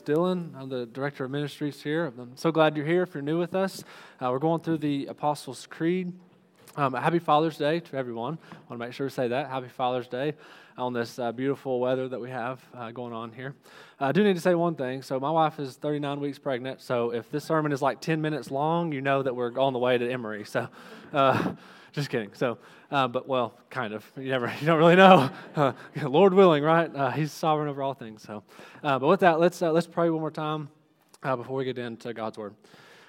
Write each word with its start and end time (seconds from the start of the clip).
Dylan. 0.00 0.54
I'm 0.56 0.68
the 0.68 0.86
director 0.86 1.24
of 1.24 1.30
ministries 1.30 1.82
here. 1.82 2.06
I'm 2.06 2.36
so 2.36 2.50
glad 2.50 2.76
you're 2.76 2.86
here. 2.86 3.02
If 3.02 3.14
you're 3.14 3.22
new 3.22 3.38
with 3.38 3.54
us, 3.54 3.84
uh, 4.20 4.30
we're 4.30 4.38
going 4.38 4.60
through 4.60 4.78
the 4.78 5.06
Apostles' 5.06 5.66
Creed. 5.68 6.12
Um, 6.76 6.94
happy 6.94 7.18
Father's 7.18 7.58
Day 7.58 7.80
to 7.80 7.96
everyone. 7.96 8.38
I 8.50 8.56
want 8.56 8.70
to 8.70 8.76
make 8.78 8.94
sure 8.94 9.08
to 9.08 9.14
say 9.14 9.28
that. 9.28 9.50
Happy 9.50 9.68
Father's 9.68 10.08
Day 10.08 10.34
on 10.78 10.92
this 10.92 11.18
uh, 11.18 11.32
beautiful 11.32 11.80
weather 11.80 12.08
that 12.08 12.20
we 12.20 12.30
have 12.30 12.60
uh, 12.74 12.90
going 12.92 13.12
on 13.12 13.32
here. 13.32 13.54
I 14.00 14.12
do 14.12 14.24
need 14.24 14.34
to 14.34 14.40
say 14.40 14.54
one 14.54 14.74
thing. 14.74 15.02
So, 15.02 15.20
my 15.20 15.30
wife 15.30 15.58
is 15.58 15.76
39 15.76 16.20
weeks 16.20 16.38
pregnant. 16.38 16.80
So, 16.80 17.12
if 17.12 17.30
this 17.30 17.44
sermon 17.44 17.72
is 17.72 17.82
like 17.82 18.00
10 18.00 18.22
minutes 18.22 18.50
long, 18.50 18.92
you 18.92 19.02
know 19.02 19.22
that 19.22 19.36
we're 19.36 19.58
on 19.58 19.74
the 19.74 19.78
way 19.78 19.98
to 19.98 20.10
Emory. 20.10 20.44
So, 20.44 20.68
uh, 21.12 21.52
just 21.92 22.08
kidding. 22.08 22.30
So, 22.32 22.58
uh, 22.90 23.06
but 23.06 23.28
well, 23.28 23.54
kind 23.68 23.92
of. 23.92 24.10
You 24.16 24.30
never, 24.30 24.52
you 24.60 24.66
don't 24.66 24.78
really 24.78 24.96
know. 24.96 25.30
Uh, 25.54 25.72
Lord 26.02 26.34
willing, 26.34 26.64
right? 26.64 26.94
Uh, 26.94 27.10
he's 27.10 27.30
sovereign 27.30 27.68
over 27.68 27.82
all 27.82 27.94
things. 27.94 28.22
So, 28.22 28.42
uh, 28.82 28.98
but 28.98 29.06
with 29.06 29.20
that, 29.20 29.38
let's 29.38 29.60
uh, 29.62 29.70
let's 29.72 29.86
pray 29.86 30.08
one 30.10 30.20
more 30.20 30.30
time 30.30 30.70
uh, 31.22 31.36
before 31.36 31.56
we 31.56 31.64
get 31.64 31.78
into 31.78 32.12
God's 32.14 32.38
word. 32.38 32.54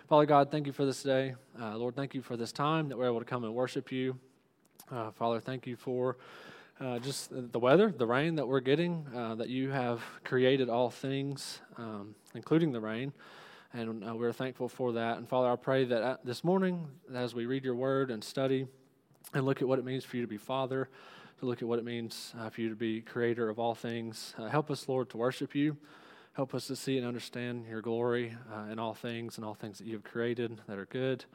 Father 0.09 0.26
God, 0.26 0.52
thank 0.52 0.68
you 0.68 0.73
for 0.73 0.86
this 0.86 1.02
day. 1.02 1.34
Lord, 1.58 1.96
thank 1.96 2.14
you 2.14 2.22
for 2.22 2.36
this 2.36 2.52
time 2.52 2.90
that 2.90 2.98
we're 2.98 3.08
able 3.08 3.20
to 3.20 3.26
come 3.26 3.46
and 3.46 3.56
worship 3.56 3.92
you. 3.92 4.20
Father, 5.16 5.40
thank 5.40 5.66
you 5.66 5.76
for. 5.76 6.18
just 7.02 7.30
the 7.31 7.58
weather, 7.58 7.90
the 7.90 8.06
rain 8.06 8.36
that 8.36 8.45
we're 8.45 8.59
getting, 8.59 9.06
that 9.14 9.48
you 9.48 9.72
have 9.72 10.04
created 10.23 10.70
all 10.70 10.90
things, 10.90 11.62
um, 11.78 12.14
including 12.36 12.73
the 12.73 12.81
rain 12.81 13.14
and 13.73 14.08
uh, 14.08 14.16
we're 14.16 14.32
thankful 14.32 14.70
for 14.70 14.94
that. 14.94 15.18
And 15.18 15.27
Father, 15.27 15.52
I 15.52 15.55
pray 15.55 15.84
that 15.86 16.04
uh, 16.04 16.18
this 16.23 16.44
morning, 16.44 16.88
as 17.14 17.34
we 17.34 17.48
read 17.48 17.66
your 17.66 17.73
word 17.73 18.12
and 18.12 18.23
study 18.23 18.68
and 19.34 19.45
look 19.45 19.64
at 19.64 19.68
what 19.68 19.80
it 19.80 19.86
means 19.86 20.05
for 20.05 20.16
you 20.16 20.22
to 20.22 20.27
be 20.27 20.38
Father, 20.38 20.90
to 21.40 21.45
look 21.48 21.64
at 21.64 21.68
what 21.68 21.80
it 21.80 21.86
means 21.86 22.36
uh, 22.40 22.50
for 22.50 22.62
you 22.62 22.70
to 22.70 22.76
be 22.76 23.02
Creator 23.02 23.50
of 23.50 23.58
all 23.58 23.73
things, 23.73 24.36
uh, 24.38 24.48
help 24.48 24.70
us, 24.70 24.88
Lord, 24.88 25.09
to 25.09 25.17
worship 25.17 25.55
you. 25.55 25.76
Help 26.34 26.54
us 26.54 26.67
to 26.67 26.76
see 26.76 26.98
and 26.98 27.05
understand 27.05 27.66
your 27.67 27.81
glory 27.81 28.36
uh, 28.52 28.72
in 28.72 28.78
all 28.78 28.94
things 28.94 29.38
and 29.38 29.45
all 29.45 29.55
things 29.55 29.80
that 29.80 29.88
you 29.88 29.94
have 29.94 30.03
created 30.03 30.59
that 30.67 30.78
are 30.78 30.86
good 30.86 31.26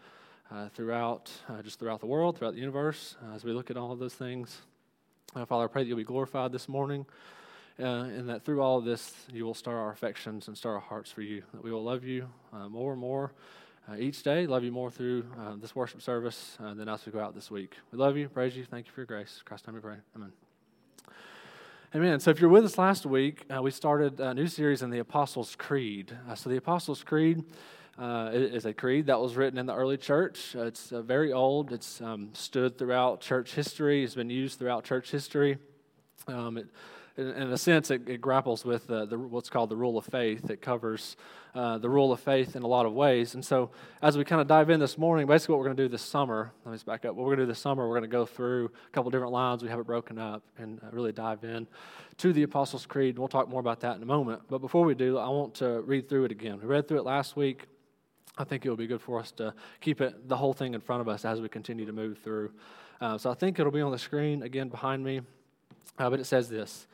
uh, 0.53 0.69
throughout, 0.69 1.31
just 1.63 1.81
throughout 1.81 2.01
the 2.01 2.07
world, 2.07 2.39
throughout 2.39 2.55
the 2.55 2.61
universe. 2.61 3.17
as 3.35 3.45
we 3.45 3.53
look 3.53 3.71
at 3.71 3.77
all 3.77 3.91
of 3.91 3.99
those 3.99 4.15
things, 4.15 4.59
Father, 5.35 5.65
I 5.65 5.67
pray 5.67 5.83
that 5.83 5.89
you'll 5.89 5.97
be 5.97 6.05
glorified 6.05 6.53
this 6.53 6.69
morning 6.69 7.05
uh, 7.81 7.85
and 7.85 8.29
that 8.29 8.45
through 8.45 8.61
all 8.61 8.79
of 8.79 8.85
this, 8.85 9.15
you 9.33 9.45
will 9.45 9.55
stir 9.55 9.77
our 9.77 9.93
affections 9.93 10.49
and 10.49 10.57
stir 10.57 10.75
our 10.75 10.81
hearts 10.81 11.13
for 11.13 11.23
you. 11.23 11.43
That 11.53 11.63
we 11.63 11.71
will 11.71 11.85
love 11.85 12.05
you 12.05 12.29
uh, 12.53 12.69
more 12.69 12.93
and 12.93 13.01
more 13.01 13.33
uh, 13.89 13.97
each 13.97 14.23
day, 14.23 14.47
love 14.47 14.65
you 14.65 14.73
more 14.73 14.91
through 14.91 15.25
uh, 15.39 15.55
this 15.61 15.77
worship 15.77 16.03
service 16.03 16.59
uh, 16.61 16.75
than 16.75 16.89
as 16.89 17.07
we 17.07 17.13
go 17.13 17.21
out 17.21 17.35
this 17.35 17.51
week. 17.51 17.77
We 17.93 17.99
love 17.99 18.17
you, 18.17 18.29
praise 18.29 18.57
you, 18.57 18.65
thank 18.65 18.87
you 18.87 18.93
for 18.93 19.01
your 19.01 19.07
grace. 19.07 19.43
Christ, 19.45 19.67
name 19.67 19.77
we 19.77 19.81
pray. 19.81 19.97
Amen. 20.17 20.33
Amen. 21.95 22.21
So, 22.21 22.31
if 22.31 22.41
you're 22.41 22.51
with 22.51 22.65
us 22.65 22.77
last 22.77 23.07
week, 23.07 23.45
uh, 23.49 23.63
we 23.63 23.71
started 23.71 24.19
a 24.19 24.35
new 24.35 24.49
series 24.49 24.83
in 24.83 24.91
the 24.91 24.99
Apostles' 24.99 25.55
Creed. 25.57 26.17
so, 26.35 26.51
the 26.51 26.57
Apostles' 26.57 27.03
Creed 27.03 27.45
is 28.01 28.67
a 28.67 28.75
creed 28.75 29.07
that 29.07 29.21
was 29.21 29.37
written 29.37 29.59
in 29.59 29.67
the 29.67 29.75
early 29.75 29.97
church. 29.97 30.55
it's 30.55 30.91
very 30.91 31.33
old. 31.33 31.73
It's 31.73 32.01
um, 32.01 32.31
stood 32.33 32.77
throughout 32.77 33.21
church 33.21 33.55
history. 33.55 34.05
It's 34.05 34.15
been 34.15 34.31
used 34.31 34.59
throughout 34.59 34.85
church 34.85 35.11
history. 35.11 35.59
Um, 36.27 36.59
it, 36.59 36.67
in, 37.19 37.31
in 37.31 37.53
a 37.53 37.59
sense, 37.59 37.91
it, 37.91 38.09
it 38.09 38.21
grapples 38.21 38.65
with 38.65 38.89
uh, 38.91 39.05
the, 39.05 39.19
what's 39.19 39.51
called 39.51 39.69
the 39.69 39.77
rule 39.77 39.99
of 39.99 40.05
faith. 40.07 40.49
It 40.49 40.63
covers 40.63 41.17
uh, 41.55 41.77
the 41.79 41.91
rule 41.91 42.13
of 42.13 42.21
faith 42.21 42.55
in 42.55 42.63
a 42.63 42.67
lot 42.67 42.87
of 42.87 42.93
ways. 42.93 43.35
And 43.35 43.45
so, 43.45 43.71
as 44.01 44.17
we 44.17 44.25
kind 44.25 44.41
of 44.41 44.47
dive 44.47 44.71
in 44.71 44.79
this 44.79 44.97
morning, 44.97 45.27
basically 45.27 45.55
what 45.55 45.59
we're 45.59 45.67
going 45.67 45.77
to 45.77 45.83
do 45.83 45.89
this 45.89 46.03
summer, 46.03 46.53
let 46.65 46.71
me 46.71 46.77
just 46.77 46.87
back 46.87 47.05
up. 47.05 47.17
What 47.17 47.27
we're 47.27 47.35
going 47.35 47.39
to 47.39 47.45
do 47.47 47.49
this 47.49 47.59
summer, 47.59 47.89
we're 47.89 47.99
going 47.99 48.09
to 48.09 48.17
go 48.17 48.25
through 48.25 48.71
a 48.87 48.91
couple 48.93 49.11
different 49.11 49.33
lines. 49.33 49.63
We 49.63 49.69
have 49.69 49.81
it 49.81 49.87
broken 49.87 50.19
up 50.19 50.43
and 50.59 50.81
uh, 50.83 50.87
really 50.93 51.13
dive 51.13 51.43
in 51.43 51.67
to 52.19 52.33
the 52.33 52.45
Apostles' 52.45 52.87
Creed. 52.87 53.19
We'll 53.19 53.29
talk 53.29 53.49
more 53.49 53.61
about 53.61 53.81
that 53.81 53.97
in 53.97 54.03
a 54.03 54.07
moment. 54.07 54.43
But 54.49 54.59
before 54.59 54.85
we 54.85 54.95
do, 54.95 55.19
I 55.19 55.29
want 55.29 55.55
to 55.57 55.81
read 55.81 56.09
through 56.09 56.27
it 56.27 56.31
again. 56.31 56.61
We 56.61 56.67
read 56.67 56.87
through 56.87 56.99
it 56.99 57.05
last 57.05 57.37
week. 57.37 57.67
I 58.37 58.45
think 58.45 58.65
it 58.65 58.71
would 58.71 58.79
be 58.79 58.87
good 58.87 59.03
for 59.03 59.19
us 59.19 59.33
to 59.33 59.53
keep 59.81 60.01
it 60.01 60.29
the 60.29 60.37
whole 60.37 60.53
thing 60.53 60.75
in 60.75 60.81
front 60.81 61.01
of 61.01 61.09
us 61.09 61.25
as 61.25 61.41
we 61.41 61.49
continue 61.49 61.85
to 61.87 61.93
move 61.93 62.19
through. 62.19 62.53
Uh, 63.01 63.19
so 63.19 63.31
I 63.31 63.35
think 63.35 63.59
it'll 63.59 63.73
be 63.73 63.81
on 63.81 63.91
the 63.91 63.99
screen 63.99 64.45
again 64.45 64.69
behind 64.69 65.03
me. 65.03 65.23
Uh, 65.99 66.09
but 66.09 66.21
it 66.21 66.25
says 66.25 66.49
this 66.49 66.87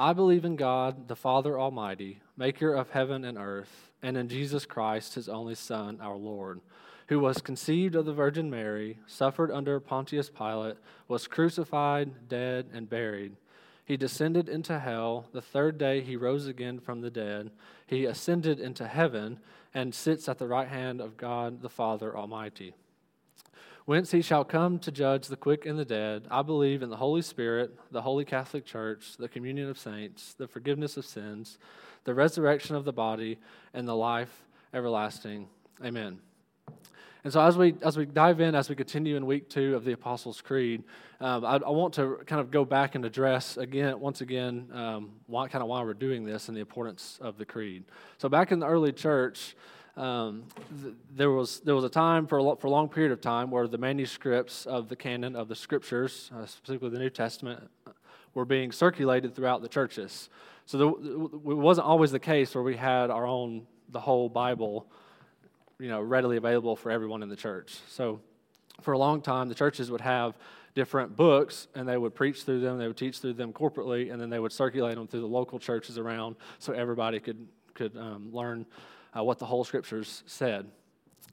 I 0.00 0.12
believe 0.12 0.44
in 0.44 0.54
God, 0.54 1.08
the 1.08 1.16
Father 1.16 1.58
Almighty, 1.58 2.20
maker 2.36 2.72
of 2.72 2.90
heaven 2.90 3.24
and 3.24 3.36
earth, 3.36 3.90
and 4.00 4.16
in 4.16 4.28
Jesus 4.28 4.64
Christ, 4.64 5.14
his 5.14 5.28
only 5.28 5.56
Son, 5.56 5.98
our 6.00 6.16
Lord, 6.16 6.60
who 7.08 7.18
was 7.18 7.38
conceived 7.40 7.96
of 7.96 8.06
the 8.06 8.12
Virgin 8.12 8.48
Mary, 8.48 8.98
suffered 9.08 9.50
under 9.50 9.80
Pontius 9.80 10.30
Pilate, 10.30 10.76
was 11.08 11.26
crucified, 11.26 12.28
dead, 12.28 12.66
and 12.72 12.88
buried. 12.88 13.34
He 13.84 13.96
descended 13.96 14.48
into 14.48 14.78
hell. 14.78 15.26
The 15.32 15.42
third 15.42 15.78
day 15.78 16.00
he 16.00 16.14
rose 16.14 16.46
again 16.46 16.78
from 16.78 17.00
the 17.00 17.10
dead. 17.10 17.50
He 17.84 18.04
ascended 18.04 18.60
into 18.60 18.86
heaven 18.86 19.40
and 19.74 19.92
sits 19.92 20.28
at 20.28 20.38
the 20.38 20.46
right 20.46 20.68
hand 20.68 21.00
of 21.00 21.16
God 21.16 21.60
the 21.60 21.68
Father 21.68 22.16
Almighty 22.16 22.72
whence 23.88 24.10
he 24.10 24.20
shall 24.20 24.44
come 24.44 24.78
to 24.78 24.92
judge 24.92 25.28
the 25.28 25.36
quick 25.36 25.64
and 25.64 25.78
the 25.78 25.84
dead. 25.84 26.22
I 26.30 26.42
believe 26.42 26.82
in 26.82 26.90
the 26.90 26.96
Holy 26.98 27.22
Spirit, 27.22 27.74
the 27.90 28.02
Holy 28.02 28.22
Catholic 28.22 28.66
Church, 28.66 29.16
the 29.18 29.28
communion 29.28 29.70
of 29.70 29.78
saints, 29.78 30.34
the 30.34 30.46
forgiveness 30.46 30.98
of 30.98 31.06
sins, 31.06 31.58
the 32.04 32.12
resurrection 32.12 32.76
of 32.76 32.84
the 32.84 32.92
body, 32.92 33.38
and 33.72 33.88
the 33.88 33.96
life 33.96 34.44
everlasting. 34.74 35.48
Amen. 35.82 36.18
And 37.24 37.32
so, 37.32 37.40
as 37.40 37.56
we 37.56 37.76
as 37.80 37.96
we 37.96 38.04
dive 38.04 38.42
in, 38.42 38.54
as 38.54 38.68
we 38.68 38.74
continue 38.74 39.16
in 39.16 39.24
week 39.24 39.48
two 39.48 39.74
of 39.74 39.86
the 39.86 39.92
Apostles' 39.92 40.42
Creed, 40.42 40.84
um, 41.22 41.46
I, 41.46 41.56
I, 41.56 41.70
want 41.70 41.94
to 41.94 42.18
kind 42.26 42.42
of 42.42 42.50
go 42.50 42.66
back 42.66 42.94
and 42.94 43.06
address 43.06 43.56
again, 43.56 43.98
once 43.98 44.20
again, 44.20 44.68
um, 44.74 45.12
why, 45.26 45.48
kind 45.48 45.62
of 45.62 45.68
why 45.68 45.82
we're 45.82 45.94
doing 45.94 46.24
this 46.24 46.48
and 46.48 46.56
the 46.56 46.60
importance 46.60 47.18
of 47.22 47.38
the 47.38 47.46
creed. 47.46 47.84
So, 48.18 48.28
back 48.28 48.52
in 48.52 48.58
the 48.58 48.66
early 48.66 48.92
church, 48.92 49.56
um, 49.98 50.44
th- 50.82 50.94
there 51.14 51.30
was 51.30 51.60
there 51.60 51.74
was 51.74 51.84
a 51.84 51.88
time 51.88 52.26
for 52.26 52.38
a, 52.38 52.42
lo- 52.42 52.56
for 52.56 52.68
a 52.68 52.70
long 52.70 52.88
period 52.88 53.12
of 53.12 53.20
time 53.20 53.50
where 53.50 53.66
the 53.66 53.78
manuscripts 53.78 54.64
of 54.66 54.88
the 54.88 54.96
canon 54.96 55.34
of 55.34 55.48
the 55.48 55.56
scriptures, 55.56 56.30
uh, 56.34 56.46
specifically 56.46 56.90
the 56.90 56.98
New 56.98 57.10
Testament, 57.10 57.68
were 58.34 58.44
being 58.44 58.70
circulated 58.70 59.34
throughout 59.34 59.60
the 59.60 59.68
churches. 59.68 60.30
So 60.66 60.78
there, 60.78 60.88
it 60.88 61.56
wasn't 61.56 61.86
always 61.86 62.12
the 62.12 62.20
case 62.20 62.54
where 62.54 62.62
we 62.62 62.76
had 62.76 63.10
our 63.10 63.26
own 63.26 63.66
the 63.90 64.00
whole 64.00 64.28
Bible, 64.28 64.86
you 65.80 65.88
know, 65.88 66.00
readily 66.00 66.36
available 66.36 66.76
for 66.76 66.90
everyone 66.90 67.22
in 67.22 67.28
the 67.28 67.36
church. 67.36 67.78
So 67.88 68.20
for 68.82 68.92
a 68.92 68.98
long 68.98 69.20
time, 69.20 69.48
the 69.48 69.54
churches 69.54 69.90
would 69.90 70.02
have 70.02 70.36
different 70.74 71.16
books 71.16 71.66
and 71.74 71.88
they 71.88 71.96
would 71.96 72.14
preach 72.14 72.44
through 72.44 72.60
them, 72.60 72.78
they 72.78 72.86
would 72.86 72.96
teach 72.96 73.18
through 73.18 73.32
them 73.32 73.52
corporately, 73.52 74.12
and 74.12 74.20
then 74.20 74.30
they 74.30 74.38
would 74.38 74.52
circulate 74.52 74.94
them 74.94 75.08
through 75.08 75.22
the 75.22 75.26
local 75.26 75.58
churches 75.58 75.98
around 75.98 76.36
so 76.58 76.72
everybody 76.72 77.18
could 77.18 77.48
could 77.74 77.96
um, 77.96 78.30
learn 78.32 78.66
uh, 79.16 79.22
what 79.22 79.38
the 79.38 79.46
whole 79.46 79.64
scriptures 79.64 80.22
said. 80.26 80.66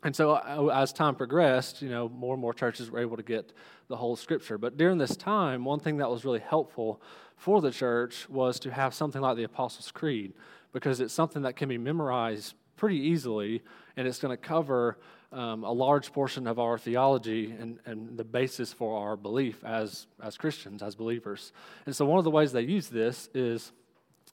And 0.04 0.16
so, 0.16 0.32
uh, 0.34 0.72
as 0.74 0.94
time 0.94 1.16
progressed, 1.16 1.82
you 1.82 1.90
know, 1.90 2.10
more 2.10 2.36
and 2.36 2.42
more 2.42 2.54
churches 2.54 2.92
were 2.92 3.00
able 3.00 3.18
to 3.18 3.24
get 3.24 3.54
the 3.88 3.96
whole 3.96 4.16
scripture. 4.16 4.58
But 4.58 4.78
during 4.78 4.98
this 4.98 5.16
time, 5.16 5.66
one 5.66 5.80
thing 5.80 5.98
that 5.98 6.10
was 6.10 6.24
really 6.24 6.40
helpful 6.40 7.02
for 7.38 7.60
the 7.62 7.72
church 7.72 8.30
was 8.30 8.60
to 8.60 8.72
have 8.72 8.94
something 8.94 9.22
like 9.22 9.36
the 9.36 9.44
Apostles' 9.44 9.92
Creed, 9.92 10.34
because 10.74 11.00
it's 11.00 11.14
something 11.14 11.42
that 11.42 11.56
can 11.56 11.70
be 11.70 11.78
memorized 11.78 12.54
pretty 12.76 12.98
easily, 12.98 13.64
and 13.98 14.08
it's 14.08 14.20
going 14.20 14.36
to 14.36 14.42
cover 14.42 14.98
um, 15.32 15.64
a 15.64 15.72
large 15.72 16.14
portion 16.14 16.48
of 16.48 16.60
our 16.60 16.78
theology 16.78 17.56
and, 17.60 17.80
and 17.86 18.18
the 18.18 18.24
basis 18.24 18.72
for 18.72 18.98
our 19.00 19.18
belief 19.18 19.64
as, 19.64 20.08
as 20.22 20.38
Christians, 20.38 20.84
as 20.84 20.96
believers. 20.96 21.52
And 21.86 21.96
so, 21.96 22.06
one 22.06 22.20
of 22.20 22.24
the 22.24 22.32
ways 22.32 22.52
they 22.52 22.62
use 22.62 22.90
this 22.90 23.30
is 23.34 23.72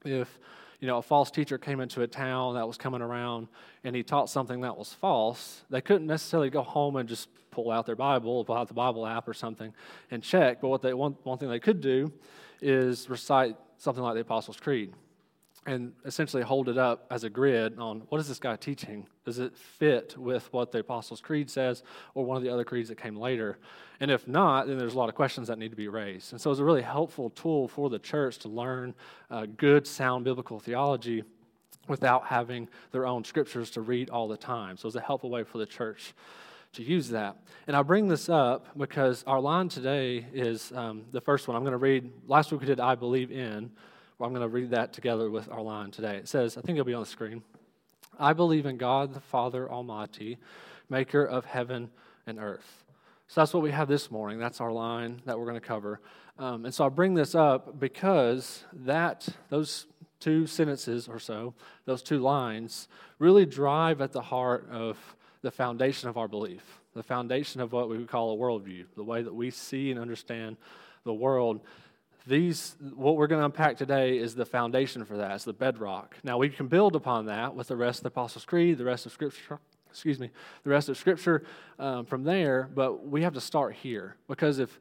if 0.05 0.39
you 0.83 0.89
know, 0.89 0.99
a 0.99 1.03
false 1.03 1.31
teacher 1.31 1.59
came 1.59 1.79
into 1.79 2.03
a 2.03 2.09
town 2.09 2.57
that 2.57 2.67
was 2.67 2.77
coming 2.77 3.03
around 3.03 3.47
and 3.85 3.95
he 3.95 4.03
taught 4.03 4.29
something 4.29 4.63
that 4.63 4.77
was 4.77 4.93
false, 4.93 5.63
they 5.71 5.81
couldn't 5.81 6.09
necessarily 6.09 6.51
go 6.51 6.63
home 6.63 6.97
and 6.97 7.09
just 7.09 7.29
pull 7.53 7.71
out 7.71 7.87
their 7.87 7.95
Bible, 7.95 8.45
pull 8.45 8.57
out 8.57 8.67
the 8.67 8.75
Bible 8.75 9.07
app 9.07 9.29
or 9.29 9.33
something 9.33 9.73
and 10.11 10.25
check. 10.25 10.61
But 10.61 10.69
what 10.69 10.83
they 10.83 10.93
one, 10.93 11.17
one 11.23 11.39
thing 11.39 11.49
they 11.49 11.61
could 11.61 11.81
do 11.81 12.13
is 12.61 13.09
recite 13.09 13.57
something 13.79 14.03
like 14.03 14.15
the 14.15 14.23
Apostles' 14.23 14.57
Creed 14.57 14.93
and 15.67 15.93
essentially 16.05 16.43
hold 16.43 16.69
it 16.69 16.77
up 16.77 17.07
as 17.11 17.25
a 17.25 17.31
grid 17.31 17.79
on 17.79 18.01
what 18.09 18.21
is 18.21 18.29
this 18.29 18.39
guy 18.39 18.57
teaching? 18.57 19.07
Does 19.25 19.39
it 19.39 19.57
fit 19.57 20.17
with 20.19 20.53
what 20.53 20.73
the 20.73 20.81
Apostles' 20.81 21.21
Creed 21.21 21.49
says 21.49 21.85
or 22.15 22.25
one 22.25 22.37
of 22.37 22.43
the 22.43 22.53
other 22.53 22.65
creeds 22.65 22.89
that 22.89 23.01
came 23.01 23.17
later? 23.17 23.59
And 24.01 24.11
if 24.11 24.27
not, 24.27 24.67
then 24.67 24.77
there's 24.77 24.95
a 24.95 24.99
lot 24.99 25.09
of 25.09 25.15
questions 25.15 25.47
that 25.49 25.59
need 25.59 25.71
to 25.71 25.77
be 25.77 25.87
raised. 25.87 26.33
And 26.33 26.41
so 26.41 26.51
it's 26.51 26.59
a 26.59 26.65
really 26.65 26.83
helpful 26.83 27.31
tool 27.31 27.69
for 27.69 27.89
the 27.91 28.01
church 28.01 28.39
to 28.39 28.49
learn 28.49 28.95
uh, 29.31 29.47
good, 29.57 29.87
sound 29.87 30.25
biblical 30.25 30.59
theology 30.59 31.23
without 31.87 32.27
having 32.27 32.69
their 32.91 33.07
own 33.07 33.23
scriptures 33.23 33.71
to 33.71 33.81
read 33.81 34.11
all 34.11 34.27
the 34.27 34.37
time. 34.37 34.77
So 34.77 34.89
it's 34.89 34.97
a 34.97 35.01
helpful 35.01 35.31
way 35.31 35.45
for 35.45 35.59
the 35.59 35.67
church 35.67 36.15
to 36.73 36.83
use 36.83 37.11
that. 37.11 37.37
And 37.67 37.77
I 37.77 37.83
bring 37.83 38.09
this 38.09 38.29
up 38.29 38.67
because 38.77 39.23
our 39.27 39.41
line 39.41 39.69
today 39.69 40.27
is 40.33 40.73
um, 40.73 41.05
the 41.13 41.21
first 41.21 41.47
one. 41.47 41.57
I'm 41.57 41.63
going 41.63 41.73
to 41.73 41.79
read. 41.79 42.11
Last 42.27 42.51
week 42.51 42.63
we 42.63 42.67
did 42.67 42.81
I 42.81 42.95
believe 42.95 43.31
in. 43.31 43.71
Well, 44.23 44.29
I'm 44.29 44.35
going 44.37 44.49
to 44.49 44.55
read 44.55 44.71
that 44.71 44.93
together 44.93 45.29
with 45.29 45.51
our 45.51 45.61
line 45.61 45.91
today. 45.91 46.15
It 46.15 46.29
says, 46.29 46.57
I 46.57 46.61
think 46.61 46.77
it'll 46.77 46.87
be 46.87 46.95
on 46.95 47.03
the 47.03 47.07
screen. 47.07 47.43
I 48.21 48.35
believe 48.35 48.67
in 48.67 48.77
God 48.77 49.15
the 49.15 49.21
Father 49.21 49.69
Almighty, 49.69 50.39
maker 50.89 51.25
of 51.25 51.45
heaven 51.45 51.91
and 52.25 52.39
earth. 52.39 52.85
So 53.27 53.41
that's 53.41 53.53
what 53.53 53.65
we 53.65 53.73
have 53.73 53.89
this 53.89 54.13
morning. 54.13 54.39
That's 54.39 54.61
our 54.61 54.71
line 54.71 55.23
that 55.25 55.37
we're 55.37 55.47
going 55.47 55.61
to 55.61 55.67
cover. 55.67 56.01
Um, 56.39 56.67
and 56.67 56.73
so 56.73 56.87
I 56.87 56.89
bring 56.89 57.15
this 57.15 57.35
up 57.35 57.81
because 57.81 58.63
that 58.73 59.29
those 59.49 59.87
two 60.21 60.47
sentences 60.47 61.09
or 61.09 61.19
so, 61.19 61.55
those 61.85 62.01
two 62.01 62.21
lines, 62.21 62.87
really 63.19 63.45
drive 63.45 64.01
at 64.01 64.13
the 64.13 64.23
heart 64.23 64.69
of 64.71 64.99
the 65.41 65.51
foundation 65.51 66.09
of 66.09 66.17
our 66.17 66.29
belief, 66.29 66.63
the 66.95 67.03
foundation 67.03 67.61
of 67.61 67.73
what 67.73 67.89
we 67.89 67.99
would 67.99 68.07
call 68.07 68.33
a 68.33 68.37
worldview, 68.37 68.85
the 68.95 69.03
way 69.03 69.21
that 69.21 69.35
we 69.35 69.51
see 69.51 69.91
and 69.91 69.99
understand 69.99 70.59
the 71.03 71.13
world. 71.13 71.61
These, 72.27 72.77
what 72.95 73.17
we're 73.17 73.27
going 73.27 73.41
to 73.41 73.47
unpack 73.47 73.77
today 73.77 74.17
is 74.17 74.35
the 74.35 74.47
foundation 74.47 75.05
for 75.05 75.17
that, 75.17 75.33
it's 75.33 75.45
the 75.45 75.53
bedrock. 75.53 76.17
Now, 76.23 76.39
we 76.39 76.49
can 76.49 76.69
build 76.69 76.95
upon 76.95 77.27
that 77.27 77.55
with 77.55 77.69
the 77.69 77.77
rest 77.77 78.01
of 78.01 78.03
the 78.05 78.09
Apostles' 78.09 78.45
Creed, 78.45 78.79
the 78.79 78.85
rest 78.85 79.07
of 79.07 79.13
Scripture, 79.13 79.59
excuse 79.91 80.21
me, 80.21 80.31
the 80.63 80.71
rest 80.71 80.89
of 80.89 80.97
Scripture 80.97 81.45
um, 81.79 82.05
from 82.05 82.23
there, 82.25 82.69
but 82.75 83.07
we 83.07 83.23
have 83.23 83.35
to 83.35 83.41
start 83.41 83.75
here. 83.75 84.17
Because 84.29 84.59
if, 84.61 84.79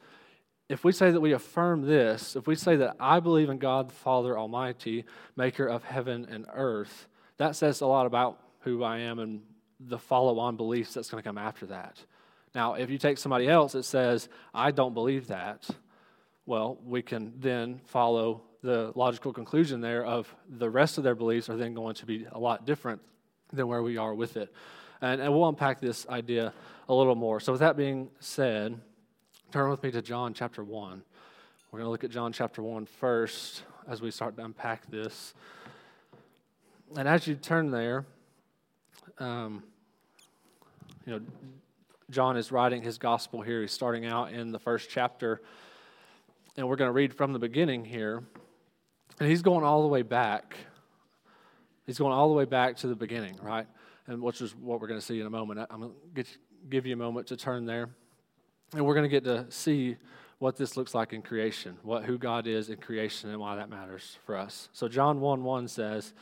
if 0.69 0.83
we 0.83 0.91
say 0.91 1.09
that 1.09 1.19
we 1.19 1.33
affirm 1.33 1.81
this, 1.81 2.35
if 2.35 2.45
we 2.45 2.55
say 2.55 2.75
that 2.75 2.95
I 2.99 3.19
believe 3.19 3.49
in 3.49 3.57
God 3.57 3.89
the 3.89 3.95
Father 3.95 4.37
Almighty, 4.37 5.05
maker 5.35 5.65
of 5.65 5.83
heaven 5.83 6.27
and 6.29 6.45
earth, 6.53 7.07
that 7.37 7.55
says 7.55 7.81
a 7.81 7.87
lot 7.87 8.05
about 8.05 8.39
who 8.59 8.83
I 8.83 8.99
am 8.99 9.17
and 9.17 9.41
the 9.79 9.97
follow 9.97 10.37
on 10.37 10.55
beliefs 10.57 10.93
that's 10.93 11.09
going 11.09 11.23
to 11.23 11.27
come 11.27 11.39
after 11.39 11.65
that. 11.67 11.97
Now, 12.53 12.75
if 12.75 12.89
you 12.89 12.99
take 12.99 13.17
somebody 13.17 13.47
else 13.47 13.71
that 13.71 13.83
says, 13.83 14.29
I 14.53 14.71
don't 14.71 14.93
believe 14.93 15.27
that, 15.27 15.67
well, 16.45 16.77
we 16.83 17.01
can 17.01 17.33
then 17.37 17.81
follow 17.85 18.41
the 18.63 18.91
logical 18.95 19.33
conclusion 19.33 19.81
there 19.81 20.05
of 20.05 20.33
the 20.49 20.69
rest 20.69 20.97
of 20.97 21.03
their 21.03 21.15
beliefs 21.15 21.49
are 21.49 21.57
then 21.57 21.73
going 21.73 21.95
to 21.95 22.05
be 22.05 22.27
a 22.31 22.39
lot 22.39 22.65
different 22.65 23.01
than 23.51 23.67
where 23.67 23.81
we 23.81 23.97
are 23.97 24.13
with 24.13 24.37
it. 24.37 24.53
And, 25.01 25.19
and 25.19 25.33
we'll 25.33 25.47
unpack 25.49 25.81
this 25.81 26.07
idea 26.07 26.53
a 26.87 26.93
little 26.93 27.15
more. 27.15 27.39
So, 27.39 27.51
with 27.51 27.61
that 27.61 27.75
being 27.75 28.09
said, 28.19 28.79
turn 29.51 29.69
with 29.69 29.81
me 29.81 29.91
to 29.91 30.01
John 30.01 30.33
chapter 30.33 30.63
1. 30.63 31.01
We're 31.71 31.79
going 31.79 31.87
to 31.87 31.91
look 31.91 32.03
at 32.03 32.11
John 32.11 32.33
chapter 32.33 32.61
1 32.61 32.85
first 32.85 33.63
as 33.87 34.01
we 34.01 34.11
start 34.11 34.35
to 34.37 34.43
unpack 34.43 34.89
this. 34.91 35.33
And 36.95 37.07
as 37.07 37.25
you 37.25 37.35
turn 37.35 37.71
there, 37.71 38.05
um, 39.17 39.63
you 41.05 41.13
know, 41.13 41.21
John 42.09 42.35
is 42.35 42.51
writing 42.51 42.81
his 42.81 42.97
gospel 42.97 43.41
here. 43.41 43.61
He's 43.61 43.71
starting 43.71 44.05
out 44.05 44.33
in 44.33 44.51
the 44.51 44.59
first 44.59 44.89
chapter, 44.89 45.41
and 46.57 46.67
we're 46.67 46.75
going 46.75 46.89
to 46.89 46.93
read 46.93 47.13
from 47.13 47.33
the 47.33 47.39
beginning 47.39 47.85
here. 47.85 48.23
And 49.19 49.29
he's 49.29 49.41
going 49.41 49.63
all 49.63 49.81
the 49.81 49.87
way 49.87 50.01
back. 50.01 50.55
He's 51.85 51.97
going 51.97 52.13
all 52.13 52.29
the 52.29 52.35
way 52.35 52.45
back 52.45 52.77
to 52.77 52.87
the 52.87 52.95
beginning, 52.95 53.37
right? 53.41 53.67
And 54.07 54.21
which 54.21 54.41
is 54.41 54.55
what 54.55 54.79
we're 54.81 54.87
going 54.87 54.99
to 54.99 55.05
see 55.05 55.19
in 55.19 55.27
a 55.27 55.29
moment. 55.29 55.59
I'm 55.69 55.79
going 55.79 55.93
to 56.15 56.25
give 56.69 56.85
you 56.85 56.93
a 56.93 56.97
moment 56.97 57.27
to 57.27 57.37
turn 57.37 57.65
there, 57.65 57.89
and 58.73 58.85
we're 58.85 58.95
going 58.95 59.09
to 59.09 59.09
get 59.09 59.23
to 59.25 59.45
see 59.49 59.97
what 60.39 60.55
this 60.55 60.75
looks 60.75 60.95
like 60.95 61.13
in 61.13 61.21
creation, 61.21 61.77
what 61.83 62.03
who 62.03 62.17
God 62.17 62.47
is 62.47 62.69
in 62.69 62.77
creation, 62.77 63.29
and 63.29 63.39
why 63.39 63.55
that 63.55 63.69
matters 63.69 64.17
for 64.25 64.35
us. 64.35 64.69
So 64.73 64.87
John 64.87 65.19
1 65.19 65.43
1 65.43 65.67
says, 65.67 66.13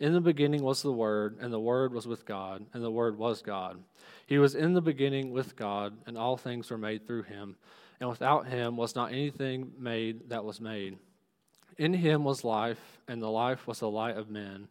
in 0.00 0.12
the 0.12 0.20
beginning 0.20 0.62
was 0.62 0.80
the 0.80 0.92
Word, 0.92 1.38
and 1.40 1.52
the 1.52 1.58
Word 1.58 1.92
was 1.92 2.06
with 2.06 2.24
God, 2.24 2.64
and 2.72 2.82
the 2.82 2.90
Word 2.90 3.18
was 3.18 3.42
God. 3.42 3.78
He 4.26 4.38
was 4.38 4.54
in 4.54 4.72
the 4.72 4.80
beginning 4.80 5.32
with 5.32 5.56
God, 5.56 5.96
and 6.06 6.16
all 6.16 6.36
things 6.36 6.70
were 6.70 6.78
made 6.78 7.06
through 7.06 7.24
him. 7.24 7.56
And 8.00 8.08
without 8.08 8.46
him 8.46 8.76
was 8.76 8.94
not 8.94 9.12
anything 9.12 9.72
made 9.78 10.30
that 10.30 10.44
was 10.44 10.60
made. 10.60 10.98
In 11.78 11.94
him 11.94 12.24
was 12.24 12.44
life, 12.44 13.00
and 13.06 13.20
the 13.22 13.30
life 13.30 13.66
was 13.66 13.80
the 13.80 13.90
light 13.90 14.16
of 14.16 14.30
men. 14.30 14.68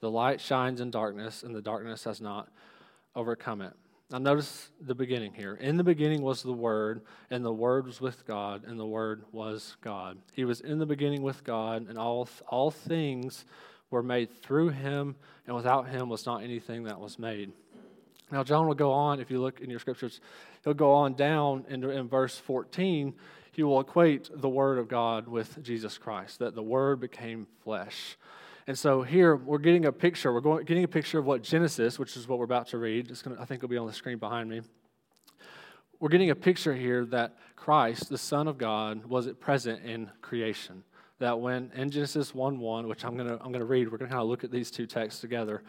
The 0.00 0.10
light 0.10 0.40
shines 0.40 0.80
in 0.80 0.90
darkness, 0.90 1.42
and 1.42 1.54
the 1.54 1.62
darkness 1.62 2.04
has 2.04 2.20
not 2.20 2.48
overcome 3.14 3.62
it. 3.62 3.72
Now, 4.10 4.18
notice 4.18 4.70
the 4.80 4.94
beginning 4.94 5.32
here. 5.34 5.54
In 5.54 5.76
the 5.76 5.82
beginning 5.82 6.22
was 6.22 6.42
the 6.42 6.52
Word, 6.52 7.02
and 7.30 7.44
the 7.44 7.52
Word 7.52 7.86
was 7.86 8.00
with 8.00 8.24
God, 8.24 8.64
and 8.64 8.78
the 8.78 8.86
Word 8.86 9.24
was 9.32 9.76
God. 9.80 10.18
He 10.32 10.44
was 10.44 10.60
in 10.60 10.78
the 10.78 10.86
beginning 10.86 11.22
with 11.22 11.42
God, 11.42 11.88
and 11.88 11.98
all, 11.98 12.28
all 12.46 12.70
things 12.70 13.44
were 13.90 14.04
made 14.04 14.30
through 14.30 14.68
him, 14.68 15.16
and 15.46 15.56
without 15.56 15.88
him 15.88 16.08
was 16.08 16.24
not 16.24 16.42
anything 16.42 16.84
that 16.84 17.00
was 17.00 17.18
made. 17.18 17.52
Now, 18.30 18.42
John 18.42 18.66
will 18.66 18.74
go 18.74 18.92
on, 18.92 19.20
if 19.20 19.30
you 19.30 19.40
look 19.40 19.60
in 19.60 19.70
your 19.70 19.78
scriptures, 19.78 20.20
he'll 20.64 20.74
go 20.74 20.92
on 20.92 21.14
down 21.14 21.64
in, 21.68 21.84
in 21.84 22.08
verse 22.08 22.36
14. 22.38 23.14
He 23.52 23.62
will 23.62 23.80
equate 23.80 24.28
the 24.34 24.48
Word 24.48 24.78
of 24.78 24.88
God 24.88 25.28
with 25.28 25.62
Jesus 25.62 25.96
Christ, 25.96 26.40
that 26.40 26.54
the 26.54 26.62
Word 26.62 27.00
became 27.00 27.46
flesh. 27.62 28.16
And 28.66 28.76
so 28.76 29.02
here 29.02 29.36
we're 29.36 29.58
getting 29.58 29.86
a 29.86 29.92
picture. 29.92 30.32
We're 30.32 30.40
going, 30.40 30.64
getting 30.64 30.82
a 30.82 30.88
picture 30.88 31.20
of 31.20 31.24
what 31.24 31.42
Genesis, 31.42 31.98
which 31.98 32.16
is 32.16 32.26
what 32.26 32.38
we're 32.38 32.44
about 32.44 32.66
to 32.68 32.78
read. 32.78 33.10
It's 33.10 33.22
gonna, 33.22 33.36
I 33.40 33.44
think 33.44 33.60
it'll 33.60 33.68
be 33.68 33.76
on 33.76 33.86
the 33.86 33.92
screen 33.92 34.18
behind 34.18 34.50
me. 34.50 34.62
We're 36.00 36.08
getting 36.08 36.30
a 36.30 36.34
picture 36.34 36.74
here 36.74 37.06
that 37.06 37.36
Christ, 37.54 38.08
the 38.10 38.18
Son 38.18 38.48
of 38.48 38.58
God, 38.58 39.06
was 39.06 39.28
present 39.40 39.84
in 39.84 40.10
creation 40.20 40.82
that 41.18 41.40
when 41.40 41.70
in 41.74 41.90
Genesis 41.90 42.34
1 42.34 42.58
1, 42.58 42.88
which 42.88 43.04
I'm 43.04 43.16
going 43.16 43.28
to 43.28 43.42
I'm 43.42 43.52
gonna 43.52 43.64
read, 43.64 43.90
we're 43.90 43.98
going 43.98 44.08
to 44.08 44.14
kind 44.14 44.22
of 44.22 44.28
look 44.28 44.44
at 44.44 44.50
these 44.50 44.70
two 44.70 44.86
texts 44.86 45.20
together. 45.20 45.62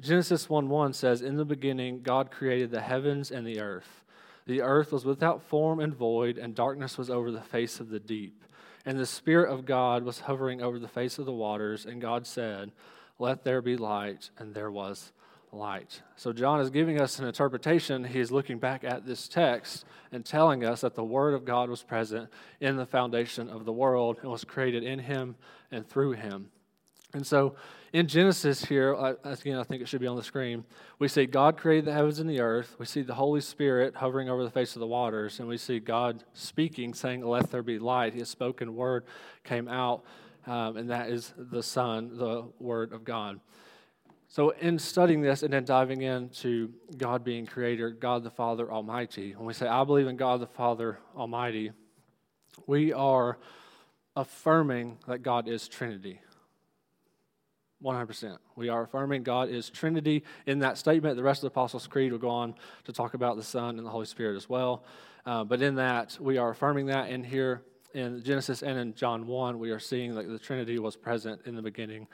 Genesis 0.00 0.48
1 0.48 0.68
1 0.68 0.92
says, 0.92 1.22
In 1.22 1.36
the 1.36 1.44
beginning, 1.44 2.02
God 2.02 2.30
created 2.30 2.70
the 2.70 2.80
heavens 2.80 3.30
and 3.30 3.46
the 3.46 3.60
earth. 3.60 4.02
The 4.46 4.60
earth 4.60 4.92
was 4.92 5.04
without 5.04 5.42
form 5.42 5.78
and 5.80 5.94
void, 5.94 6.36
and 6.36 6.54
darkness 6.54 6.98
was 6.98 7.08
over 7.08 7.30
the 7.30 7.40
face 7.40 7.80
of 7.80 7.88
the 7.88 8.00
deep. 8.00 8.42
And 8.84 8.98
the 8.98 9.06
Spirit 9.06 9.50
of 9.50 9.64
God 9.64 10.02
was 10.02 10.20
hovering 10.20 10.60
over 10.60 10.78
the 10.78 10.88
face 10.88 11.18
of 11.18 11.26
the 11.26 11.32
waters, 11.32 11.86
and 11.86 12.00
God 12.00 12.26
said, 12.26 12.72
Let 13.18 13.44
there 13.44 13.62
be 13.62 13.76
light, 13.76 14.30
and 14.36 14.52
there 14.52 14.70
was 14.70 15.12
light. 15.52 16.02
So, 16.16 16.32
John 16.32 16.60
is 16.60 16.70
giving 16.70 17.00
us 17.00 17.20
an 17.20 17.26
interpretation. 17.26 18.04
He 18.04 18.18
is 18.18 18.32
looking 18.32 18.58
back 18.58 18.82
at 18.82 19.06
this 19.06 19.28
text 19.28 19.84
and 20.10 20.24
telling 20.24 20.64
us 20.64 20.80
that 20.80 20.96
the 20.96 21.04
Word 21.04 21.34
of 21.34 21.44
God 21.44 21.70
was 21.70 21.84
present 21.84 22.28
in 22.60 22.76
the 22.76 22.84
foundation 22.84 23.48
of 23.48 23.64
the 23.64 23.72
world 23.72 24.18
and 24.20 24.30
was 24.30 24.44
created 24.44 24.82
in 24.82 24.98
Him 24.98 25.36
and 25.70 25.88
through 25.88 26.12
Him. 26.12 26.50
And 27.14 27.24
so, 27.24 27.54
in 27.92 28.08
Genesis 28.08 28.64
here, 28.64 28.92
again, 29.22 29.56
I 29.56 29.62
think 29.62 29.80
it 29.80 29.88
should 29.88 30.00
be 30.00 30.08
on 30.08 30.16
the 30.16 30.22
screen, 30.24 30.64
we 30.98 31.06
see 31.06 31.26
God 31.26 31.56
created 31.56 31.84
the 31.84 31.92
heavens 31.92 32.18
and 32.18 32.28
the 32.28 32.40
earth. 32.40 32.74
We 32.76 32.86
see 32.86 33.02
the 33.02 33.14
Holy 33.14 33.40
Spirit 33.40 33.94
hovering 33.94 34.28
over 34.28 34.42
the 34.42 34.50
face 34.50 34.74
of 34.74 34.80
the 34.80 34.86
waters, 34.88 35.38
and 35.38 35.48
we 35.48 35.56
see 35.56 35.78
God 35.78 36.24
speaking, 36.32 36.92
saying, 36.92 37.24
Let 37.24 37.52
there 37.52 37.62
be 37.62 37.78
light. 37.78 38.12
His 38.12 38.28
spoken 38.28 38.74
word 38.74 39.04
came 39.44 39.68
out, 39.68 40.02
um, 40.48 40.76
and 40.76 40.90
that 40.90 41.08
is 41.08 41.32
the 41.38 41.62
Son, 41.62 42.18
the 42.18 42.48
Word 42.58 42.92
of 42.92 43.04
God. 43.04 43.38
So, 44.26 44.50
in 44.50 44.80
studying 44.80 45.22
this 45.22 45.44
and 45.44 45.52
then 45.52 45.64
diving 45.64 46.02
into 46.02 46.72
God 46.96 47.22
being 47.22 47.46
creator, 47.46 47.90
God 47.90 48.24
the 48.24 48.30
Father 48.30 48.72
Almighty, 48.72 49.36
when 49.36 49.46
we 49.46 49.54
say, 49.54 49.68
I 49.68 49.84
believe 49.84 50.08
in 50.08 50.16
God 50.16 50.40
the 50.40 50.48
Father 50.48 50.98
Almighty, 51.16 51.70
we 52.66 52.92
are 52.92 53.38
affirming 54.16 54.98
that 55.06 55.22
God 55.22 55.46
is 55.46 55.68
Trinity. 55.68 56.20
100%. 57.84 58.38
We 58.56 58.70
are 58.70 58.82
affirming 58.82 59.22
God 59.22 59.50
is 59.50 59.68
Trinity 59.68 60.24
in 60.46 60.60
that 60.60 60.78
statement. 60.78 61.16
The 61.16 61.22
rest 61.22 61.38
of 61.38 61.42
the 61.42 61.48
Apostles' 61.48 61.86
Creed 61.86 62.12
will 62.12 62.18
go 62.18 62.30
on 62.30 62.54
to 62.84 62.92
talk 62.92 63.14
about 63.14 63.36
the 63.36 63.42
Son 63.42 63.76
and 63.76 63.86
the 63.86 63.90
Holy 63.90 64.06
Spirit 64.06 64.36
as 64.36 64.48
well. 64.48 64.84
Uh, 65.26 65.44
but 65.44 65.60
in 65.60 65.74
that, 65.76 66.16
we 66.20 66.38
are 66.38 66.50
affirming 66.50 66.86
that. 66.86 67.10
And 67.10 67.24
here 67.24 67.62
in 67.92 68.22
Genesis 68.22 68.62
and 68.62 68.78
in 68.78 68.94
John 68.94 69.26
1, 69.26 69.58
we 69.58 69.70
are 69.70 69.78
seeing 69.78 70.14
that 70.14 70.28
the 70.28 70.38
Trinity 70.38 70.78
was 70.78 70.96
present 70.96 71.42
in 71.44 71.54
the 71.54 71.62
beginning 71.62 72.08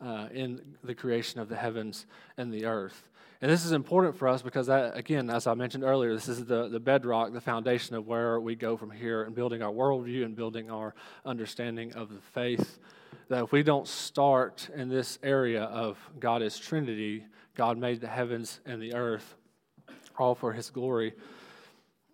uh, 0.00 0.28
in 0.32 0.60
the 0.84 0.94
creation 0.94 1.40
of 1.40 1.48
the 1.48 1.56
heavens 1.56 2.06
and 2.36 2.52
the 2.52 2.64
earth. 2.64 3.08
And 3.40 3.50
this 3.50 3.64
is 3.64 3.70
important 3.70 4.16
for 4.16 4.26
us 4.26 4.42
because, 4.42 4.66
that, 4.66 4.96
again, 4.96 5.30
as 5.30 5.46
I 5.46 5.54
mentioned 5.54 5.84
earlier, 5.84 6.12
this 6.12 6.28
is 6.28 6.44
the, 6.44 6.68
the 6.68 6.80
bedrock, 6.80 7.32
the 7.32 7.40
foundation 7.40 7.94
of 7.94 8.06
where 8.06 8.40
we 8.40 8.56
go 8.56 8.76
from 8.76 8.90
here 8.90 9.22
and 9.22 9.34
building 9.34 9.62
our 9.62 9.70
worldview 9.70 10.24
and 10.24 10.34
building 10.34 10.70
our 10.70 10.94
understanding 11.24 11.92
of 11.94 12.08
the 12.08 12.20
faith. 12.32 12.80
That 13.28 13.44
if 13.44 13.52
we 13.52 13.62
don't 13.62 13.86
start 13.86 14.70
in 14.74 14.88
this 14.88 15.18
area 15.22 15.64
of 15.64 15.98
God 16.18 16.42
is 16.42 16.58
Trinity, 16.58 17.24
God 17.54 17.76
made 17.76 18.00
the 18.00 18.08
heavens 18.08 18.60
and 18.64 18.80
the 18.80 18.94
earth 18.94 19.34
all 20.18 20.34
for 20.34 20.52
His 20.52 20.70
glory, 20.70 21.14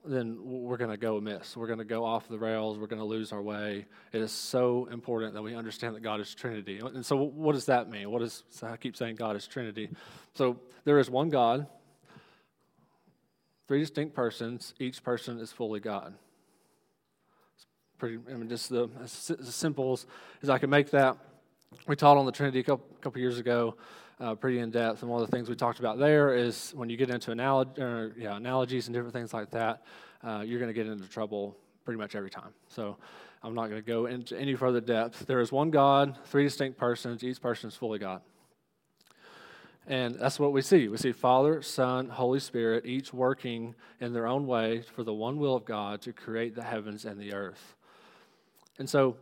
then 0.04 0.38
we're 0.42 0.76
going 0.76 0.90
to 0.90 0.96
go 0.96 1.16
amiss. 1.16 1.56
We're 1.56 1.66
going 1.66 1.78
to 1.78 1.84
go 1.84 2.04
off 2.04 2.28
the 2.28 2.38
rails. 2.38 2.78
We're 2.78 2.88
going 2.88 3.00
to 3.00 3.06
lose 3.06 3.32
our 3.32 3.40
way. 3.40 3.86
It 4.12 4.20
is 4.20 4.32
so 4.32 4.86
important 4.90 5.34
that 5.34 5.42
we 5.42 5.54
understand 5.54 5.94
that 5.94 6.02
God 6.02 6.20
is 6.20 6.34
Trinity. 6.34 6.78
And 6.78 7.04
so, 7.04 7.16
what 7.16 7.52
does 7.52 7.66
that 7.66 7.88
mean? 7.88 8.10
What 8.10 8.22
is, 8.22 8.44
so 8.50 8.66
I 8.66 8.76
keep 8.76 8.96
saying 8.96 9.16
God 9.16 9.36
is 9.36 9.46
Trinity. 9.46 9.88
So, 10.34 10.60
there 10.84 10.98
is 10.98 11.08
one 11.08 11.30
God, 11.30 11.66
three 13.66 13.80
distinct 13.80 14.14
persons. 14.14 14.74
Each 14.78 15.02
person 15.02 15.38
is 15.38 15.52
fully 15.52 15.80
God. 15.80 16.14
Pretty, 18.04 18.18
I 18.30 18.34
mean, 18.34 18.50
just 18.50 18.68
the, 18.68 18.90
as, 19.02 19.30
as 19.30 19.54
simple 19.54 19.94
as, 19.94 20.04
as 20.42 20.50
I 20.50 20.58
can 20.58 20.68
make 20.68 20.90
that. 20.90 21.16
We 21.86 21.96
taught 21.96 22.18
on 22.18 22.26
the 22.26 22.32
Trinity 22.32 22.60
a 22.60 22.62
couple, 22.62 22.84
couple 23.00 23.18
years 23.18 23.38
ago 23.38 23.76
uh, 24.20 24.34
pretty 24.34 24.58
in 24.58 24.70
depth. 24.70 25.00
And 25.00 25.10
one 25.10 25.22
of 25.22 25.30
the 25.30 25.34
things 25.34 25.48
we 25.48 25.54
talked 25.54 25.78
about 25.78 25.98
there 25.98 26.34
is 26.34 26.72
when 26.76 26.90
you 26.90 26.98
get 26.98 27.08
into 27.08 27.30
analog- 27.30 27.78
or, 27.78 28.12
yeah, 28.18 28.36
analogies 28.36 28.88
and 28.88 28.94
different 28.94 29.14
things 29.14 29.32
like 29.32 29.50
that, 29.52 29.84
uh, 30.22 30.42
you're 30.44 30.58
going 30.58 30.68
to 30.68 30.74
get 30.74 30.86
into 30.86 31.08
trouble 31.08 31.56
pretty 31.86 31.96
much 31.96 32.14
every 32.14 32.28
time. 32.28 32.52
So 32.68 32.98
I'm 33.42 33.54
not 33.54 33.70
going 33.70 33.80
to 33.80 33.86
go 33.86 34.04
into 34.04 34.38
any 34.38 34.54
further 34.54 34.82
depth. 34.82 35.24
There 35.24 35.40
is 35.40 35.50
one 35.50 35.70
God, 35.70 36.18
three 36.26 36.44
distinct 36.44 36.76
persons. 36.76 37.24
Each 37.24 37.40
person 37.40 37.68
is 37.68 37.74
fully 37.74 37.98
God. 37.98 38.20
And 39.86 40.16
that's 40.16 40.38
what 40.38 40.52
we 40.52 40.60
see. 40.60 40.88
We 40.88 40.98
see 40.98 41.12
Father, 41.12 41.62
Son, 41.62 42.10
Holy 42.10 42.40
Spirit, 42.40 42.84
each 42.84 43.14
working 43.14 43.74
in 43.98 44.12
their 44.12 44.26
own 44.26 44.46
way 44.46 44.82
for 44.82 45.04
the 45.04 45.14
one 45.14 45.38
will 45.38 45.56
of 45.56 45.64
God 45.64 46.02
to 46.02 46.12
create 46.12 46.54
the 46.54 46.64
heavens 46.64 47.06
and 47.06 47.18
the 47.18 47.32
earth. 47.32 47.76
And 48.78 48.90
so 48.90 49.16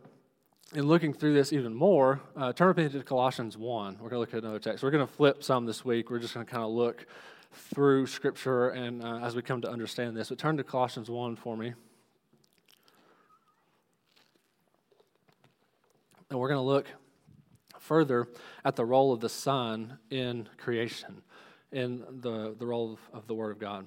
in 0.73 0.87
looking 0.87 1.13
through 1.13 1.33
this 1.33 1.53
even 1.53 1.73
more, 1.73 2.19
uh, 2.35 2.53
turn 2.53 2.69
up 2.69 2.79
into 2.79 3.03
Colossians 3.03 3.57
1. 3.57 3.97
We're 3.99 4.09
going 4.09 4.11
to 4.11 4.19
look 4.19 4.33
at 4.33 4.43
another 4.43 4.59
text. 4.59 4.83
We're 4.83 4.91
going 4.91 5.05
to 5.05 5.13
flip 5.13 5.43
some 5.43 5.65
this 5.65 5.85
week. 5.85 6.09
We're 6.09 6.19
just 6.19 6.33
going 6.33 6.45
to 6.45 6.51
kind 6.51 6.63
of 6.63 6.71
look 6.71 7.05
through 7.51 8.07
Scripture 8.07 8.69
and 8.69 9.03
uh, 9.03 9.19
as 9.19 9.35
we 9.35 9.43
come 9.43 9.61
to 9.61 9.69
understand 9.69 10.17
this. 10.17 10.29
But 10.29 10.39
turn 10.39 10.57
to 10.57 10.63
Colossians 10.63 11.09
1 11.09 11.35
for 11.35 11.55
me. 11.55 11.73
And 16.31 16.39
we're 16.39 16.47
going 16.47 16.59
to 16.59 16.65
look 16.65 16.87
further 17.77 18.27
at 18.65 18.75
the 18.75 18.85
role 18.85 19.13
of 19.13 19.19
the 19.19 19.29
Son 19.29 19.99
in 20.09 20.49
creation, 20.57 21.21
in 21.71 22.03
the, 22.21 22.55
the 22.57 22.65
role 22.65 22.93
of, 22.93 23.19
of 23.19 23.27
the 23.27 23.35
Word 23.35 23.51
of 23.51 23.59
God. 23.59 23.85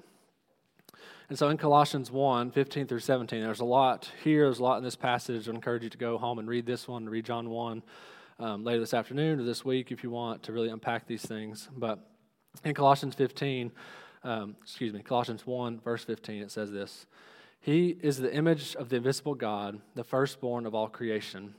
And 1.29 1.37
so 1.37 1.49
in 1.49 1.57
Colossians 1.57 2.11
1 2.11 2.53
15 2.53 2.87
through 2.87 3.01
17, 3.01 3.43
there's 3.43 3.61
a 3.61 3.65
lot 3.65 4.11
here, 4.23 4.45
there's 4.45 4.61
a 4.61 4.63
lot 4.63 4.79
in 4.79 4.85
this 4.85 4.97
passage. 4.97 5.49
I 5.49 5.53
encourage 5.53 5.83
you 5.83 5.91
to 5.91 5.99
go 5.99 6.19
home 6.19 6.39
and 6.39 6.49
read 6.49 6.67
this 6.67 6.87
one, 6.87 7.09
read 7.09 7.25
John 7.25 7.51
1 7.51 7.83
um, 8.39 8.65
later 8.65 8.81
this 8.81 8.95
afternoon 8.95 9.41
or 9.41 9.43
this 9.43 9.65
week 9.65 9.91
if 9.91 10.05
you 10.05 10.11
want 10.11 10.45
to 10.45 10.53
really 10.53 10.69
unpack 10.69 11.07
these 11.07 11.23
things. 11.23 11.69
But 11.77 11.99
in 12.65 12.75
Colossians 12.75 13.15
15, 13.17 13.73
um, 14.23 14.57
excuse 14.63 14.93
me, 14.93 15.03
Colossians 15.03 15.47
1, 15.47 15.81
verse 15.81 16.05
15, 16.05 16.43
it 16.43 16.51
says 16.53 16.71
this 16.71 17.07
He 17.61 17.97
is 18.01 18.19
the 18.19 18.33
image 18.33 18.77
of 18.77 18.89
the 18.89 18.97
invisible 18.97 19.35
God, 19.35 19.81
the 19.97 20.05
firstborn 20.05 20.65
of 20.65 20.75
all 20.75 20.89
creation. 20.89 21.55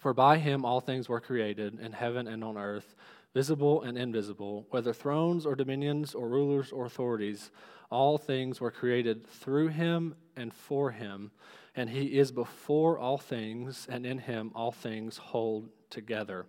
For 0.00 0.12
by 0.12 0.38
him 0.38 0.64
all 0.64 0.80
things 0.80 1.08
were 1.08 1.20
created, 1.20 1.80
in 1.80 1.92
heaven 1.92 2.28
and 2.28 2.44
on 2.44 2.58
earth, 2.58 2.94
visible 3.34 3.82
and 3.82 3.98
invisible, 3.98 4.66
whether 4.70 4.92
thrones 4.92 5.44
or 5.44 5.56
dominions 5.56 6.14
or 6.14 6.28
rulers 6.28 6.72
or 6.72 6.86
authorities. 6.86 7.50
All 7.90 8.16
things 8.16 8.60
were 8.60 8.70
created 8.70 9.26
through 9.26 9.68
him 9.68 10.14
and 10.36 10.54
for 10.54 10.92
him, 10.92 11.32
and 11.76 11.90
he 11.90 12.18
is 12.18 12.32
before 12.32 12.98
all 12.98 13.18
things, 13.18 13.86
and 13.90 14.06
in 14.06 14.18
him 14.18 14.52
all 14.54 14.72
things 14.72 15.16
hold 15.16 15.68
together. 15.90 16.46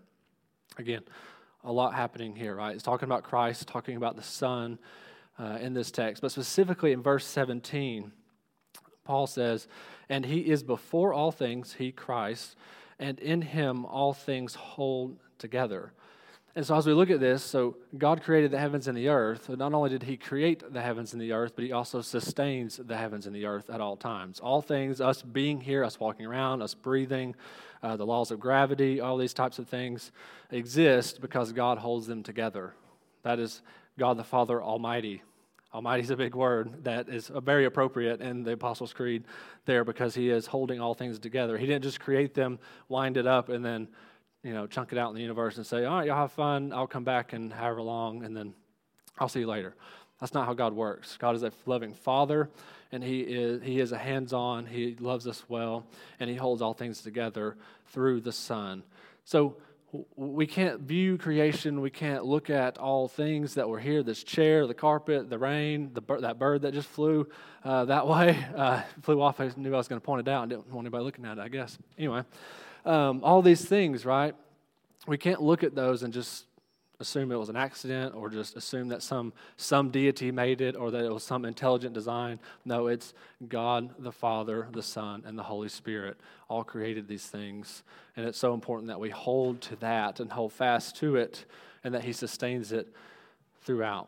Again, 0.77 1.03
a 1.63 1.71
lot 1.71 1.93
happening 1.93 2.35
here, 2.35 2.55
right? 2.55 2.75
It's 2.75 2.83
talking 2.83 3.07
about 3.07 3.23
Christ, 3.23 3.67
talking 3.67 3.97
about 3.97 4.15
the 4.15 4.23
Son 4.23 4.77
uh, 5.39 5.57
in 5.59 5.73
this 5.73 5.91
text, 5.91 6.21
but 6.21 6.31
specifically 6.31 6.91
in 6.91 7.01
verse 7.01 7.25
17, 7.25 8.11
Paul 9.03 9.27
says, 9.27 9.67
And 10.09 10.25
he 10.25 10.39
is 10.39 10.63
before 10.63 11.13
all 11.13 11.31
things, 11.31 11.73
he, 11.73 11.91
Christ, 11.91 12.55
and 12.99 13.19
in 13.19 13.41
him 13.41 13.85
all 13.85 14.13
things 14.13 14.55
hold 14.55 15.17
together. 15.37 15.91
And 16.57 16.65
so, 16.65 16.77
as 16.77 16.85
we 16.87 16.93
look 16.93 17.09
at 17.09 17.19
this, 17.19 17.43
so 17.43 17.75
God 17.97 18.23
created 18.23 18.49
the 18.49 18.57
heavens 18.57 18.87
and 18.87 18.97
the 18.97 19.09
earth. 19.09 19.49
Not 19.49 19.73
only 19.73 19.89
did 19.89 20.03
He 20.03 20.15
create 20.15 20.63
the 20.71 20.81
heavens 20.81 21.11
and 21.11 21.21
the 21.21 21.33
earth, 21.33 21.51
but 21.53 21.65
He 21.65 21.73
also 21.73 21.99
sustains 21.99 22.77
the 22.77 22.95
heavens 22.95 23.25
and 23.25 23.35
the 23.35 23.45
earth 23.45 23.69
at 23.69 23.81
all 23.81 23.97
times. 23.97 24.39
All 24.39 24.61
things, 24.61 25.01
us 25.01 25.21
being 25.21 25.59
here, 25.59 25.83
us 25.83 25.99
walking 25.99 26.25
around, 26.25 26.61
us 26.61 26.73
breathing, 26.73 27.35
uh, 27.83 27.97
the 27.97 28.05
laws 28.05 28.31
of 28.31 28.39
gravity, 28.39 29.01
all 29.01 29.17
these 29.17 29.33
types 29.33 29.59
of 29.59 29.67
things 29.67 30.13
exist 30.49 31.19
because 31.19 31.51
God 31.51 31.77
holds 31.77 32.07
them 32.07 32.23
together. 32.23 32.73
That 33.23 33.37
is 33.37 33.61
God 33.99 34.17
the 34.17 34.23
Father 34.23 34.63
Almighty. 34.63 35.23
Almighty 35.73 36.03
is 36.03 36.09
a 36.09 36.15
big 36.15 36.35
word 36.35 36.85
that 36.85 37.09
is 37.09 37.29
very 37.43 37.65
appropriate 37.65 38.21
in 38.21 38.43
the 38.43 38.53
Apostles' 38.53 38.93
Creed 38.93 39.25
there 39.65 39.83
because 39.83 40.15
He 40.15 40.29
is 40.29 40.45
holding 40.45 40.79
all 40.79 40.93
things 40.93 41.19
together. 41.19 41.57
He 41.57 41.65
didn't 41.65 41.83
just 41.83 41.99
create 41.99 42.33
them, 42.33 42.59
wind 42.87 43.17
it 43.17 43.27
up, 43.27 43.49
and 43.49 43.65
then 43.65 43.89
you 44.45 44.53
know, 44.53 44.67
chunk 44.67 44.91
it 44.91 44.99
out 44.99 45.09
in 45.09 45.15
the 45.15 45.21
universe 45.21 45.57
and 45.57 45.65
say, 45.65 45.85
all 45.85 45.97
right, 45.97 46.05
y'all 46.05 46.17
have 46.17 46.31
fun. 46.31 46.71
I'll 46.71 46.85
come 46.85 47.03
back 47.03 47.33
in 47.33 47.49
however 47.49 47.81
long, 47.81 48.23
and 48.23 48.37
then 48.37 48.53
I'll 49.17 49.27
see 49.27 49.39
you 49.39 49.47
later. 49.47 49.73
That's 50.21 50.35
not 50.35 50.45
how 50.45 50.53
God 50.53 50.73
works. 50.73 51.17
God 51.17 51.35
is 51.35 51.41
a 51.41 51.51
loving 51.65 51.95
Father, 51.95 52.51
and 52.91 53.03
He 53.03 53.21
is 53.21 53.63
He 53.63 53.79
is 53.79 53.91
a 53.91 53.97
hands-on. 53.97 54.67
He 54.67 54.95
loves 54.99 55.25
us 55.25 55.43
well, 55.49 55.83
and 56.19 56.29
He 56.29 56.35
holds 56.35 56.61
all 56.61 56.75
things 56.75 57.01
together 57.01 57.57
through 57.87 58.21
the 58.21 58.31
Son. 58.31 58.83
So 59.25 59.57
we 60.15 60.45
can't 60.45 60.81
view 60.81 61.17
creation. 61.17 61.81
We 61.81 61.89
can't 61.89 62.23
look 62.23 62.51
at 62.51 62.77
all 62.77 63.07
things 63.07 63.55
that 63.55 63.67
were 63.67 63.79
here. 63.79 64.03
This 64.03 64.23
chair, 64.23 64.67
the 64.67 64.73
carpet, 64.75 65.27
the 65.27 65.39
rain, 65.39 65.89
the 65.93 66.01
that 66.19 66.37
bird 66.37 66.61
that 66.61 66.73
just 66.75 66.87
flew 66.87 67.27
uh, 67.63 67.85
that 67.85 68.07
way, 68.07 68.45
uh, 68.55 68.83
flew 69.01 69.19
off. 69.23 69.39
I 69.39 69.49
knew 69.57 69.73
I 69.73 69.77
was 69.77 69.87
going 69.87 69.99
to 69.99 70.05
point 70.05 70.27
it 70.27 70.31
out. 70.31 70.43
I 70.43 70.45
didn't 70.45 70.71
want 70.71 70.85
anybody 70.85 71.03
looking 71.03 71.25
at 71.25 71.39
it. 71.39 71.41
I 71.41 71.47
guess. 71.47 71.79
Anyway 71.97 72.21
um, 72.85 73.21
all 73.23 73.41
these 73.41 73.65
things, 73.65 74.05
right? 74.05 74.35
We 75.07 75.17
can't 75.17 75.41
look 75.41 75.63
at 75.63 75.75
those 75.75 76.03
and 76.03 76.13
just 76.13 76.45
assume 76.99 77.31
it 77.31 77.35
was 77.35 77.49
an 77.49 77.55
accident 77.55 78.15
or 78.15 78.29
just 78.29 78.55
assume 78.55 78.87
that 78.89 79.03
some, 79.03 79.33
some 79.57 79.89
deity 79.89 80.31
made 80.31 80.61
it 80.61 80.75
or 80.75 80.91
that 80.91 81.03
it 81.03 81.11
was 81.11 81.23
some 81.23 81.45
intelligent 81.45 81.93
design. 81.93 82.39
No, 82.63 82.87
it's 82.87 83.13
God 83.47 83.93
the 83.99 84.11
Father, 84.11 84.67
the 84.71 84.83
Son, 84.83 85.23
and 85.25 85.37
the 85.37 85.43
Holy 85.43 85.69
Spirit 85.69 86.17
all 86.49 86.63
created 86.63 87.07
these 87.07 87.25
things. 87.25 87.83
And 88.15 88.25
it's 88.25 88.37
so 88.37 88.53
important 88.53 88.87
that 88.87 88.99
we 88.99 89.09
hold 89.09 89.61
to 89.61 89.75
that 89.77 90.19
and 90.19 90.31
hold 90.31 90.53
fast 90.53 90.95
to 90.97 91.15
it 91.17 91.45
and 91.83 91.93
that 91.93 92.05
He 92.05 92.13
sustains 92.13 92.71
it 92.71 92.87
throughout. 93.61 94.07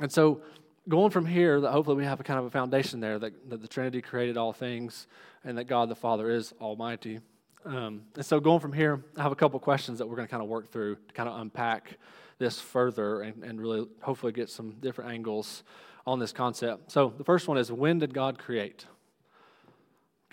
And 0.00 0.12
so, 0.12 0.42
going 0.88 1.10
from 1.10 1.24
here, 1.24 1.60
that 1.60 1.70
hopefully 1.70 1.96
we 1.96 2.04
have 2.04 2.20
a 2.20 2.24
kind 2.24 2.38
of 2.38 2.44
a 2.44 2.50
foundation 2.50 3.00
there 3.00 3.18
that, 3.18 3.48
that 3.48 3.62
the 3.62 3.68
Trinity 3.68 4.02
created 4.02 4.36
all 4.36 4.52
things 4.52 5.06
and 5.44 5.56
that 5.56 5.64
God 5.64 5.88
the 5.88 5.94
Father 5.94 6.30
is 6.30 6.52
Almighty. 6.60 7.20
Um, 7.64 8.02
and 8.14 8.24
so, 8.24 8.40
going 8.40 8.60
from 8.60 8.72
here, 8.72 9.02
I 9.16 9.22
have 9.22 9.32
a 9.32 9.36
couple 9.36 9.58
questions 9.58 9.98
that 9.98 10.06
we're 10.06 10.16
going 10.16 10.28
to 10.28 10.30
kind 10.30 10.42
of 10.42 10.48
work 10.48 10.70
through 10.70 10.96
to 10.96 11.14
kind 11.14 11.28
of 11.28 11.40
unpack 11.40 11.98
this 12.38 12.60
further 12.60 13.22
and, 13.22 13.42
and 13.42 13.60
really 13.60 13.86
hopefully 14.02 14.32
get 14.32 14.50
some 14.50 14.72
different 14.80 15.10
angles 15.10 15.62
on 16.06 16.18
this 16.18 16.32
concept. 16.32 16.90
So, 16.92 17.14
the 17.16 17.24
first 17.24 17.48
one 17.48 17.56
is 17.56 17.72
when 17.72 17.98
did 17.98 18.12
God 18.12 18.38
create? 18.38 18.86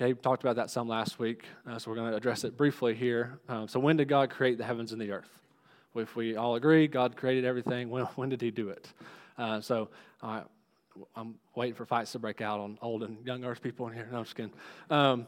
Okay, 0.01 0.13
talked 0.13 0.43
about 0.43 0.57
that 0.57 0.69
some 0.69 0.87
last 0.87 1.19
week, 1.19 1.45
uh, 1.69 1.79
so 1.79 1.89
we're 1.89 1.95
going 1.95 2.11
to 2.11 2.17
address 2.17 2.43
it 2.43 2.57
briefly 2.57 2.95
here. 2.95 3.39
Um, 3.47 3.67
so, 3.67 3.79
when 3.79 3.95
did 3.95 4.09
God 4.09 4.29
create 4.29 4.57
the 4.57 4.65
heavens 4.65 4.91
and 4.91 5.01
the 5.01 5.11
earth? 5.11 5.29
If 5.95 6.15
we 6.15 6.35
all 6.35 6.55
agree 6.55 6.87
God 6.87 7.15
created 7.15 7.45
everything, 7.45 7.89
when, 7.89 8.03
when 8.15 8.27
did 8.27 8.41
He 8.41 8.51
do 8.51 8.69
it? 8.69 8.91
Uh, 9.37 9.61
so, 9.61 9.89
uh, 10.21 10.41
I'm 11.15 11.35
waiting 11.55 11.75
for 11.75 11.85
fights 11.85 12.11
to 12.11 12.19
break 12.19 12.41
out 12.41 12.59
on 12.59 12.77
old 12.81 13.03
and 13.03 13.25
young 13.25 13.45
earth 13.45 13.61
people 13.61 13.87
in 13.87 13.93
here. 13.93 14.09
No, 14.11 14.17
I'm 14.17 14.23
just 14.25 14.35
kidding. 14.35 14.51
Um, 14.89 15.27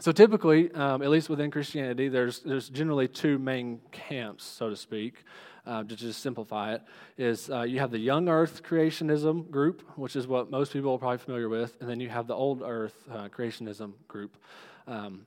so 0.00 0.12
typically, 0.12 0.72
um, 0.72 1.02
at 1.02 1.10
least 1.10 1.28
within 1.28 1.50
Christianity, 1.50 2.08
there's, 2.08 2.40
there's 2.40 2.68
generally 2.68 3.06
two 3.06 3.38
main 3.38 3.80
camps, 3.92 4.44
so 4.44 4.70
to 4.70 4.76
speak. 4.76 5.24
Uh, 5.66 5.84
to 5.84 5.94
just 5.94 6.22
simplify 6.22 6.72
it, 6.72 6.82
is 7.18 7.50
uh, 7.50 7.60
you 7.60 7.78
have 7.78 7.90
the 7.90 7.98
young 7.98 8.30
earth 8.30 8.62
creationism 8.62 9.48
group, 9.50 9.82
which 9.94 10.16
is 10.16 10.26
what 10.26 10.50
most 10.50 10.72
people 10.72 10.94
are 10.94 10.98
probably 10.98 11.18
familiar 11.18 11.50
with, 11.50 11.76
and 11.80 11.88
then 11.88 12.00
you 12.00 12.08
have 12.08 12.26
the 12.26 12.34
old 12.34 12.62
earth 12.64 12.94
uh, 13.12 13.28
creationism 13.28 13.92
group. 14.08 14.38
Um, 14.86 15.26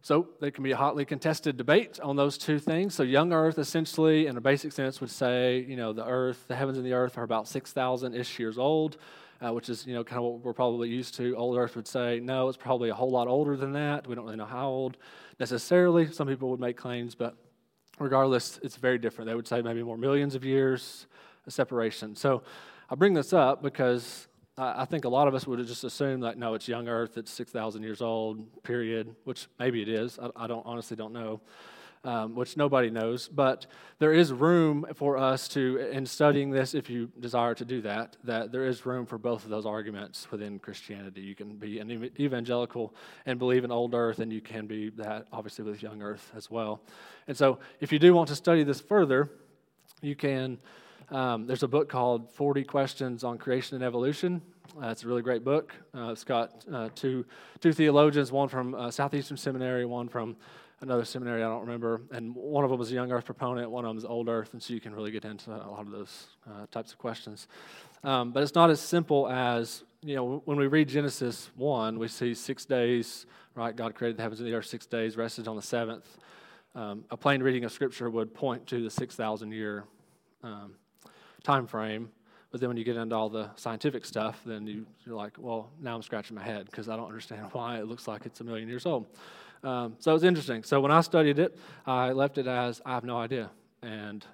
so 0.00 0.28
there 0.40 0.52
can 0.52 0.62
be 0.62 0.70
a 0.70 0.76
hotly 0.76 1.04
contested 1.04 1.56
debate 1.56 1.98
on 2.00 2.14
those 2.14 2.38
two 2.38 2.60
things. 2.60 2.94
So 2.94 3.02
young 3.02 3.32
earth, 3.32 3.58
essentially, 3.58 4.28
in 4.28 4.36
a 4.36 4.40
basic 4.40 4.72
sense, 4.72 5.00
would 5.00 5.10
say, 5.10 5.58
you 5.68 5.76
know, 5.76 5.92
the 5.92 6.06
earth, 6.06 6.46
the 6.46 6.54
heavens 6.54 6.78
and 6.78 6.86
the 6.86 6.92
earth 6.92 7.18
are 7.18 7.24
about 7.24 7.48
6,000 7.48 8.14
ish 8.14 8.38
years 8.38 8.58
old 8.58 8.96
uh, 9.44 9.52
which 9.52 9.68
is 9.68 9.86
you 9.86 9.94
know 9.94 10.04
kind 10.04 10.18
of 10.18 10.24
what 10.24 10.40
we're 10.40 10.52
probably 10.52 10.88
used 10.88 11.14
to. 11.16 11.34
Old 11.36 11.56
Earth 11.56 11.76
would 11.76 11.86
say 11.86 12.20
no, 12.20 12.48
it's 12.48 12.56
probably 12.56 12.88
a 12.90 12.94
whole 12.94 13.10
lot 13.10 13.28
older 13.28 13.56
than 13.56 13.72
that. 13.72 14.06
We 14.06 14.14
don't 14.14 14.24
really 14.24 14.36
know 14.36 14.46
how 14.46 14.68
old 14.68 14.96
necessarily. 15.38 16.10
Some 16.12 16.28
people 16.28 16.50
would 16.50 16.60
make 16.60 16.76
claims, 16.76 17.14
but 17.14 17.36
regardless, 17.98 18.58
it's 18.62 18.76
very 18.76 18.98
different. 18.98 19.28
They 19.28 19.34
would 19.34 19.48
say 19.48 19.62
maybe 19.62 19.82
more 19.82 19.98
millions 19.98 20.34
of 20.34 20.44
years 20.44 21.06
of 21.46 21.52
separation. 21.52 22.16
So 22.16 22.42
I 22.90 22.94
bring 22.94 23.14
this 23.14 23.32
up 23.32 23.62
because 23.62 24.28
I 24.56 24.84
think 24.86 25.04
a 25.04 25.08
lot 25.08 25.28
of 25.28 25.34
us 25.34 25.46
would 25.46 25.64
just 25.66 25.84
assumed 25.84 26.24
that 26.24 26.36
no, 26.36 26.54
it's 26.54 26.66
young 26.66 26.88
Earth, 26.88 27.16
it's 27.16 27.30
six 27.30 27.52
thousand 27.52 27.82
years 27.82 28.02
old, 28.02 28.62
period. 28.62 29.14
Which 29.24 29.46
maybe 29.58 29.82
it 29.82 29.88
is. 29.88 30.18
I, 30.18 30.30
I 30.44 30.46
don't 30.46 30.66
honestly 30.66 30.96
don't 30.96 31.12
know 31.12 31.40
um, 32.04 32.34
which 32.34 32.56
nobody 32.56 32.90
knows. 32.90 33.28
But 33.28 33.66
there 33.98 34.12
is 34.12 34.32
room 34.32 34.86
for 34.94 35.16
us 35.16 35.48
to, 35.48 35.78
in 35.90 36.06
studying 36.06 36.50
this, 36.50 36.74
if 36.74 36.88
you 36.88 37.10
desire 37.18 37.54
to 37.54 37.64
do 37.64 37.80
that, 37.82 38.16
that 38.24 38.52
there 38.52 38.64
is 38.64 38.86
room 38.86 39.06
for 39.06 39.18
both 39.18 39.44
of 39.44 39.50
those 39.50 39.66
arguments 39.66 40.30
within 40.30 40.58
Christianity. 40.58 41.20
You 41.20 41.34
can 41.34 41.56
be 41.56 41.78
an 41.78 42.10
evangelical 42.18 42.94
and 43.26 43.38
believe 43.38 43.64
in 43.64 43.72
old 43.72 43.94
earth, 43.94 44.18
and 44.18 44.32
you 44.32 44.40
can 44.40 44.66
be 44.66 44.90
that, 44.90 45.26
obviously, 45.32 45.64
with 45.64 45.82
young 45.82 46.02
earth 46.02 46.30
as 46.36 46.50
well. 46.50 46.80
And 47.26 47.36
so, 47.36 47.58
if 47.80 47.92
you 47.92 47.98
do 47.98 48.14
want 48.14 48.28
to 48.28 48.36
study 48.36 48.62
this 48.64 48.80
further, 48.80 49.30
you 50.00 50.14
can. 50.14 50.58
Um, 51.10 51.46
there's 51.46 51.62
a 51.62 51.68
book 51.68 51.88
called 51.88 52.30
40 52.32 52.64
Questions 52.64 53.24
on 53.24 53.38
Creation 53.38 53.76
and 53.76 53.84
Evolution. 53.84 54.42
Uh, 54.80 54.88
it's 54.88 55.04
a 55.04 55.08
really 55.08 55.22
great 55.22 55.42
book. 55.42 55.74
Uh, 55.94 56.10
it's 56.10 56.24
got 56.24 56.64
uh, 56.70 56.90
two, 56.94 57.24
two 57.60 57.72
theologians, 57.72 58.30
one 58.30 58.48
from 58.48 58.74
uh, 58.74 58.90
Southeastern 58.90 59.36
Seminary, 59.36 59.86
one 59.86 60.08
from 60.08 60.36
another 60.80 61.04
seminary, 61.04 61.42
I 61.42 61.48
don't 61.48 61.62
remember, 61.62 62.02
and 62.10 62.34
one 62.34 62.64
of 62.64 62.70
them 62.70 62.78
was 62.78 62.90
a 62.90 62.94
young 62.94 63.10
earth 63.10 63.24
proponent, 63.24 63.70
one 63.70 63.84
of 63.84 63.90
them 63.90 63.98
is 63.98 64.04
old 64.04 64.28
earth, 64.28 64.52
and 64.52 64.62
so 64.62 64.72
you 64.74 64.80
can 64.80 64.94
really 64.94 65.10
get 65.10 65.24
into 65.24 65.50
a 65.50 65.70
lot 65.70 65.80
of 65.80 65.90
those 65.90 66.28
uh, 66.46 66.66
types 66.70 66.92
of 66.92 66.98
questions. 66.98 67.48
Um, 68.04 68.30
but 68.30 68.42
it's 68.42 68.54
not 68.54 68.70
as 68.70 68.80
simple 68.80 69.28
as, 69.28 69.82
you 70.02 70.14
know, 70.14 70.42
when 70.44 70.56
we 70.56 70.66
read 70.66 70.88
Genesis 70.88 71.50
1, 71.56 71.98
we 71.98 72.06
see 72.06 72.32
six 72.34 72.64
days, 72.64 73.26
right? 73.54 73.74
God 73.74 73.94
created 73.94 74.16
the 74.16 74.22
heavens 74.22 74.40
and 74.40 74.48
the 74.48 74.54
earth 74.54 74.66
six 74.66 74.86
days, 74.86 75.16
rested 75.16 75.48
on 75.48 75.56
the 75.56 75.62
seventh. 75.62 76.06
Um, 76.74 77.04
a 77.10 77.16
plain 77.16 77.42
reading 77.42 77.64
of 77.64 77.72
Scripture 77.72 78.08
would 78.08 78.32
point 78.32 78.66
to 78.68 78.82
the 78.82 78.90
6,000 78.90 79.50
year 79.50 79.84
um, 80.44 80.74
time 81.42 81.66
frame. 81.66 82.10
But 82.50 82.60
then 82.60 82.68
when 82.68 82.76
you 82.76 82.84
get 82.84 82.96
into 82.96 83.14
all 83.14 83.28
the 83.28 83.50
scientific 83.56 84.04
stuff, 84.06 84.40
then 84.46 84.66
you, 84.66 84.86
are 85.06 85.14
like, 85.14 85.32
well, 85.38 85.70
now 85.80 85.94
I'm 85.94 86.02
scratching 86.02 86.36
my 86.36 86.42
head 86.42 86.66
because 86.66 86.88
I 86.88 86.96
don't 86.96 87.08
understand 87.08 87.48
why 87.52 87.78
it 87.78 87.86
looks 87.86 88.06
like 88.06 88.26
it's 88.26 88.40
a 88.40 88.44
million 88.44 88.68
years 88.68 88.86
old. 88.86 89.06
Um, 89.62 89.96
so 89.98 90.14
it's 90.14 90.24
interesting. 90.24 90.62
So 90.62 90.80
when 90.80 90.92
I 90.92 91.00
studied 91.00 91.38
it, 91.38 91.58
I 91.86 92.12
left 92.12 92.38
it 92.38 92.46
as 92.46 92.80
I 92.84 92.94
have 92.94 93.04
no 93.04 93.18
idea. 93.18 93.50
And 93.82 94.24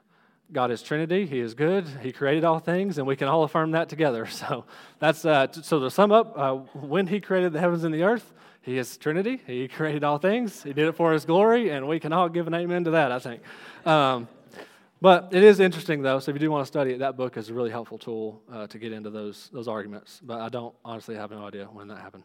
God 0.52 0.70
is 0.70 0.82
Trinity. 0.82 1.26
He 1.26 1.40
is 1.40 1.54
good. 1.54 1.86
He 2.02 2.12
created 2.12 2.44
all 2.44 2.58
things, 2.58 2.98
and 2.98 3.06
we 3.06 3.16
can 3.16 3.28
all 3.28 3.44
affirm 3.44 3.72
that 3.72 3.88
together. 3.88 4.26
So 4.34 4.64
that's 4.98 5.24
uh, 5.24 5.50
so 5.52 5.80
to 5.80 5.90
sum 5.90 6.12
up, 6.12 6.34
uh, 6.36 6.54
when 6.74 7.06
He 7.06 7.20
created 7.20 7.52
the 7.52 7.60
heavens 7.60 7.84
and 7.84 7.94
the 7.94 8.02
earth, 8.02 8.32
He 8.60 8.76
is 8.76 8.96
Trinity. 8.96 9.40
He 9.46 9.68
created 9.68 10.04
all 10.04 10.18
things. 10.18 10.62
He 10.62 10.72
did 10.72 10.88
it 10.88 10.96
for 10.96 11.12
His 11.12 11.24
glory, 11.24 11.70
and 11.70 11.88
we 11.88 11.98
can 11.98 12.12
all 12.12 12.28
give 12.28 12.46
an 12.46 12.54
amen 12.54 12.84
to 12.84 12.90
that. 12.92 13.10
I 13.10 13.18
think. 13.18 13.42
Um, 13.86 14.28
but 15.00 15.28
it 15.32 15.44
is 15.44 15.60
interesting, 15.60 16.02
though. 16.02 16.18
So 16.18 16.30
if 16.30 16.34
you 16.34 16.40
do 16.40 16.50
want 16.50 16.62
to 16.62 16.66
study 16.66 16.92
it, 16.92 16.98
that 16.98 17.16
book 17.16 17.36
is 17.36 17.48
a 17.48 17.54
really 17.54 17.70
helpful 17.70 17.98
tool 17.98 18.42
uh, 18.52 18.66
to 18.66 18.78
get 18.78 18.92
into 18.92 19.10
those 19.10 19.48
those 19.52 19.68
arguments. 19.68 20.20
But 20.22 20.40
I 20.40 20.48
don't 20.50 20.74
honestly 20.84 21.14
have 21.16 21.30
no 21.30 21.46
idea 21.46 21.66
when 21.66 21.88
that 21.88 21.98
happened 21.98 22.24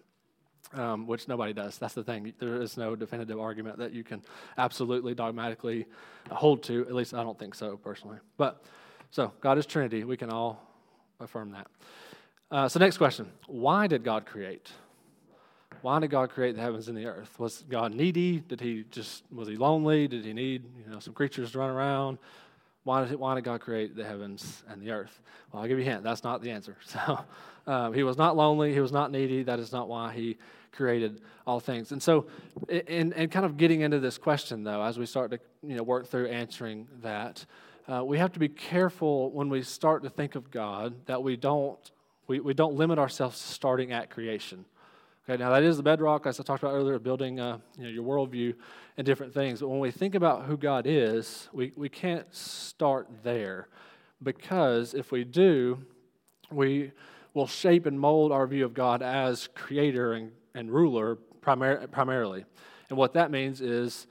um, 0.74 1.08
which 1.08 1.28
nobody 1.28 1.54
does. 1.54 1.78
That's 1.78 1.94
the 1.94 2.04
thing. 2.04 2.34
There 2.40 2.62
is 2.62 2.78
no 2.78 2.96
definitive 2.96 3.40
argument 3.40 3.78
that 3.80 3.92
you 3.92 4.04
can 4.04 4.22
absolutely 4.58 5.16
dogmatically 5.16 5.86
hold 6.30 6.64
to. 6.64 6.82
At 6.88 6.94
least 6.94 7.14
I 7.14 7.24
don't 7.24 7.38
think 7.38 7.56
so 7.56 7.78
personally. 7.78 8.18
But 8.38 8.64
so 9.12 9.32
God 9.42 9.58
is 9.58 9.66
Trinity. 9.66 10.04
We 10.04 10.18
can 10.18 10.30
all 10.30 10.62
affirm 11.20 11.52
that. 11.52 11.68
Uh, 12.52 12.70
so 12.70 12.80
next 12.80 12.98
question: 12.98 13.30
Why 13.48 13.88
did 13.88 14.04
God 14.04 14.26
create? 14.26 14.72
Why 15.82 16.00
did 16.00 16.10
God 16.10 16.30
create 16.30 16.56
the 16.56 16.62
heavens 16.62 16.88
and 16.90 16.98
the 16.98 17.06
earth? 17.06 17.40
Was 17.40 17.64
God 17.70 17.94
needy? 17.94 18.40
Did 18.40 18.60
he 18.60 18.86
just 18.92 19.24
was 19.32 19.48
he 19.48 19.56
lonely? 19.56 20.08
Did 20.08 20.26
he 20.26 20.34
need 20.34 20.64
you 20.86 20.92
know 20.92 21.00
some 21.00 21.14
creatures 21.14 21.52
to 21.52 21.60
run 21.60 21.70
around? 21.70 22.18
Why 22.84 23.06
did, 23.06 23.20
why 23.20 23.36
did 23.36 23.44
God 23.44 23.62
create 23.62 23.96
the 23.96 24.04
heavens 24.04 24.64
and 24.70 24.82
the 24.82 24.92
earth? 24.92 25.20
Well, 25.52 25.62
I'll 25.62 25.68
give 25.68 25.78
you 25.78 25.86
a 25.86 25.88
hint. 25.88 26.04
That's 26.04 26.24
not 26.24 26.42
the 26.42 26.52
answer. 26.52 26.76
So 26.86 27.20
um, 27.68 27.94
he 27.94 28.02
was 28.02 28.18
not 28.18 28.36
lonely. 28.36 28.74
He 28.74 28.80
was 28.80 28.92
not 28.92 29.12
needy. 29.12 29.44
That 29.44 29.60
is 29.60 29.72
not 29.72 29.88
why 29.88 30.12
he 30.12 30.38
created 30.72 31.22
all 31.46 31.60
things. 31.60 31.92
And 31.92 32.02
so, 32.02 32.26
in, 32.68 33.14
in 33.14 33.30
kind 33.30 33.46
of 33.46 33.58
getting 33.58 33.82
into 33.82 34.00
this 34.00 34.18
question, 34.18 34.64
though, 34.64 34.82
as 34.82 34.98
we 34.98 35.06
start 35.06 35.30
to 35.32 35.40
you 35.62 35.76
know, 35.76 35.84
work 35.84 36.08
through 36.08 36.30
answering 36.30 36.88
that, 37.04 37.46
uh, 37.88 38.04
we 38.04 38.18
have 38.18 38.32
to 38.32 38.40
be 38.40 38.50
careful 38.50 39.30
when 39.32 39.50
we 39.50 39.62
start 39.62 40.02
to 40.04 40.10
think 40.10 40.36
of 40.36 40.50
God 40.50 40.94
that 41.06 41.22
we 41.22 41.36
don't, 41.36 41.80
we, 42.28 42.40
we 42.40 42.54
don't 42.54 42.76
limit 42.76 42.98
ourselves 42.98 43.40
to 43.40 43.48
starting 43.48 43.92
at 43.92 44.10
creation. 44.10 44.66
Okay, 45.30 45.38
now 45.38 45.52
that 45.52 45.62
is 45.62 45.78
the 45.78 45.84
bedrock, 45.84 46.26
as 46.26 46.40
I 46.40 46.44
talked 46.44 46.64
about 46.64 46.74
earlier, 46.74 46.98
building 46.98 47.40
uh, 47.40 47.60
you 47.78 47.84
know, 47.84 47.90
your 47.90 48.04
worldview 48.04 48.56
and 48.98 49.06
different 49.06 49.32
things. 49.32 49.60
But 49.60 49.68
when 49.68 49.80
we 49.80 49.92
think 49.92 50.16
about 50.16 50.46
who 50.46 50.58
God 50.58 50.88
is, 50.88 51.50
we, 51.54 51.72
we 51.76 51.88
can't 51.88 52.34
start 52.34 53.08
there 53.22 53.68
because 54.24 54.96
if 54.96 55.12
we 55.12 55.24
do, 55.24 55.78
we 56.52 56.92
will 57.36 57.46
shape 57.46 57.86
and 57.86 58.00
mold 58.00 58.32
our 58.32 58.48
view 58.48 58.66
of 58.66 58.74
God 58.74 59.04
as 59.04 59.50
creator 59.54 60.14
and 60.14 60.32
and 60.56 60.72
ruler 60.72 61.18
primar- 61.42 61.90
primarily. 61.92 62.46
And 62.90 62.98
what 62.98 63.14
that 63.14 63.32
means 63.32 63.62
is, 63.62 64.08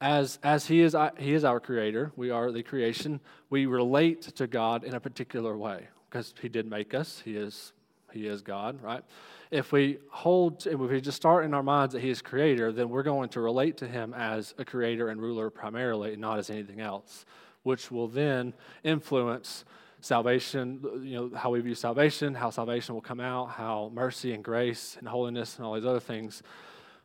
as, 0.00 0.38
as 0.42 0.66
he, 0.66 0.80
is, 0.80 0.94
he 1.18 1.32
is 1.32 1.44
our 1.44 1.60
creator, 1.60 2.12
we 2.16 2.30
are 2.30 2.52
the 2.52 2.62
creation, 2.62 3.20
we 3.48 3.66
relate 3.66 4.22
to 4.22 4.46
God 4.46 4.84
in 4.84 4.94
a 4.94 5.00
particular 5.00 5.56
way 5.56 5.88
because 6.08 6.34
He 6.40 6.48
did 6.48 6.68
make 6.68 6.94
us. 6.94 7.22
He 7.24 7.36
is, 7.36 7.72
he 8.12 8.26
is 8.26 8.42
God, 8.42 8.82
right? 8.82 9.02
If 9.50 9.72
we 9.72 9.98
hold, 10.10 10.66
if 10.66 10.78
we 10.78 11.00
just 11.00 11.16
start 11.16 11.44
in 11.44 11.54
our 11.54 11.62
minds 11.62 11.94
that 11.94 12.00
He 12.00 12.10
is 12.10 12.20
creator, 12.20 12.72
then 12.72 12.88
we're 12.88 13.04
going 13.04 13.28
to 13.30 13.40
relate 13.40 13.76
to 13.78 13.86
Him 13.86 14.12
as 14.14 14.54
a 14.58 14.64
creator 14.64 15.08
and 15.08 15.20
ruler 15.20 15.50
primarily, 15.50 16.12
and 16.12 16.20
not 16.20 16.38
as 16.38 16.50
anything 16.50 16.80
else, 16.80 17.24
which 17.62 17.90
will 17.90 18.08
then 18.08 18.54
influence 18.82 19.64
salvation, 20.00 20.80
you 21.02 21.16
know, 21.16 21.36
how 21.36 21.50
we 21.50 21.60
view 21.60 21.74
salvation, 21.74 22.34
how 22.34 22.50
salvation 22.50 22.94
will 22.94 23.02
come 23.02 23.20
out, 23.20 23.50
how 23.50 23.90
mercy 23.94 24.32
and 24.32 24.42
grace 24.42 24.96
and 24.98 25.08
holiness 25.08 25.56
and 25.56 25.66
all 25.66 25.74
these 25.74 25.84
other 25.84 26.00
things 26.00 26.42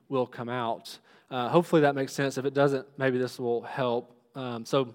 will 0.09 0.27
come 0.27 0.49
out. 0.49 0.97
Uh, 1.29 1.47
hopefully 1.47 1.81
that 1.81 1.95
makes 1.95 2.11
sense. 2.11 2.37
If 2.37 2.45
it 2.45 2.53
doesn't, 2.53 2.85
maybe 2.97 3.17
this 3.17 3.39
will 3.39 3.61
help. 3.61 4.15
Um, 4.35 4.65
so, 4.65 4.93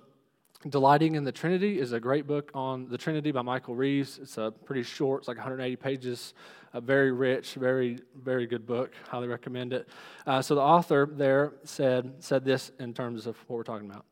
Delighting 0.69 1.15
in 1.15 1.25
the 1.25 1.33
Trinity 1.33 1.79
is 1.79 1.93
a 1.93 2.01
great 2.01 2.27
book 2.27 2.51
on 2.55 2.89
the 2.89 2.99
Trinity 2.99 3.31
by 3.31 3.43
Michael 3.43 3.75
Reeves. 3.75 4.19
It's 4.21 4.37
a 4.37 4.53
pretty 4.65 4.83
short, 4.83 5.23
it's 5.23 5.29
like 5.29 5.37
180 5.37 5.77
pages, 5.77 6.35
a 6.73 6.81
very 6.81 7.13
rich, 7.13 7.55
very, 7.55 7.99
very 8.23 8.47
good 8.47 8.67
book. 8.67 8.93
Highly 9.09 9.29
recommend 9.29 9.73
it. 9.73 9.89
Uh, 10.27 10.43
so 10.43 10.55
the 10.55 10.61
author 10.61 11.09
there 11.11 11.53
said, 11.65 12.15
said 12.19 12.45
this 12.45 12.73
in 12.81 12.95
terms 12.95 13.27
of 13.27 13.37
what 13.47 13.57
we're 13.57 13.63
talking 13.63 13.89
about. 13.89 14.07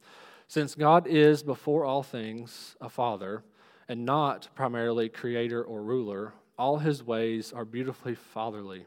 Since 0.47 0.75
God 0.75 1.07
is 1.07 1.43
before 1.43 1.85
all 1.85 2.03
things 2.03 2.77
a 2.81 2.89
father, 2.89 3.43
and 3.89 4.05
not 4.05 4.49
primarily 4.55 5.09
creator 5.09 5.63
or 5.63 5.83
ruler. 5.83 6.33
All 6.59 6.79
his 6.79 7.03
ways 7.03 7.53
are 7.53 7.65
beautifully 7.65 8.15
fatherly. 8.15 8.87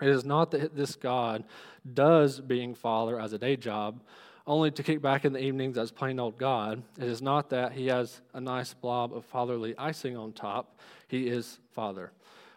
It 0.00 0.08
is 0.08 0.24
not 0.24 0.50
that 0.52 0.76
this 0.76 0.96
God 0.96 1.44
does 1.92 2.40
being 2.40 2.74
father 2.74 3.20
as 3.20 3.32
a 3.32 3.38
day 3.38 3.56
job, 3.56 4.00
only 4.46 4.70
to 4.72 4.82
kick 4.82 5.00
back 5.00 5.24
in 5.24 5.32
the 5.32 5.42
evenings 5.42 5.78
as 5.78 5.90
plain 5.90 6.18
old 6.18 6.38
God. 6.38 6.82
It 6.98 7.04
is 7.04 7.22
not 7.22 7.50
that 7.50 7.72
he 7.72 7.86
has 7.86 8.20
a 8.34 8.40
nice 8.40 8.74
blob 8.74 9.14
of 9.14 9.24
fatherly 9.24 9.76
icing 9.78 10.16
on 10.16 10.32
top. 10.32 10.78
He 11.08 11.28
is 11.28 11.58
father. 11.70 12.12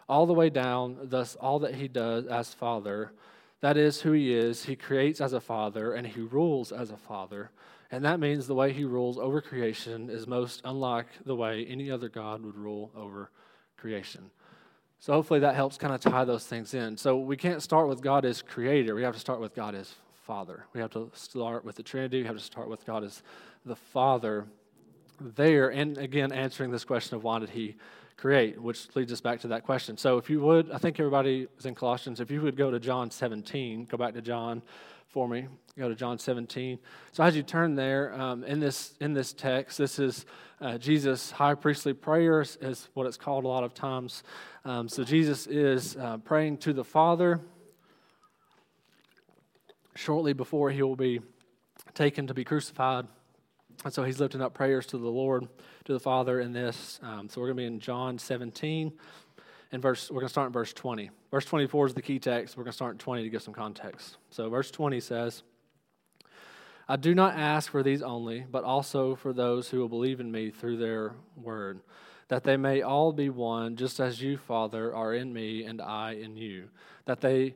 All 0.07 0.25
the 0.25 0.33
way 0.33 0.49
down, 0.49 0.97
thus, 1.03 1.35
all 1.35 1.59
that 1.59 1.75
he 1.75 1.87
does 1.87 2.25
as 2.27 2.53
father, 2.53 3.11
that 3.61 3.77
is 3.77 4.01
who 4.01 4.11
he 4.11 4.33
is. 4.33 4.65
He 4.65 4.75
creates 4.75 5.21
as 5.21 5.33
a 5.33 5.39
father 5.39 5.93
and 5.93 6.05
he 6.05 6.21
rules 6.21 6.71
as 6.71 6.91
a 6.91 6.97
father. 6.97 7.51
And 7.91 8.03
that 8.05 8.19
means 8.19 8.47
the 8.47 8.55
way 8.55 8.73
he 8.73 8.83
rules 8.83 9.17
over 9.17 9.41
creation 9.41 10.09
is 10.09 10.27
most 10.27 10.61
unlike 10.65 11.07
the 11.25 11.35
way 11.35 11.65
any 11.65 11.91
other 11.91 12.09
God 12.09 12.43
would 12.43 12.57
rule 12.57 12.91
over 12.95 13.29
creation. 13.77 14.29
So 14.99 15.13
hopefully 15.13 15.39
that 15.41 15.55
helps 15.55 15.77
kind 15.77 15.93
of 15.93 16.01
tie 16.01 16.25
those 16.25 16.45
things 16.47 16.73
in. 16.73 16.97
So 16.97 17.17
we 17.17 17.37
can't 17.37 17.61
start 17.61 17.87
with 17.87 18.01
God 18.01 18.25
as 18.25 18.41
creator. 18.41 18.95
We 18.95 19.03
have 19.03 19.13
to 19.13 19.19
start 19.19 19.39
with 19.39 19.53
God 19.53 19.75
as 19.75 19.93
Father. 20.25 20.65
We 20.73 20.81
have 20.81 20.89
to 20.91 21.11
start 21.13 21.63
with 21.63 21.75
the 21.75 21.83
Trinity. 21.83 22.21
We 22.21 22.25
have 22.25 22.35
to 22.35 22.41
start 22.41 22.67
with 22.67 22.83
God 22.83 23.03
as 23.03 23.21
the 23.63 23.75
Father 23.75 24.47
there. 25.21 25.69
And 25.69 25.99
again, 25.99 26.31
answering 26.31 26.71
this 26.71 26.83
question 26.83 27.15
of 27.15 27.23
why 27.23 27.38
did 27.38 27.51
he 27.51 27.75
create, 28.17 28.59
which 28.59 28.88
leads 28.95 29.13
us 29.13 29.21
back 29.21 29.39
to 29.41 29.49
that 29.49 29.63
question. 29.63 29.97
So 29.97 30.17
if 30.17 30.27
you 30.27 30.39
would, 30.39 30.71
I 30.71 30.79
think 30.79 30.99
everybody 30.99 31.47
is 31.59 31.67
in 31.67 31.75
Colossians. 31.75 32.19
If 32.19 32.31
you 32.31 32.41
would 32.41 32.57
go 32.57 32.71
to 32.71 32.79
John 32.79 33.11
17, 33.11 33.85
go 33.85 33.97
back 33.97 34.15
to 34.15 34.21
John 34.21 34.63
for 35.09 35.27
me. 35.27 35.45
Go 35.77 35.89
to 35.89 35.95
John 35.95 36.17
17. 36.17 36.79
So 37.11 37.23
as 37.23 37.35
you 37.35 37.43
turn 37.43 37.75
there 37.75 38.19
um, 38.19 38.43
in 38.45 38.59
this 38.59 38.95
in 38.99 39.13
this 39.13 39.31
text, 39.31 39.77
this 39.77 39.99
is 39.99 40.25
uh, 40.59 40.79
Jesus' 40.79 41.29
high 41.29 41.53
priestly 41.53 41.93
prayers, 41.93 42.57
is 42.61 42.89
what 42.95 43.05
it's 43.05 43.17
called 43.17 43.43
a 43.43 43.47
lot 43.47 43.63
of 43.63 43.75
times. 43.75 44.23
Um, 44.63 44.89
so 44.89 45.03
Jesus 45.03 45.45
is 45.45 45.95
uh, 45.97 46.17
praying 46.17 46.57
to 46.59 46.73
the 46.73 46.83
Father 46.83 47.41
shortly 49.95 50.34
before 50.34 50.69
he 50.69 50.81
will 50.81 50.95
be 50.95 51.21
taken 51.93 52.27
to 52.27 52.34
be 52.34 52.43
crucified. 52.43 53.08
And 53.84 53.93
so 53.93 54.03
he's 54.03 54.19
lifting 54.19 54.41
up 54.41 54.53
prayers 54.53 54.86
to 54.88 54.97
the 54.97 55.10
Lord, 55.10 55.47
to 55.86 55.93
the 55.93 55.99
Father 55.99 56.39
in 56.39 56.53
this. 56.53 56.99
Um, 57.03 57.29
so 57.29 57.41
we're 57.41 57.47
going 57.47 57.58
to 57.58 57.62
be 57.62 57.67
in 57.67 57.79
John 57.79 58.17
17 58.17 58.93
in 59.75 59.81
verse, 59.81 60.10
we're 60.10 60.21
going 60.21 60.27
to 60.27 60.31
start 60.31 60.47
in 60.47 60.53
verse 60.53 60.73
20. 60.73 61.10
Verse 61.31 61.45
24 61.45 61.88
is 61.88 61.93
the 61.93 62.01
key 62.01 62.17
text. 62.17 62.55
We're 62.55 62.63
going 62.63 62.71
to 62.71 62.75
start 62.75 62.93
in 62.93 62.97
20 62.97 63.23
to 63.23 63.29
give 63.29 63.41
some 63.41 63.53
context. 63.53 64.17
So, 64.29 64.49
verse 64.49 64.71
20 64.71 64.99
says, 64.99 65.43
I 66.88 66.95
do 66.95 67.15
not 67.15 67.36
ask 67.36 67.71
for 67.71 67.84
these 67.84 68.01
only, 68.01 68.45
but 68.49 68.63
also 68.63 69.15
for 69.15 69.34
those 69.34 69.69
who 69.69 69.79
will 69.79 69.89
believe 69.89 70.19
in 70.19 70.31
me 70.31 70.51
through 70.51 70.77
their 70.77 71.13
word, 71.36 71.81
that 72.27 72.43
they 72.43 72.58
may 72.58 72.84
all 72.84 73.12
be 73.12 73.29
one, 73.29 73.75
just 73.75 73.99
as 73.99 74.21
you, 74.21 74.38
Father, 74.38 74.95
are 74.95 75.13
in 75.13 75.34
me 75.34 75.65
and 75.65 75.81
I 75.81 76.13
in 76.13 76.38
you, 76.38 76.69
that 77.05 77.21
they 77.21 77.55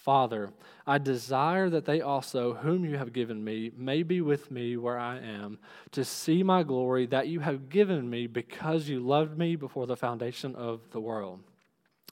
Father, 0.00 0.50
I 0.86 0.96
desire 0.96 1.68
that 1.68 1.84
they 1.84 2.00
also, 2.00 2.54
whom 2.54 2.86
you 2.86 2.96
have 2.96 3.12
given 3.12 3.44
me, 3.44 3.70
may 3.76 4.02
be 4.02 4.22
with 4.22 4.50
me 4.50 4.78
where 4.78 4.98
I 4.98 5.18
am, 5.18 5.58
to 5.92 6.06
see 6.06 6.42
my 6.42 6.62
glory 6.62 7.04
that 7.06 7.28
you 7.28 7.40
have 7.40 7.68
given 7.68 8.08
me 8.08 8.26
because 8.26 8.88
you 8.88 9.00
loved 9.00 9.36
me 9.36 9.56
before 9.56 9.86
the 9.86 9.98
foundation 9.98 10.56
of 10.56 10.80
the 10.92 11.00
world. 11.00 11.40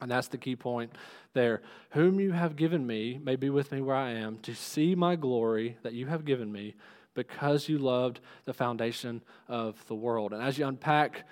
And 0.03 0.11
that's 0.11 0.29
the 0.29 0.37
key 0.37 0.55
point 0.55 0.93
there. 1.33 1.63
Whom 1.91 2.21
you 2.21 2.33
have 2.33 2.57
given 2.57 2.87
me 2.87 3.19
may 3.23 3.37
be 3.37 3.49
with 3.49 3.73
me 3.73 3.81
where 3.81 3.97
I 3.97 4.11
am, 4.11 4.37
to 4.41 4.55
see 4.55 4.95
my 4.95 5.17
glory 5.17 5.79
that 5.83 5.95
you 5.95 6.07
have 6.09 6.27
given 6.27 6.53
me 6.53 6.75
because 7.15 7.71
you 7.71 7.79
loved 7.79 8.21
the 8.45 8.53
foundation 8.53 9.23
of 9.49 9.83
the 9.87 9.95
world. 9.95 10.35
And 10.35 10.43
as 10.43 10.59
you 10.59 10.67
unpack 10.67 11.27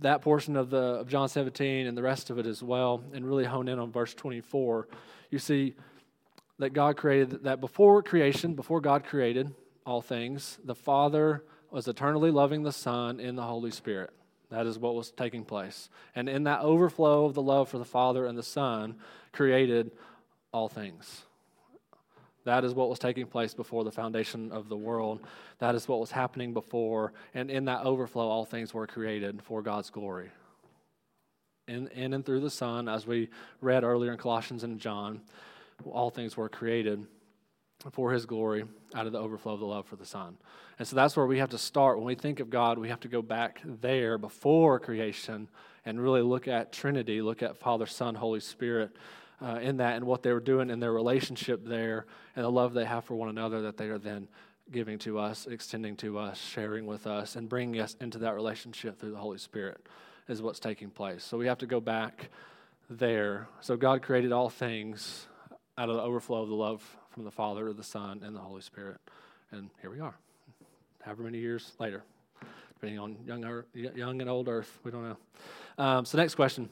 that 0.00 0.22
portion 0.22 0.56
of, 0.56 0.70
the, 0.70 0.78
of 0.78 1.08
John 1.08 1.28
17 1.28 1.86
and 1.86 1.96
the 1.96 2.02
rest 2.02 2.30
of 2.30 2.38
it 2.38 2.46
as 2.46 2.62
well, 2.62 3.04
and 3.12 3.26
really 3.26 3.44
hone 3.44 3.68
in 3.68 3.78
on 3.78 3.92
verse 3.92 4.14
24, 4.14 4.88
you 5.30 5.38
see 5.38 5.74
that 6.58 6.72
God 6.72 6.96
created 6.96 7.44
that 7.44 7.60
before 7.60 8.02
creation, 8.02 8.54
before 8.54 8.80
God 8.80 9.04
created 9.04 9.54
all 9.86 10.02
things, 10.02 10.58
the 10.64 10.74
Father 10.74 11.44
was 11.70 11.88
eternally 11.88 12.30
loving 12.30 12.62
the 12.62 12.72
Son 12.72 13.20
in 13.20 13.36
the 13.36 13.42
Holy 13.42 13.70
Spirit. 13.70 14.10
That 14.50 14.66
is 14.66 14.78
what 14.78 14.94
was 14.94 15.10
taking 15.10 15.44
place. 15.44 15.90
And 16.14 16.28
in 16.28 16.44
that 16.44 16.60
overflow 16.60 17.26
of 17.26 17.34
the 17.34 17.42
love 17.42 17.68
for 17.68 17.78
the 17.78 17.84
Father 17.84 18.26
and 18.26 18.36
the 18.36 18.42
Son, 18.42 18.96
created 19.32 19.90
all 20.52 20.68
things. 20.68 21.24
That 22.44 22.64
is 22.64 22.72
what 22.72 22.88
was 22.88 22.98
taking 22.98 23.26
place 23.26 23.52
before 23.52 23.84
the 23.84 23.92
foundation 23.92 24.52
of 24.52 24.70
the 24.70 24.76
world. 24.76 25.20
That 25.58 25.74
is 25.74 25.86
what 25.86 26.00
was 26.00 26.10
happening 26.10 26.54
before. 26.54 27.12
And 27.34 27.50
in 27.50 27.66
that 27.66 27.84
overflow, 27.84 28.26
all 28.26 28.46
things 28.46 28.72
were 28.72 28.86
created 28.86 29.42
for 29.42 29.60
God's 29.60 29.90
glory. 29.90 30.30
In, 31.66 31.88
in 31.88 32.14
and 32.14 32.24
through 32.24 32.40
the 32.40 32.50
Son, 32.50 32.88
as 32.88 33.06
we 33.06 33.28
read 33.60 33.84
earlier 33.84 34.12
in 34.12 34.18
Colossians 34.18 34.64
and 34.64 34.80
John, 34.80 35.20
all 35.84 36.10
things 36.10 36.36
were 36.36 36.48
created 36.48 37.06
for 37.92 38.12
his 38.12 38.26
glory 38.26 38.64
out 38.94 39.06
of 39.06 39.12
the 39.12 39.18
overflow 39.18 39.52
of 39.54 39.60
the 39.60 39.66
love 39.66 39.86
for 39.86 39.96
the 39.96 40.04
Son. 40.04 40.36
And 40.78 40.86
so 40.86 40.96
that's 40.96 41.16
where 41.16 41.26
we 41.26 41.38
have 41.38 41.50
to 41.50 41.58
start. 41.58 41.96
When 41.96 42.06
we 42.06 42.14
think 42.14 42.40
of 42.40 42.50
God, 42.50 42.78
we 42.78 42.88
have 42.88 43.00
to 43.00 43.08
go 43.08 43.22
back 43.22 43.60
there 43.64 44.18
before 44.18 44.80
creation 44.80 45.48
and 45.84 46.00
really 46.00 46.22
look 46.22 46.48
at 46.48 46.72
Trinity, 46.72 47.22
look 47.22 47.42
at 47.42 47.56
Father, 47.56 47.86
Son, 47.86 48.14
Holy 48.14 48.40
Spirit 48.40 48.90
uh, 49.40 49.58
in 49.62 49.76
that 49.76 49.96
and 49.96 50.06
what 50.06 50.22
they 50.22 50.32
were 50.32 50.40
doing 50.40 50.70
in 50.70 50.80
their 50.80 50.92
relationship 50.92 51.64
there 51.64 52.06
and 52.34 52.44
the 52.44 52.50
love 52.50 52.74
they 52.74 52.84
have 52.84 53.04
for 53.04 53.14
one 53.14 53.28
another 53.28 53.62
that 53.62 53.76
they 53.76 53.86
are 53.86 53.98
then 53.98 54.28
giving 54.70 54.98
to 54.98 55.18
us, 55.18 55.46
extending 55.46 55.96
to 55.96 56.18
us, 56.18 56.38
sharing 56.38 56.86
with 56.86 57.06
us, 57.06 57.36
and 57.36 57.48
bringing 57.48 57.80
us 57.80 57.96
into 58.00 58.18
that 58.18 58.34
relationship 58.34 58.98
through 58.98 59.12
the 59.12 59.16
Holy 59.16 59.38
Spirit 59.38 59.86
is 60.28 60.42
what's 60.42 60.58
taking 60.58 60.90
place. 60.90 61.24
So 61.24 61.38
we 61.38 61.46
have 61.46 61.58
to 61.58 61.66
go 61.66 61.80
back 61.80 62.28
there. 62.90 63.48
So 63.60 63.76
God 63.76 64.02
created 64.02 64.32
all 64.32 64.50
things 64.50 65.26
out 65.78 65.88
of 65.88 65.94
the 65.94 66.02
overflow 66.02 66.42
of 66.42 66.48
the 66.48 66.54
love 66.56 66.82
from 67.10 67.22
the 67.22 67.30
Father, 67.30 67.72
the 67.72 67.84
Son, 67.84 68.22
and 68.24 68.34
the 68.34 68.40
Holy 68.40 68.60
Spirit. 68.60 68.98
And 69.52 69.70
here 69.80 69.90
we 69.90 70.00
are, 70.00 70.16
however 71.02 71.22
many 71.22 71.38
years 71.38 71.72
later, 71.78 72.02
depending 72.74 72.98
on 72.98 73.16
young, 73.24 73.44
earth, 73.44 73.66
young 73.72 74.20
and 74.20 74.28
old 74.28 74.48
earth. 74.48 74.80
We 74.82 74.90
don't 74.90 75.08
know. 75.08 75.16
Um, 75.82 76.04
so, 76.04 76.18
next 76.18 76.34
question 76.34 76.68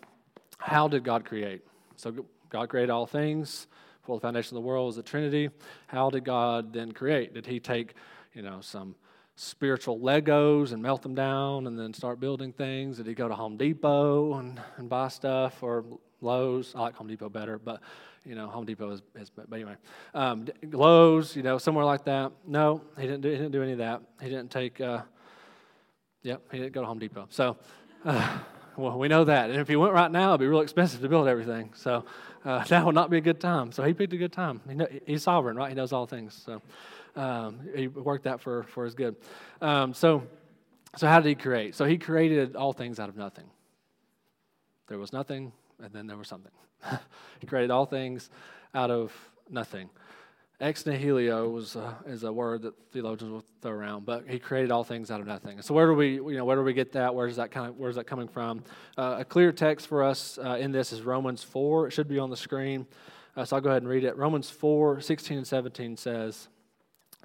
How 0.59 0.89
did 0.89 1.05
God 1.05 1.25
create? 1.25 1.65
So, 1.95 2.27
God 2.51 2.69
created 2.69 2.91
all 2.91 3.07
things. 3.07 3.69
Before 4.01 4.17
the 4.17 4.23
foundation 4.23 4.57
of 4.57 4.63
the 4.63 4.69
world 4.69 4.87
was 4.87 4.97
the 4.97 5.03
Trinity. 5.03 5.51
How 5.87 6.11
did 6.11 6.25
God 6.25 6.73
then 6.73 6.91
create? 6.91 7.33
Did 7.33 7.47
He 7.47 7.61
take, 7.61 7.95
you 8.35 8.43
know, 8.43 8.61
some 8.61 8.97
spiritual 9.37 10.01
Legos 10.01 10.73
and 10.73 10.83
melt 10.83 11.03
them 11.03 11.15
down 11.15 11.69
and 11.69 11.79
then 11.79 11.95
start 11.95 12.19
building 12.19 12.53
things? 12.53 12.97
Did 12.97 13.07
He 13.07 13.15
go 13.15 13.29
to 13.29 13.35
Home 13.35 13.57
Depot 13.57 14.35
and, 14.35 14.61
and 14.77 14.89
buy 14.89 15.09
stuff 15.09 15.63
or 15.63 15.85
Lowe's? 16.21 16.75
I 16.75 16.81
like 16.81 16.95
Home 16.95 17.07
Depot 17.07 17.29
better, 17.29 17.59
but 17.59 17.81
you 18.25 18.35
know, 18.35 18.49
Home 18.49 18.65
Depot 18.65 18.91
is, 18.91 19.03
is 19.15 19.31
but 19.31 19.47
anyway, 19.53 19.77
um, 20.15 20.47
Lowe's, 20.73 21.37
you 21.37 21.43
know, 21.43 21.59
somewhere 21.59 21.85
like 21.85 22.05
that. 22.05 22.33
No, 22.47 22.83
he 22.97 23.03
didn't 23.03 23.21
do, 23.21 23.31
he 23.31 23.37
didn't 23.37 23.53
do 23.53 23.63
any 23.63 23.73
of 23.73 23.79
that. 23.79 24.03
He 24.21 24.29
didn't 24.29 24.51
take, 24.51 24.81
uh, 24.81 25.03
yep, 26.23 26.43
he 26.51 26.59
didn't 26.59 26.73
go 26.73 26.81
to 26.81 26.87
Home 26.87 26.99
Depot. 26.99 27.27
So, 27.31 27.57
uh, 28.05 28.39
well, 28.77 28.99
we 28.99 29.07
know 29.07 29.25
that. 29.25 29.51
And 29.51 29.61
if 29.61 29.69
he 29.69 29.77
went 29.77 29.93
right 29.93 30.11
now, 30.11 30.31
it'd 30.31 30.41
be 30.41 30.47
real 30.47 30.61
expensive 30.61 31.01
to 31.01 31.09
build 31.09 31.29
everything. 31.29 31.71
So 31.75 32.05
uh, 32.45 32.65
that 32.69 32.85
would 32.85 32.95
not 32.95 33.11
be 33.11 33.19
a 33.19 33.23
good 33.23 33.41
time. 33.41 33.71
So 33.71 33.85
he 33.85 33.95
picked 33.95 34.13
a 34.13 34.19
good 34.19 34.33
time. 34.33 34.61
He 34.69 34.75
know, 34.75 34.89
he's 35.07 35.23
sovereign, 35.23 35.57
right? 35.57 35.69
He 35.69 35.75
knows 35.77 35.93
all 35.93 36.07
things. 36.07 36.43
So 36.45 36.61
um, 37.15 37.61
he 37.75 37.87
worked 37.87 38.25
that 38.25 38.41
for, 38.41 38.65
for 38.65 38.85
his 38.85 38.95
good. 38.95 39.17
Um, 39.61 39.95
so, 39.95 40.25
so 40.97 41.07
how 41.07 41.21
did 41.21 41.29
he 41.29 41.35
create? 41.37 41.75
So 41.75 41.85
he 41.85 41.97
created 41.97 42.57
all 42.57 42.73
things 42.73 42.99
out 42.99 43.09
of 43.09 43.17
nothing. 43.17 43.45
There 44.89 44.99
was 44.99 45.13
nothing, 45.13 45.53
and 45.83 45.93
then 45.93 46.07
there 46.07 46.17
was 46.17 46.29
something. 46.29 46.53
he 47.41 47.47
created 47.47 47.71
all 47.71 47.87
things 47.87 48.31
out 48.75 48.91
of 48.91 49.13
nothing. 49.49 49.91
Ex 50.59 50.87
nihilo 50.87 51.51
was 51.51 51.77
a, 51.77 51.97
is 52.07 52.23
a 52.23 52.33
word 52.33 52.63
that 52.63 52.73
theologians 52.91 53.31
will 53.31 53.45
throw 53.61 53.73
around, 53.73 54.07
but 54.07 54.25
he 54.27 54.39
created 54.39 54.71
all 54.71 54.85
things 54.85 55.11
out 55.11 55.21
of 55.21 55.27
nothing. 55.27 55.61
So 55.61 55.75
where 55.75 55.87
do 55.87 55.93
we, 55.93 56.15
you 56.15 56.37
know, 56.37 56.47
where 56.47 56.57
do 56.57 56.63
we 56.63 56.73
get 56.73 56.93
that? 56.93 57.15
Where 57.15 57.27
is 57.27 57.37
that 57.37 57.51
kind 57.51 57.69
of, 57.69 57.77
where's 57.77 57.97
that 57.97 58.07
coming 58.07 58.27
from? 58.27 58.65
Uh, 58.97 59.17
a 59.19 59.25
clear 59.25 59.53
text 59.53 59.87
for 59.87 60.03
us 60.03 60.39
uh, 60.43 60.57
in 60.59 60.73
this 60.73 60.93
is 60.93 61.03
Romans 61.03 61.45
four. 61.45 61.87
It 61.87 61.91
should 61.91 62.09
be 62.09 62.19
on 62.19 62.31
the 62.31 62.39
screen, 62.39 62.87
uh, 63.37 63.45
so 63.45 63.57
I'll 63.57 63.63
go 63.63 63.69
ahead 63.69 63.83
and 63.83 63.91
read 63.91 64.05
it. 64.05 64.17
Romans 64.17 64.49
4, 64.49 65.03
16 65.03 65.37
and 65.37 65.47
17 65.47 65.99
says, 65.99 66.49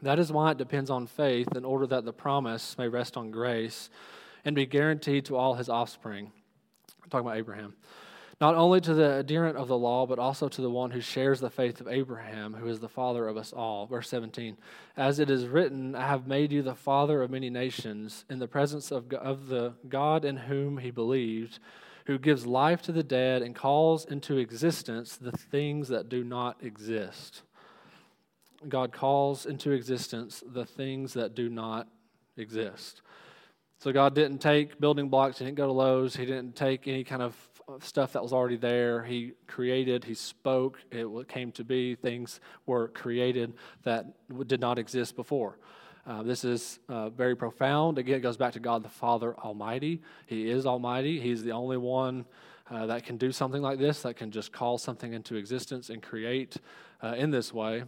"That 0.01 0.19
is 0.19 0.29
why 0.29 0.51
it 0.51 0.57
depends 0.57 0.89
on 0.89 1.07
faith, 1.07 1.55
in 1.55 1.63
order 1.63 1.87
that 1.87 2.03
the 2.03 2.11
promise 2.11 2.77
may 2.77 2.89
rest 2.89 3.15
on 3.15 3.31
grace, 3.31 3.89
and 4.43 4.53
be 4.57 4.65
guaranteed 4.65 5.23
to 5.25 5.37
all 5.37 5.53
his 5.53 5.69
offspring." 5.69 6.33
I'm 7.01 7.09
talking 7.09 7.25
about 7.25 7.37
Abraham 7.37 7.75
not 8.41 8.55
only 8.55 8.81
to 8.81 8.95
the 8.95 9.19
adherent 9.19 9.55
of 9.55 9.67
the 9.67 9.77
law, 9.77 10.07
but 10.07 10.17
also 10.17 10.49
to 10.49 10.61
the 10.61 10.69
one 10.69 10.89
who 10.89 10.99
shares 10.99 11.39
the 11.39 11.49
faith 11.51 11.79
of 11.79 11.87
Abraham, 11.87 12.55
who 12.55 12.67
is 12.67 12.79
the 12.79 12.89
father 12.89 13.27
of 13.27 13.37
us 13.37 13.53
all. 13.53 13.85
Verse 13.85 14.09
17 14.09 14.57
As 14.97 15.19
it 15.19 15.29
is 15.29 15.45
written, 15.45 15.93
I 15.93 16.07
have 16.07 16.25
made 16.25 16.51
you 16.51 16.63
the 16.63 16.73
father 16.73 17.21
of 17.21 17.29
many 17.29 17.51
nations, 17.51 18.25
in 18.31 18.39
the 18.39 18.47
presence 18.47 18.91
of, 18.91 19.13
of 19.13 19.47
the 19.47 19.75
God 19.87 20.25
in 20.25 20.35
whom 20.35 20.79
he 20.79 20.89
believed, 20.89 21.59
who 22.07 22.17
gives 22.17 22.47
life 22.47 22.81
to 22.81 22.91
the 22.91 23.03
dead 23.03 23.43
and 23.43 23.55
calls 23.55 24.05
into 24.05 24.37
existence 24.37 25.17
the 25.17 25.31
things 25.31 25.87
that 25.89 26.09
do 26.09 26.23
not 26.23 26.57
exist. 26.63 27.43
God 28.67 28.91
calls 28.91 29.45
into 29.45 29.69
existence 29.69 30.43
the 30.45 30.65
things 30.65 31.13
that 31.13 31.35
do 31.35 31.47
not 31.47 31.87
exist. 32.37 33.03
So 33.77 33.91
God 33.91 34.15
didn't 34.15 34.39
take 34.39 34.79
building 34.79 35.09
blocks, 35.09 35.37
He 35.37 35.45
didn't 35.45 35.57
go 35.57 35.67
to 35.67 35.73
Lowe's, 35.73 36.15
He 36.15 36.25
didn't 36.25 36.55
take 36.55 36.87
any 36.87 37.03
kind 37.03 37.21
of 37.21 37.35
stuff 37.81 38.13
that 38.13 38.23
was 38.23 38.33
already 38.33 38.57
there. 38.57 39.03
He 39.03 39.33
created, 39.47 40.03
he 40.03 40.13
spoke, 40.13 40.79
it 40.91 41.07
came 41.27 41.51
to 41.53 41.63
be. 41.63 41.95
Things 41.95 42.39
were 42.65 42.89
created 42.89 43.53
that 43.83 44.05
did 44.47 44.59
not 44.59 44.77
exist 44.77 45.15
before. 45.15 45.57
Uh, 46.05 46.23
this 46.23 46.43
is 46.43 46.79
uh, 46.89 47.09
very 47.09 47.35
profound. 47.35 47.97
Again, 47.97 48.15
it 48.15 48.21
goes 48.21 48.37
back 48.37 48.53
to 48.53 48.59
God 48.59 48.83
the 48.83 48.89
Father 48.89 49.35
Almighty. 49.35 50.01
He 50.25 50.49
is 50.49 50.65
Almighty. 50.65 51.19
He's 51.19 51.43
the 51.43 51.51
only 51.51 51.77
one 51.77 52.25
uh, 52.69 52.87
that 52.87 53.03
can 53.05 53.17
do 53.17 53.31
something 53.31 53.61
like 53.61 53.77
this, 53.77 54.01
that 54.01 54.15
can 54.15 54.31
just 54.31 54.51
call 54.51 54.77
something 54.77 55.13
into 55.13 55.35
existence 55.35 55.89
and 55.89 56.01
create 56.01 56.57
uh, 57.03 57.15
in 57.17 57.29
this 57.29 57.53
way. 57.53 57.83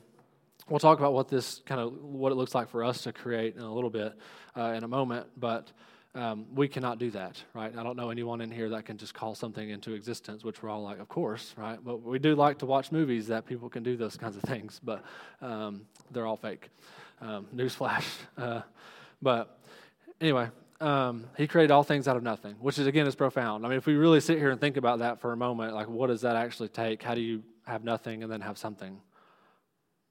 We'll 0.70 0.80
talk 0.80 1.00
about 1.00 1.14
what 1.14 1.28
this 1.28 1.62
kind 1.66 1.82
of 1.82 1.94
what 2.02 2.32
it 2.32 2.36
looks 2.36 2.54
like 2.54 2.70
for 2.70 2.84
us 2.84 3.02
to 3.04 3.14
create 3.14 3.56
in 3.56 3.62
a 3.62 3.74
little 3.74 3.90
bit 3.90 4.14
uh, 4.56 4.74
in 4.76 4.84
a 4.84 4.88
moment, 4.88 5.28
but. 5.38 5.72
Um, 6.16 6.46
we 6.54 6.68
cannot 6.68 7.00
do 7.00 7.10
that, 7.12 7.42
right? 7.56 7.76
I 7.76 7.82
don't 7.82 7.98
know 7.98 8.12
anyone 8.12 8.40
in 8.42 8.52
here 8.52 8.70
that 8.70 8.86
can 8.86 8.98
just 8.98 9.16
call 9.16 9.34
something 9.34 9.68
into 9.68 9.94
existence, 9.94 10.44
which 10.44 10.62
we're 10.62 10.70
all 10.70 10.84
like, 10.84 11.00
of 11.00 11.08
course, 11.08 11.56
right? 11.58 11.80
But 11.84 12.04
we 12.04 12.20
do 12.20 12.36
like 12.36 12.60
to 12.60 12.68
watch 12.68 12.92
movies 12.92 13.28
that 13.28 13.48
people 13.48 13.68
can 13.68 13.82
do 13.82 13.98
those 13.98 14.16
kinds 14.16 14.36
of 14.36 14.44
things, 14.44 14.80
but 14.84 15.04
um, 15.42 15.88
they're 16.12 16.28
all 16.28 16.38
fake. 16.38 16.70
Um, 17.22 17.48
newsflash. 17.56 18.06
Uh, 18.38 18.62
but 19.22 19.58
anyway, 20.20 20.50
um, 20.82 21.26
he 21.38 21.48
created 21.48 21.72
all 21.72 21.84
things 21.84 22.08
out 22.08 22.18
of 22.18 22.24
nothing, 22.24 22.56
which 22.60 22.78
is 22.78 22.88
again 22.88 23.08
is 23.08 23.16
profound. 23.16 23.66
I 23.66 23.70
mean, 23.70 23.78
if 23.78 23.86
we 23.86 23.94
really 23.94 24.20
sit 24.20 24.38
here 24.38 24.52
and 24.52 24.60
think 24.60 24.76
about 24.76 25.00
that 25.00 25.22
for 25.22 25.32
a 25.32 25.38
moment, 25.38 25.74
like 25.74 25.88
what 25.88 26.08
does 26.08 26.22
that 26.22 26.36
actually 26.36 26.70
take? 26.70 27.02
How 27.02 27.16
do 27.16 27.22
you 27.22 27.42
have 27.66 27.84
nothing 27.84 28.24
and 28.24 28.32
then 28.32 28.42
have 28.42 28.58
something? 28.58 29.00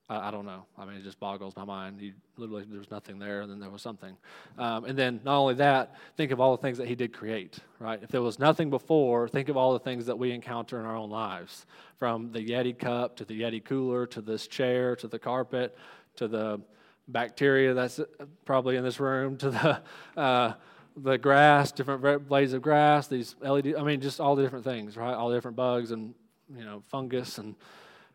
I, 0.08 0.28
I 0.28 0.30
don't 0.30 0.44
know. 0.44 0.64
I 0.78 0.84
mean, 0.84 0.96
it 0.96 1.04
just 1.04 1.18
boggles 1.20 1.56
my 1.56 1.64
mind. 1.64 2.00
He 2.00 2.12
literally 2.36 2.64
there 2.68 2.78
was 2.78 2.90
nothing 2.90 3.18
there, 3.18 3.42
and 3.42 3.50
then 3.50 3.60
there 3.60 3.70
was 3.70 3.82
something. 3.82 4.16
Um, 4.58 4.84
and 4.84 4.98
then 4.98 5.20
not 5.24 5.38
only 5.38 5.54
that, 5.54 5.94
think 6.16 6.30
of 6.30 6.40
all 6.40 6.56
the 6.56 6.62
things 6.62 6.78
that 6.78 6.88
he 6.88 6.94
did 6.94 7.12
create. 7.12 7.58
Right? 7.78 8.00
If 8.02 8.10
there 8.10 8.22
was 8.22 8.38
nothing 8.38 8.70
before, 8.70 9.28
think 9.28 9.48
of 9.48 9.56
all 9.56 9.72
the 9.72 9.80
things 9.80 10.06
that 10.06 10.18
we 10.18 10.32
encounter 10.32 10.78
in 10.80 10.86
our 10.86 10.96
own 10.96 11.10
lives, 11.10 11.66
from 11.98 12.32
the 12.32 12.40
Yeti 12.40 12.78
cup 12.78 13.16
to 13.16 13.24
the 13.24 13.40
Yeti 13.40 13.64
cooler 13.64 14.06
to 14.06 14.20
this 14.20 14.46
chair 14.46 14.96
to 14.96 15.08
the 15.08 15.18
carpet 15.18 15.76
to 16.16 16.28
the 16.28 16.60
bacteria 17.08 17.74
that's 17.74 17.98
uh, 17.98 18.04
probably 18.44 18.76
in 18.76 18.84
this 18.84 19.00
room 19.00 19.36
to 19.36 19.50
the 19.50 19.82
uh, 20.20 20.52
the 20.94 21.16
grass, 21.16 21.72
different 21.72 22.28
blades 22.28 22.52
of 22.52 22.60
grass, 22.60 23.06
these 23.06 23.34
LED. 23.40 23.74
I 23.76 23.82
mean, 23.82 24.00
just 24.00 24.20
all 24.20 24.36
the 24.36 24.42
different 24.42 24.64
things, 24.64 24.94
right? 24.94 25.14
All 25.14 25.30
the 25.30 25.36
different 25.36 25.56
bugs 25.56 25.90
and 25.90 26.14
you 26.54 26.64
know 26.64 26.82
fungus 26.88 27.38
and 27.38 27.54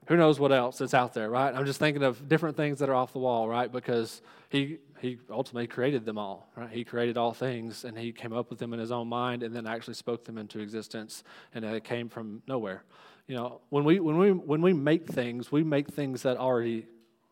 who 0.08 0.15
knows 0.15 0.39
what 0.39 0.52
else 0.52 0.78
that's 0.78 0.93
out 0.93 1.13
there, 1.13 1.30
right? 1.30 1.54
I'm 1.54 1.65
just 1.65 1.80
thinking 1.80 2.04
of 2.04 2.28
different 2.28 2.58
things 2.58 2.80
that 2.80 2.89
are 2.89 2.96
off 2.96 3.13
the 3.13 3.20
wall, 3.20 3.48
right? 3.48 3.72
Because 3.72 4.22
he 4.50 4.80
he 5.00 5.20
ultimately 5.30 5.67
created 5.67 6.06
them 6.06 6.17
all, 6.17 6.50
right? 6.56 6.70
He 6.70 6.84
created 6.84 7.17
all 7.17 7.34
things, 7.34 7.84
and 7.84 7.98
he 7.98 8.12
came 8.12 8.34
up 8.34 8.50
with 8.50 8.58
them 8.60 8.74
in 8.74 8.80
his 8.80 8.91
own 8.91 9.08
mind, 9.08 9.43
and 9.43 9.56
then 9.56 9.67
actually 9.67 9.93
spoke 9.93 10.26
them 10.26 10.38
into 10.38 10.60
existence, 10.60 11.24
and 11.54 11.63
it 11.63 11.84
came 11.84 12.10
from 12.10 12.41
nowhere. 12.48 12.84
You 13.28 13.36
know, 13.36 13.62
when 13.70 13.84
we 13.84 14.00
when 14.00 14.17
we 14.17 14.32
when 14.32 14.62
we 14.62 14.74
make 14.74 15.08
things, 15.08 15.52
we 15.52 15.63
make 15.63 15.89
things 15.89 16.24
that 16.24 16.38
already 16.38 16.88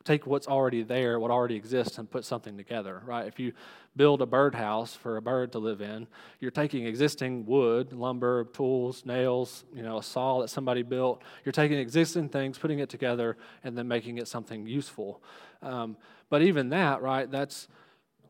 take 0.06 0.28
what's 0.28 0.48
already 0.48 0.84
there, 0.84 1.20
what 1.20 1.32
already 1.32 1.56
exists, 1.56 1.98
and 1.98 2.10
put 2.10 2.24
something 2.24 2.56
together, 2.56 3.02
right? 3.06 3.28
If 3.28 3.40
you 3.40 3.54
build 3.96 4.22
a 4.22 4.26
birdhouse 4.26 4.96
for 4.96 5.18
a 5.18 5.22
bird 5.22 5.52
to 5.54 5.60
live 5.60 5.82
in, 5.82 6.08
you're 6.40 6.52
taking 6.52 6.86
existing 6.86 7.46
wood, 7.46 7.92
lumber, 7.92 8.46
tools, 8.46 9.06
nails, 9.06 9.66
you 9.74 9.82
know, 9.82 9.98
a 9.98 10.04
saw 10.04 10.42
that 10.42 10.50
somebody 10.50 10.84
built. 10.84 11.24
You're 11.44 11.52
taking 11.52 11.80
existing 11.80 12.30
things, 12.30 12.58
putting 12.58 12.80
it 12.80 12.90
together, 12.90 13.36
and 13.64 13.78
then 13.78 13.88
making 13.88 14.20
it 14.20 14.28
something 14.28 14.68
useful. 14.68 15.24
Um, 15.62 15.98
but 16.30 16.44
even 16.44 16.70
that, 16.70 17.02
right? 17.02 17.30
That's 17.30 17.68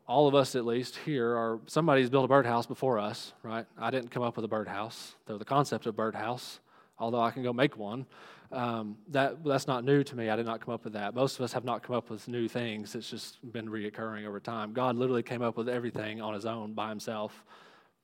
all 0.08 0.28
of 0.28 0.34
us 0.34 0.54
at 0.54 0.64
least 0.64 0.96
here 1.04 1.36
are 1.36 1.60
somebody's 1.66 2.08
built 2.08 2.24
a 2.24 2.28
birdhouse 2.28 2.66
before 2.66 2.98
us, 2.98 3.34
right? 3.42 3.66
I 3.76 3.90
didn't 3.90 4.10
come 4.10 4.22
up 4.22 4.36
with 4.36 4.44
a 4.44 4.48
birdhouse, 4.48 5.14
though 5.26 5.36
the 5.36 5.44
concept 5.44 5.86
of 5.86 5.96
birdhouse, 5.96 6.60
although 6.98 7.20
I 7.20 7.32
can 7.32 7.42
go 7.42 7.52
make 7.52 7.76
one. 7.76 8.06
Um, 8.52 8.96
that 9.08 9.44
that's 9.44 9.66
not 9.66 9.84
new 9.84 10.04
to 10.04 10.16
me. 10.16 10.30
I 10.30 10.36
did 10.36 10.46
not 10.46 10.60
come 10.60 10.72
up 10.72 10.84
with 10.84 10.92
that. 10.92 11.14
Most 11.14 11.38
of 11.38 11.44
us 11.44 11.52
have 11.52 11.64
not 11.64 11.82
come 11.82 11.96
up 11.96 12.10
with 12.10 12.28
new 12.28 12.48
things. 12.48 12.94
It's 12.94 13.10
just 13.10 13.38
been 13.52 13.68
reoccurring 13.68 14.26
over 14.26 14.40
time. 14.40 14.72
God 14.72 14.96
literally 14.96 15.22
came 15.22 15.42
up 15.42 15.56
with 15.56 15.68
everything 15.68 16.20
on 16.20 16.34
His 16.34 16.46
own 16.46 16.72
by 16.72 16.88
Himself 16.88 17.44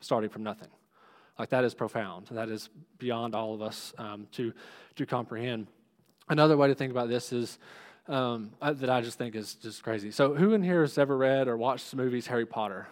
starting 0.01 0.31
from 0.31 0.43
nothing. 0.43 0.69
Like 1.39 1.51
that 1.51 1.65
is 1.65 1.75
profound. 1.75 2.29
That 2.31 2.49
is 2.49 2.69
beyond 2.99 3.35
all 3.35 3.55
of 3.55 3.63
us 3.63 3.95
um, 3.99 4.27
to 4.33 4.53
to 4.97 5.07
comprehend. 5.07 5.69
Another 6.29 6.57
way 6.57 6.69
to 6.69 6.75
think 6.75 6.91
about 6.91 7.09
this 7.09 7.33
is 7.33 7.59
um, 8.09 8.51
that 8.61 8.91
I 8.91 9.01
just 9.01 9.19
think 9.19 9.35
is 9.35 9.55
just 9.55 9.83
crazy. 9.83 10.11
So, 10.11 10.35
who 10.35 10.55
in 10.55 10.63
here 10.63 10.81
has 10.81 10.99
ever 10.99 11.17
read 11.17 11.49
or 11.49 11.57
watched 11.57 11.91
the 11.91 11.97
movies 11.97 12.27
Harry 12.27 12.47
Potter? 12.47 12.89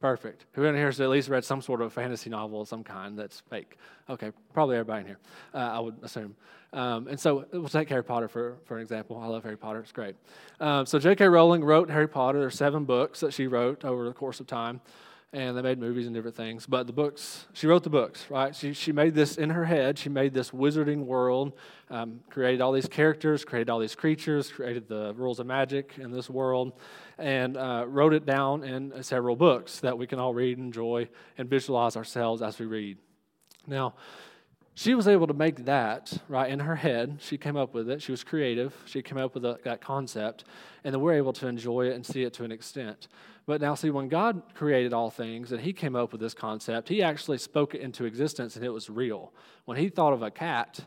Perfect. 0.00 0.46
Who 0.52 0.64
in 0.64 0.74
here 0.74 0.86
has 0.86 0.98
at 1.00 1.10
least 1.10 1.28
read 1.28 1.44
some 1.44 1.60
sort 1.60 1.82
of 1.82 1.92
fantasy 1.92 2.30
novel 2.30 2.62
of 2.62 2.68
some 2.68 2.82
kind 2.82 3.18
that's 3.18 3.40
fake? 3.50 3.76
Okay, 4.08 4.32
probably 4.54 4.76
everybody 4.76 5.02
in 5.02 5.06
here, 5.06 5.18
uh, 5.52 5.58
I 5.58 5.78
would 5.78 5.96
assume. 6.02 6.34
Um, 6.72 7.06
and 7.08 7.20
so 7.20 7.44
we'll 7.52 7.68
take 7.68 7.90
Harry 7.90 8.02
Potter 8.02 8.26
for, 8.26 8.56
for 8.64 8.76
an 8.76 8.82
example. 8.82 9.18
I 9.18 9.26
love 9.26 9.42
Harry 9.42 9.58
Potter, 9.58 9.80
it's 9.80 9.92
great. 9.92 10.16
Um, 10.58 10.86
so 10.86 10.98
J.K. 10.98 11.28
Rowling 11.28 11.62
wrote 11.62 11.90
Harry 11.90 12.08
Potter. 12.08 12.38
There 12.38 12.48
are 12.48 12.50
seven 12.50 12.84
books 12.84 13.20
that 13.20 13.34
she 13.34 13.46
wrote 13.46 13.84
over 13.84 14.06
the 14.06 14.14
course 14.14 14.40
of 14.40 14.46
time 14.46 14.80
and 15.32 15.56
they 15.56 15.62
made 15.62 15.78
movies 15.78 16.06
and 16.06 16.14
different 16.14 16.36
things. 16.36 16.66
But 16.66 16.86
the 16.86 16.92
books, 16.92 17.46
she 17.52 17.68
wrote 17.68 17.84
the 17.84 17.90
books, 17.90 18.26
right? 18.28 18.54
She, 18.54 18.72
she 18.72 18.90
made 18.90 19.14
this 19.14 19.36
in 19.36 19.50
her 19.50 19.64
head. 19.64 19.96
She 19.96 20.08
made 20.08 20.34
this 20.34 20.50
wizarding 20.50 21.04
world, 21.04 21.52
um, 21.88 22.20
created 22.30 22.60
all 22.60 22.72
these 22.72 22.88
characters, 22.88 23.44
created 23.44 23.70
all 23.70 23.78
these 23.78 23.94
creatures, 23.94 24.50
created 24.50 24.88
the 24.88 25.14
rules 25.14 25.38
of 25.38 25.46
magic 25.46 25.94
in 25.98 26.10
this 26.10 26.28
world, 26.28 26.72
and 27.16 27.56
uh, 27.56 27.84
wrote 27.86 28.12
it 28.12 28.26
down 28.26 28.64
in 28.64 29.02
several 29.02 29.36
books 29.36 29.78
that 29.80 29.96
we 29.96 30.06
can 30.06 30.18
all 30.18 30.34
read, 30.34 30.58
enjoy, 30.58 31.08
and 31.38 31.48
visualize 31.48 31.96
ourselves 31.96 32.42
as 32.42 32.58
we 32.58 32.66
read. 32.66 32.98
Now, 33.66 33.94
she 34.80 34.94
was 34.94 35.06
able 35.06 35.26
to 35.26 35.34
make 35.34 35.66
that 35.66 36.10
right 36.26 36.50
in 36.50 36.60
her 36.60 36.76
head. 36.76 37.18
She 37.20 37.36
came 37.36 37.54
up 37.54 37.74
with 37.74 37.90
it. 37.90 38.00
She 38.00 38.12
was 38.12 38.24
creative. 38.24 38.74
She 38.86 39.02
came 39.02 39.18
up 39.18 39.34
with 39.34 39.44
a, 39.44 39.58
that 39.62 39.82
concept, 39.82 40.44
and 40.84 40.94
then 40.94 41.02
we're 41.02 41.12
able 41.12 41.34
to 41.34 41.48
enjoy 41.48 41.88
it 41.88 41.94
and 41.94 42.06
see 42.06 42.22
it 42.22 42.32
to 42.34 42.44
an 42.44 42.50
extent. 42.50 43.08
But 43.44 43.60
now, 43.60 43.74
see, 43.74 43.90
when 43.90 44.08
God 44.08 44.40
created 44.54 44.94
all 44.94 45.10
things 45.10 45.52
and 45.52 45.60
He 45.60 45.74
came 45.74 45.94
up 45.94 46.12
with 46.12 46.20
this 46.22 46.32
concept, 46.32 46.88
He 46.88 47.02
actually 47.02 47.36
spoke 47.36 47.74
it 47.74 47.82
into 47.82 48.06
existence 48.06 48.56
and 48.56 48.64
it 48.64 48.70
was 48.70 48.88
real. 48.88 49.34
When 49.66 49.76
He 49.76 49.90
thought 49.90 50.14
of 50.14 50.22
a 50.22 50.30
cat, 50.30 50.80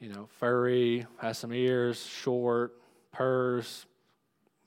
you 0.00 0.08
know, 0.08 0.26
furry, 0.40 1.06
has 1.18 1.38
some 1.38 1.52
ears, 1.52 2.04
short, 2.04 2.74
purrs, 3.12 3.86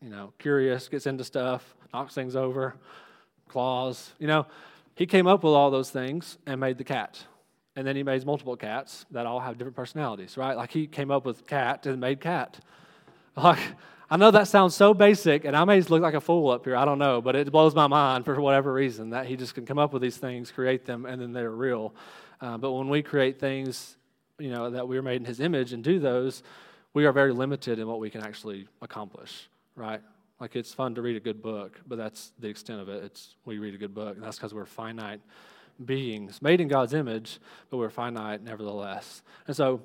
you 0.01 0.10
know, 0.10 0.31
curious, 0.39 0.88
gets 0.88 1.07
into 1.07 1.25
stuff, 1.25 1.75
knocks 1.93 2.13
things 2.13 2.38
over, 2.38 2.77
claws, 3.49 4.13
you 4.17 4.27
know, 4.27 4.47
He 4.95 5.05
came 5.05 5.27
up 5.27 5.43
with 5.43 5.51
all 5.51 5.71
those 5.71 5.89
things 5.89 6.38
and 6.45 6.57
made 6.62 6.77
the 6.77 6.86
cat. 6.86 7.25
And 7.75 7.88
then 7.88 7.95
He 7.95 8.03
made 8.03 8.25
multiple 8.25 8.55
cats 8.55 9.05
that 9.12 9.25
all 9.25 9.39
have 9.39 9.57
different 9.57 9.75
personalities, 9.75 10.38
right? 10.38 10.55
Like 10.55 10.71
He 10.71 10.88
came 10.88 11.12
up 11.12 11.25
with 11.25 11.47
cat 11.47 11.86
and 11.86 11.99
made 11.99 12.19
cat. 12.19 12.60
Like, 13.36 13.60
I 14.10 14.17
know 14.17 14.29
that 14.31 14.49
sounds 14.49 14.75
so 14.75 14.93
basic, 14.93 15.45
and 15.45 15.55
I 15.55 15.63
may 15.63 15.77
just 15.77 15.89
look 15.89 16.01
like 16.01 16.15
a 16.15 16.19
fool 16.19 16.49
up 16.49 16.65
here. 16.65 16.75
I 16.75 16.84
don't 16.84 16.99
know, 16.99 17.21
but 17.21 17.34
it 17.34 17.49
blows 17.49 17.73
my 17.73 17.88
mind 17.88 18.25
for 18.25 18.39
whatever 18.41 18.73
reason 18.73 19.12
that 19.12 19.25
he 19.25 19.38
just 19.38 19.55
can 19.55 19.65
come 19.65 19.79
up 19.79 19.93
with 19.93 20.01
these 20.01 20.17
things, 20.17 20.51
create 20.51 20.86
them, 20.86 21.05
and 21.05 21.21
then 21.21 21.31
they're 21.31 21.49
real. 21.49 21.95
Uh, 22.41 22.57
but 22.57 22.73
when 22.73 22.89
we 22.89 23.01
create 23.01 23.39
things, 23.39 23.95
you 24.38 24.49
know, 24.49 24.69
that 24.71 24.86
we 24.86 24.97
are 24.97 25.01
made 25.01 25.17
in 25.17 25.25
His 25.25 25.39
image 25.39 25.71
and 25.71 25.81
do 25.81 25.97
those, 25.97 26.43
we 26.93 27.05
are 27.05 27.13
very 27.13 27.31
limited 27.31 27.79
in 27.79 27.88
what 27.88 27.99
we 27.99 28.10
can 28.10 28.21
actually 28.21 28.67
accomplish. 28.81 29.47
Right? 29.77 30.01
Like 30.41 30.57
it's 30.57 30.73
fun 30.73 30.95
to 30.95 31.01
read 31.01 31.15
a 31.15 31.21
good 31.21 31.41
book, 31.41 31.79
but 31.88 31.97
that's 31.97 32.34
the 32.39 32.49
extent 32.49 32.81
of 32.81 32.89
it. 32.89 33.03
It's 33.03 33.36
we 33.45 33.60
read 33.60 33.75
a 33.75 33.77
good 33.77 33.95
book, 33.95 34.15
and 34.15 34.23
that's 34.25 34.38
because 34.38 34.53
we're 34.53 34.65
finite 34.65 35.21
beings, 35.86 36.41
made 36.41 36.62
in 36.62 36.67
God's 36.67 36.94
image, 36.94 37.39
but 37.70 37.78
we're 37.78 37.89
finite 37.89 38.44
nevertheless. 38.44 39.22
And 39.48 39.56
so 39.56 39.82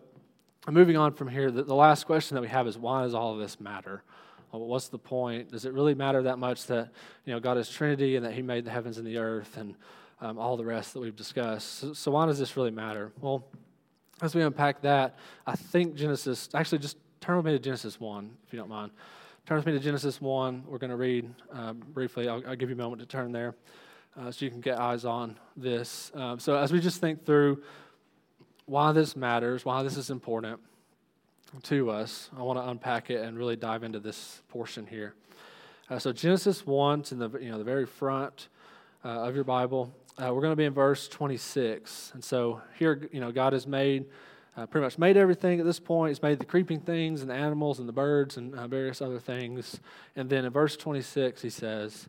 moving 0.68 0.96
on 0.96 1.12
from 1.12 1.28
here, 1.28 1.50
the, 1.50 1.62
the, 1.62 1.74
last 1.74 2.04
question 2.04 2.34
that 2.34 2.40
we 2.40 2.48
have 2.48 2.66
is 2.66 2.76
why 2.78 3.02
does 3.02 3.14
all 3.14 3.32
of 3.32 3.38
this 3.38 3.60
matter? 3.60 4.02
What's 4.50 4.88
the 4.88 4.98
point? 4.98 5.50
Does 5.50 5.64
it 5.64 5.72
really 5.72 5.94
matter 5.94 6.22
that 6.22 6.38
much 6.38 6.66
that 6.66 6.90
you 7.24 7.32
know 7.32 7.40
God 7.40 7.58
is 7.58 7.68
Trinity 7.68 8.16
and 8.16 8.24
that 8.24 8.32
He 8.32 8.42
made 8.42 8.64
the 8.64 8.70
heavens 8.70 8.96
and 8.96 9.06
the 9.06 9.18
earth 9.18 9.56
and 9.58 9.74
um, 10.20 10.38
all 10.38 10.56
the 10.56 10.64
rest 10.64 10.94
that 10.94 11.00
we've 11.00 11.16
discussed? 11.16 11.80
So, 11.80 11.92
so, 11.92 12.10
why 12.12 12.24
does 12.26 12.38
this 12.38 12.56
really 12.56 12.70
matter? 12.70 13.12
Well, 13.20 13.44
as 14.22 14.34
we 14.34 14.42
unpack 14.42 14.80
that, 14.82 15.18
I 15.46 15.56
think 15.56 15.94
Genesis. 15.94 16.48
Actually, 16.54 16.78
just 16.78 16.96
turn 17.20 17.36
with 17.36 17.44
me 17.44 17.52
to 17.52 17.58
Genesis 17.58 18.00
one, 18.00 18.30
if 18.46 18.52
you 18.52 18.58
don't 18.58 18.68
mind. 18.68 18.92
Turn 19.46 19.56
with 19.56 19.66
me 19.66 19.72
to 19.72 19.78
Genesis 19.78 20.20
one. 20.20 20.64
We're 20.66 20.78
going 20.78 20.90
to 20.90 20.96
read 20.96 21.28
um, 21.52 21.82
briefly. 21.92 22.28
I'll, 22.28 22.42
I'll, 22.48 22.56
give 22.56 22.70
you 22.70 22.74
a 22.76 22.78
moment 22.78 23.00
to 23.00 23.06
turn 23.06 23.32
there, 23.32 23.54
uh, 24.18 24.30
so 24.30 24.44
you 24.44 24.50
can 24.50 24.60
get 24.60 24.78
eyes 24.78 25.04
on 25.04 25.38
this. 25.56 26.10
Um, 26.14 26.38
so 26.38 26.56
as 26.56 26.72
we 26.72 26.80
just 26.80 27.00
think 27.00 27.24
through 27.24 27.62
why 28.66 28.92
this 28.92 29.14
matters, 29.14 29.64
why 29.64 29.82
this 29.82 29.96
is 29.96 30.10
important 30.10 30.58
to 31.64 31.90
us, 31.90 32.30
I 32.36 32.42
want 32.42 32.58
to 32.58 32.68
unpack 32.68 33.10
it 33.10 33.24
and 33.24 33.38
really 33.38 33.56
dive 33.56 33.82
into 33.82 34.00
this 34.00 34.42
portion 34.48 34.86
here. 34.86 35.14
Uh, 35.88 35.98
so 35.98 36.12
Genesis 36.12 36.66
1, 36.66 37.04
in 37.12 37.18
the, 37.18 37.30
you 37.38 37.50
know, 37.50 37.58
the 37.58 37.64
very 37.64 37.86
front 37.86 38.48
uh, 39.04 39.08
of 39.08 39.34
your 39.34 39.44
Bible. 39.44 39.94
Uh, 40.18 40.34
we're 40.34 40.40
going 40.40 40.52
to 40.52 40.56
be 40.56 40.64
in 40.64 40.72
verse 40.72 41.06
26. 41.06 42.12
And 42.14 42.24
so 42.24 42.60
here, 42.78 43.08
you 43.12 43.20
know, 43.20 43.30
God 43.30 43.52
has 43.52 43.66
made, 43.66 44.06
uh, 44.56 44.66
pretty 44.66 44.84
much 44.84 44.98
made 44.98 45.16
everything 45.16 45.60
at 45.60 45.66
this 45.66 45.78
point. 45.78 46.10
He's 46.10 46.22
made 46.22 46.40
the 46.40 46.44
creeping 46.44 46.80
things 46.80 47.20
and 47.20 47.30
the 47.30 47.34
animals 47.34 47.78
and 47.78 47.88
the 47.88 47.92
birds 47.92 48.36
and 48.36 48.54
uh, 48.54 48.66
various 48.66 49.00
other 49.00 49.20
things. 49.20 49.78
And 50.16 50.28
then 50.28 50.44
in 50.44 50.52
verse 50.52 50.76
26, 50.76 51.42
he 51.42 51.50
says, 51.50 52.08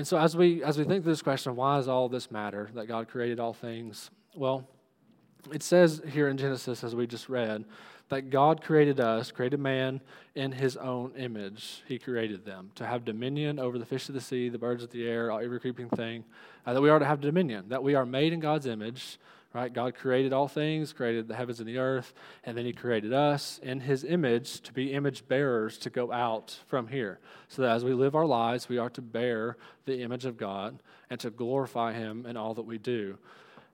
And 0.00 0.06
so 0.06 0.16
as 0.16 0.34
we 0.34 0.64
as 0.64 0.78
we 0.78 0.84
think 0.84 1.04
through 1.04 1.12
this 1.12 1.20
question, 1.20 1.50
of 1.50 1.58
why 1.58 1.76
does 1.76 1.86
all 1.86 2.08
this 2.08 2.30
matter 2.30 2.70
that 2.72 2.88
God 2.88 3.06
created 3.06 3.38
all 3.38 3.52
things? 3.52 4.10
Well, 4.34 4.66
it 5.52 5.62
says 5.62 6.00
here 6.10 6.28
in 6.28 6.38
Genesis, 6.38 6.82
as 6.82 6.96
we 6.96 7.06
just 7.06 7.28
read, 7.28 7.66
that 8.08 8.30
God 8.30 8.62
created 8.62 8.98
us, 8.98 9.30
created 9.30 9.60
man 9.60 10.00
in 10.34 10.52
his 10.52 10.78
own 10.78 11.12
image. 11.18 11.82
He 11.86 11.98
created 11.98 12.46
them 12.46 12.70
to 12.76 12.86
have 12.86 13.04
dominion 13.04 13.58
over 13.58 13.78
the 13.78 13.84
fish 13.84 14.08
of 14.08 14.14
the 14.14 14.22
sea, 14.22 14.48
the 14.48 14.56
birds 14.56 14.82
of 14.82 14.90
the 14.90 15.06
air, 15.06 15.30
all 15.30 15.38
every 15.38 15.60
creeping 15.60 15.90
thing, 15.90 16.24
uh, 16.64 16.72
that 16.72 16.80
we 16.80 16.88
are 16.88 16.98
to 16.98 17.04
have 17.04 17.20
dominion, 17.20 17.68
that 17.68 17.82
we 17.82 17.94
are 17.94 18.06
made 18.06 18.32
in 18.32 18.40
God's 18.40 18.64
image, 18.64 19.18
right? 19.52 19.72
God 19.72 19.94
created 19.94 20.32
all 20.32 20.48
things, 20.48 20.92
created 20.92 21.26
the 21.28 21.34
heavens 21.34 21.58
and 21.58 21.68
the 21.68 21.78
earth, 21.78 22.14
and 22.44 22.56
then 22.56 22.64
He 22.64 22.72
created 22.72 23.12
us 23.12 23.58
in 23.62 23.80
His 23.80 24.04
image 24.04 24.60
to 24.62 24.72
be 24.72 24.92
image 24.92 25.26
bearers 25.26 25.78
to 25.78 25.90
go 25.90 26.12
out 26.12 26.58
from 26.66 26.88
here. 26.88 27.18
So 27.48 27.62
that 27.62 27.72
as 27.72 27.84
we 27.84 27.92
live 27.92 28.14
our 28.14 28.26
lives, 28.26 28.68
we 28.68 28.78
are 28.78 28.90
to 28.90 29.02
bear 29.02 29.56
the 29.86 30.02
image 30.02 30.24
of 30.24 30.36
God 30.36 30.82
and 31.08 31.18
to 31.20 31.30
glorify 31.30 31.92
Him 31.92 32.26
in 32.26 32.36
all 32.36 32.54
that 32.54 32.62
we 32.62 32.78
do. 32.78 33.18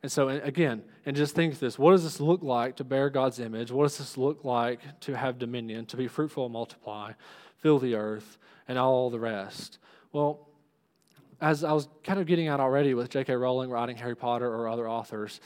And 0.03 0.13
so, 0.13 0.29
again, 0.29 0.83
and 1.05 1.17
just 1.17 1.35
think 1.35 1.59
this 1.59 1.79
what 1.79 1.91
does 1.91 2.05
this 2.05 2.21
look 2.21 2.43
like 2.43 2.77
to 2.77 2.85
bear 2.85 3.11
God's 3.11 3.41
image? 3.41 3.71
What 3.71 3.85
does 3.85 3.99
this 3.99 4.17
look 4.17 4.45
like 4.45 4.81
to 5.01 5.17
have 5.17 5.39
dominion, 5.39 5.87
to 5.87 5.97
be 5.97 6.07
fruitful 6.09 6.45
and 6.45 6.53
multiply, 6.53 7.13
fill 7.59 7.79
the 7.79 7.97
earth, 7.97 8.39
and 8.69 8.79
all 8.79 9.11
the 9.11 9.19
rest? 9.19 9.79
Well, 10.13 10.47
as 11.41 11.65
I 11.65 11.73
was 11.73 11.89
kind 12.03 12.19
of 12.19 12.27
getting 12.27 12.49
at 12.49 12.61
already 12.61 12.95
with 12.95 13.11
J.K. 13.11 13.35
Rowling 13.35 13.71
writing 13.71 13.97
Harry 13.97 14.17
Potter 14.17 14.49
or 14.49 14.69
other 14.69 14.89
authors, 14.89 15.41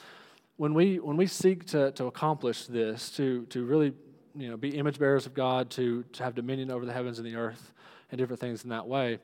when 0.60 0.74
we 0.74 0.98
when 0.98 1.16
we 1.16 1.26
seek 1.26 1.64
to, 1.64 1.90
to 1.92 2.04
accomplish 2.04 2.66
this, 2.66 3.08
to 3.12 3.46
to 3.46 3.64
really 3.64 3.94
you 4.34 4.50
know 4.50 4.58
be 4.58 4.76
image 4.76 4.98
bearers 4.98 5.24
of 5.24 5.32
God, 5.32 5.70
to 5.70 6.02
to 6.12 6.22
have 6.22 6.34
dominion 6.34 6.70
over 6.70 6.84
the 6.84 6.92
heavens 6.92 7.18
and 7.18 7.26
the 7.26 7.34
earth, 7.34 7.72
and 8.10 8.18
different 8.18 8.40
things 8.40 8.62
in 8.62 8.68
that 8.68 8.86
way, 8.86 9.20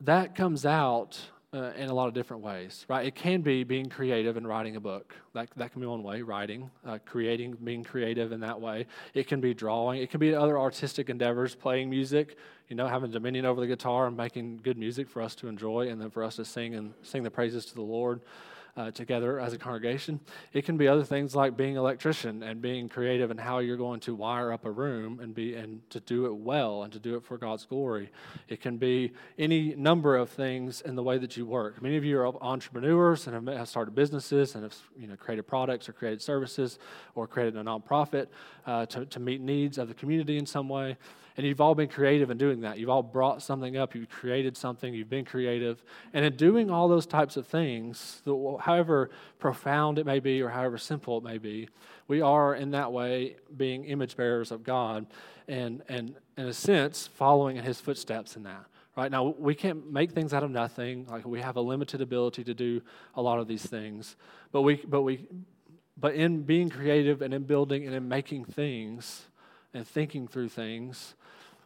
that 0.00 0.34
comes 0.34 0.64
out 0.64 1.20
uh, 1.52 1.72
in 1.76 1.90
a 1.90 1.94
lot 1.94 2.08
of 2.08 2.14
different 2.14 2.42
ways, 2.42 2.86
right? 2.88 3.04
It 3.04 3.16
can 3.16 3.42
be 3.42 3.64
being 3.64 3.90
creative 3.90 4.38
and 4.38 4.48
writing 4.48 4.76
a 4.76 4.80
book. 4.80 5.14
That, 5.34 5.50
that 5.56 5.72
can 5.72 5.82
be 5.82 5.86
one 5.86 6.02
way, 6.02 6.22
writing, 6.22 6.70
uh, 6.86 6.98
creating, 7.04 7.58
being 7.62 7.84
creative 7.84 8.32
in 8.32 8.40
that 8.40 8.58
way. 8.58 8.86
It 9.12 9.26
can 9.26 9.42
be 9.42 9.52
drawing. 9.52 10.00
It 10.00 10.10
can 10.10 10.20
be 10.20 10.34
other 10.34 10.58
artistic 10.58 11.10
endeavors, 11.10 11.54
playing 11.54 11.90
music, 11.90 12.36
you 12.68 12.76
know, 12.76 12.86
having 12.86 13.10
dominion 13.10 13.44
over 13.44 13.60
the 13.60 13.66
guitar 13.66 14.06
and 14.06 14.16
making 14.16 14.60
good 14.62 14.78
music 14.78 15.08
for 15.08 15.20
us 15.20 15.34
to 15.36 15.48
enjoy 15.48 15.88
and 15.88 16.00
then 16.00 16.08
for 16.08 16.24
us 16.24 16.36
to 16.36 16.46
sing 16.46 16.74
and 16.74 16.94
sing 17.02 17.22
the 17.22 17.30
praises 17.30 17.66
to 17.66 17.74
the 17.74 17.82
Lord. 17.82 18.22
Uh, 18.78 18.92
together 18.92 19.40
as 19.40 19.52
a 19.52 19.58
congregation. 19.58 20.20
It 20.52 20.64
can 20.64 20.76
be 20.76 20.86
other 20.86 21.02
things 21.02 21.34
like 21.34 21.56
being 21.56 21.72
an 21.72 21.78
electrician 21.78 22.44
and 22.44 22.62
being 22.62 22.88
creative 22.88 23.30
and 23.32 23.40
how 23.40 23.58
you're 23.58 23.76
going 23.76 23.98
to 24.00 24.14
wire 24.14 24.52
up 24.52 24.64
a 24.64 24.70
room 24.70 25.18
and 25.18 25.34
be 25.34 25.54
and 25.54 25.82
to 25.90 25.98
do 25.98 26.26
it 26.26 26.34
well 26.36 26.84
and 26.84 26.92
to 26.92 27.00
do 27.00 27.16
it 27.16 27.24
for 27.24 27.36
God's 27.36 27.64
glory. 27.64 28.10
It 28.48 28.60
can 28.60 28.76
be 28.76 29.12
any 29.36 29.74
number 29.74 30.16
of 30.16 30.30
things 30.30 30.80
in 30.80 30.94
the 30.94 31.02
way 31.02 31.18
that 31.18 31.36
you 31.36 31.44
work. 31.44 31.82
Many 31.82 31.96
of 31.96 32.04
you 32.04 32.20
are 32.20 32.42
entrepreneurs 32.42 33.26
and 33.26 33.48
have 33.48 33.68
started 33.68 33.96
businesses 33.96 34.54
and 34.54 34.62
have 34.62 34.76
you 34.96 35.08
know 35.08 35.16
created 35.16 35.48
products 35.48 35.88
or 35.88 35.92
created 35.92 36.22
services 36.22 36.78
or 37.16 37.26
created 37.26 37.56
a 37.56 37.64
nonprofit 37.64 38.28
uh, 38.64 38.86
to, 38.86 39.06
to 39.06 39.18
meet 39.18 39.40
needs 39.40 39.76
of 39.76 39.88
the 39.88 39.94
community 39.94 40.38
in 40.38 40.46
some 40.46 40.68
way. 40.68 40.96
And 41.38 41.46
you've 41.46 41.60
all 41.60 41.76
been 41.76 41.88
creative 41.88 42.30
in 42.30 42.36
doing 42.36 42.62
that. 42.62 42.80
You've 42.80 42.88
all 42.88 43.04
brought 43.04 43.42
something 43.42 43.76
up, 43.76 43.94
you've 43.94 44.08
created 44.08 44.56
something, 44.56 44.92
you've 44.92 45.08
been 45.08 45.24
creative. 45.24 45.84
And 46.12 46.24
in 46.24 46.34
doing 46.34 46.68
all 46.68 46.88
those 46.88 47.06
types 47.06 47.36
of 47.36 47.46
things, 47.46 48.22
however 48.58 49.10
profound 49.38 50.00
it 50.00 50.04
may 50.04 50.18
be 50.18 50.42
or 50.42 50.48
however 50.48 50.78
simple 50.78 51.18
it 51.18 51.22
may 51.22 51.38
be, 51.38 51.68
we 52.08 52.20
are 52.20 52.56
in 52.56 52.72
that 52.72 52.90
way 52.90 53.36
being 53.56 53.84
image 53.84 54.16
bearers 54.16 54.50
of 54.50 54.64
God 54.64 55.06
and, 55.46 55.80
and 55.88 56.16
in 56.36 56.46
a 56.46 56.52
sense, 56.52 57.06
following 57.06 57.56
in 57.56 57.62
his 57.62 57.80
footsteps 57.80 58.34
in 58.34 58.42
that. 58.42 58.64
Right 58.96 59.12
now, 59.12 59.32
we 59.38 59.54
can't 59.54 59.92
make 59.92 60.10
things 60.10 60.34
out 60.34 60.42
of 60.42 60.50
nothing. 60.50 61.06
Like 61.08 61.24
we 61.24 61.40
have 61.40 61.54
a 61.54 61.60
limited 61.60 62.00
ability 62.00 62.42
to 62.42 62.54
do 62.54 62.82
a 63.14 63.22
lot 63.22 63.38
of 63.38 63.46
these 63.46 63.64
things, 63.64 64.16
but 64.50 64.62
we, 64.62 64.82
but 64.84 65.02
we, 65.02 65.28
but 65.96 66.16
in 66.16 66.42
being 66.42 66.68
creative 66.68 67.22
and 67.22 67.32
in 67.32 67.44
building 67.44 67.86
and 67.86 67.94
in 67.94 68.08
making 68.08 68.44
things 68.46 69.26
and 69.72 69.86
thinking 69.86 70.26
through 70.26 70.48
things, 70.48 71.14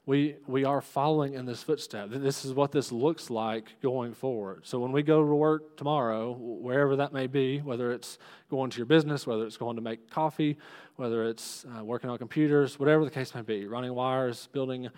we, 0.04 0.34
we 0.48 0.64
are 0.64 0.80
following 0.80 1.34
in 1.34 1.46
this 1.46 1.62
footstep. 1.62 2.08
This 2.10 2.44
is 2.44 2.52
what 2.52 2.72
this 2.72 2.90
looks 2.90 3.30
like 3.30 3.80
going 3.80 4.14
forward. 4.14 4.62
So 4.66 4.80
when 4.80 4.90
we 4.90 5.02
go 5.04 5.20
to 5.20 5.34
work 5.34 5.76
tomorrow, 5.76 6.32
wherever 6.32 6.96
that 6.96 7.12
may 7.12 7.28
be, 7.28 7.58
whether 7.58 7.92
it's 7.92 8.18
going 8.50 8.70
to 8.70 8.78
your 8.78 8.86
business, 8.86 9.28
whether 9.28 9.46
it's 9.46 9.56
going 9.56 9.76
to 9.76 9.82
make 9.82 10.10
coffee, 10.10 10.58
whether 10.96 11.24
it's 11.28 11.64
uh, 11.78 11.84
working 11.84 12.10
on 12.10 12.18
computers, 12.18 12.80
whatever 12.80 13.04
the 13.04 13.12
case 13.12 13.32
may 13.32 13.42
be, 13.42 13.66
running 13.66 13.94
wires, 13.94 14.48
building 14.52 14.88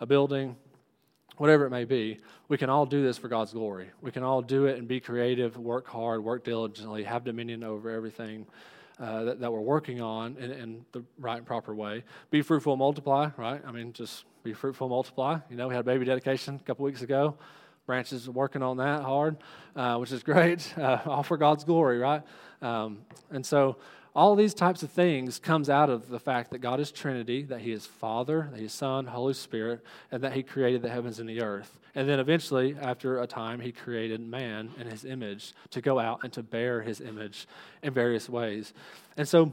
a 0.00 0.06
building, 0.06 0.56
whatever 1.38 1.66
it 1.66 1.70
may 1.70 1.84
be, 1.84 2.18
we 2.48 2.58
can 2.58 2.68
all 2.68 2.86
do 2.86 3.02
this 3.02 3.16
for 3.16 3.28
God's 3.28 3.52
glory. 3.52 3.90
We 4.00 4.10
can 4.10 4.22
all 4.22 4.42
do 4.42 4.66
it 4.66 4.78
and 4.78 4.86
be 4.86 5.00
creative, 5.00 5.56
work 5.56 5.86
hard, 5.86 6.22
work 6.22 6.44
diligently, 6.44 7.04
have 7.04 7.24
dominion 7.24 7.64
over 7.64 7.90
everything 7.90 8.46
uh, 9.00 9.24
that, 9.24 9.40
that, 9.40 9.52
we're 9.52 9.60
working 9.60 10.00
on 10.00 10.36
in, 10.38 10.50
in, 10.50 10.84
the 10.90 11.04
right 11.20 11.38
and 11.38 11.46
proper 11.46 11.72
way. 11.72 12.02
Be 12.30 12.42
fruitful, 12.42 12.76
multiply, 12.76 13.30
right? 13.36 13.62
I 13.64 13.70
mean, 13.70 13.92
just 13.92 14.24
be 14.42 14.52
fruitful, 14.52 14.88
multiply. 14.88 15.38
You 15.48 15.56
know, 15.56 15.68
we 15.68 15.74
had 15.74 15.82
a 15.82 15.84
baby 15.84 16.04
dedication 16.04 16.56
a 16.56 16.66
couple 16.66 16.84
weeks 16.84 17.02
ago. 17.02 17.36
Branches 17.86 18.26
are 18.26 18.32
working 18.32 18.62
on 18.62 18.78
that 18.78 19.02
hard, 19.02 19.36
uh, 19.76 19.96
which 19.98 20.10
is 20.10 20.22
great, 20.24 20.76
uh, 20.76 20.98
all 21.06 21.22
for 21.22 21.36
God's 21.36 21.62
glory, 21.62 21.98
right? 21.98 22.22
Um, 22.60 22.98
and 23.30 23.46
so 23.46 23.76
all 24.14 24.34
these 24.36 24.54
types 24.54 24.82
of 24.82 24.90
things 24.90 25.38
comes 25.38 25.70
out 25.70 25.90
of 25.90 26.08
the 26.08 26.18
fact 26.18 26.50
that 26.50 26.58
God 26.58 26.80
is 26.80 26.90
Trinity, 26.90 27.42
that 27.44 27.60
He 27.60 27.72
is 27.72 27.86
Father, 27.86 28.48
that 28.50 28.58
He 28.58 28.66
is 28.66 28.72
Son, 28.72 29.06
Holy 29.06 29.34
Spirit, 29.34 29.84
and 30.10 30.22
that 30.22 30.32
He 30.32 30.42
created 30.42 30.82
the 30.82 30.88
heavens 30.88 31.18
and 31.18 31.28
the 31.28 31.42
earth. 31.42 31.78
And 31.94 32.08
then 32.08 32.20
eventually, 32.20 32.76
after 32.80 33.20
a 33.20 33.26
time, 33.26 33.60
He 33.60 33.72
created 33.72 34.20
man 34.20 34.70
in 34.78 34.86
His 34.86 35.04
image 35.04 35.52
to 35.70 35.80
go 35.80 35.98
out 35.98 36.20
and 36.22 36.32
to 36.32 36.42
bear 36.42 36.82
His 36.82 37.00
image 37.00 37.46
in 37.82 37.92
various 37.92 38.28
ways. 38.28 38.72
And 39.16 39.28
so 39.28 39.52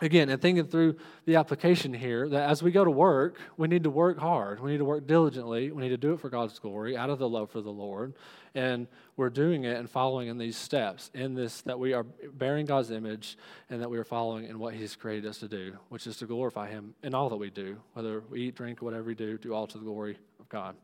again, 0.00 0.28
and 0.28 0.40
thinking 0.40 0.66
through 0.66 0.96
the 1.26 1.36
application 1.36 1.92
here, 1.92 2.28
that 2.28 2.48
as 2.48 2.62
we 2.62 2.70
go 2.70 2.84
to 2.84 2.90
work, 2.90 3.38
we 3.56 3.68
need 3.68 3.84
to 3.84 3.90
work 3.90 4.18
hard. 4.18 4.60
We 4.60 4.72
need 4.72 4.78
to 4.78 4.84
work 4.84 5.06
diligently. 5.06 5.70
We 5.70 5.82
need 5.82 5.90
to 5.90 5.96
do 5.96 6.14
it 6.14 6.20
for 6.20 6.28
God's 6.28 6.58
glory, 6.58 6.96
out 6.96 7.10
of 7.10 7.18
the 7.18 7.28
love 7.28 7.50
for 7.50 7.60
the 7.60 7.70
Lord. 7.70 8.14
And 8.54 8.88
we're 9.16 9.30
doing 9.30 9.64
it 9.64 9.76
and 9.76 9.88
following 9.88 10.28
in 10.28 10.38
these 10.38 10.56
steps, 10.56 11.10
in 11.14 11.34
this, 11.34 11.62
that 11.62 11.78
we 11.78 11.92
are 11.92 12.04
bearing 12.04 12.66
God's 12.66 12.90
image 12.90 13.36
and 13.68 13.80
that 13.80 13.90
we 13.90 13.98
are 13.98 14.04
following 14.04 14.46
in 14.46 14.58
what 14.58 14.74
He's 14.74 14.96
created 14.96 15.28
us 15.28 15.38
to 15.38 15.48
do, 15.48 15.76
which 15.88 16.06
is 16.06 16.16
to 16.18 16.26
glorify 16.26 16.68
Him 16.68 16.94
in 17.02 17.14
all 17.14 17.28
that 17.28 17.36
we 17.36 17.50
do, 17.50 17.76
whether 17.92 18.22
we 18.30 18.42
eat, 18.42 18.54
drink, 18.56 18.82
or 18.82 18.86
whatever 18.86 19.04
we 19.04 19.14
do, 19.14 19.38
do 19.38 19.54
all 19.54 19.66
to 19.66 19.78
the 19.78 19.84
glory 19.84 20.18
of 20.40 20.48
God. 20.48 20.74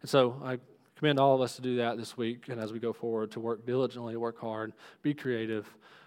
And 0.00 0.10
so 0.10 0.40
I 0.44 0.58
commend 0.96 1.18
all 1.18 1.34
of 1.34 1.40
us 1.40 1.56
to 1.56 1.62
do 1.62 1.76
that 1.76 1.96
this 1.96 2.16
week 2.16 2.48
and 2.48 2.60
as 2.60 2.72
we 2.72 2.78
go 2.78 2.92
forward 2.92 3.30
to 3.32 3.40
work 3.40 3.66
diligently, 3.66 4.16
work 4.16 4.40
hard, 4.40 4.72
be 5.02 5.14
creative 5.14 5.66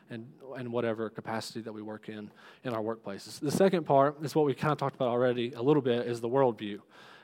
and, 0.10 0.28
and 0.56 0.72
whatever 0.72 1.10
capacity 1.10 1.62
that 1.62 1.74
we 1.74 1.82
work 1.82 2.10
in 2.10 2.30
in 2.63 2.74
our 2.74 2.82
workplaces. 2.82 3.39
The 3.39 3.52
second 3.52 3.86
part 3.86 4.17
is 4.24 4.36
what 4.36 4.46
we 4.46 4.54
kind 4.54 4.72
of 4.72 4.78
talked 4.78 4.96
about 4.96 5.10
already 5.10 5.54
a 5.54 5.62
little 5.62 5.82
bit 5.82 6.08
is 6.08 6.22
the 6.22 6.30
worldview. 6.30 6.80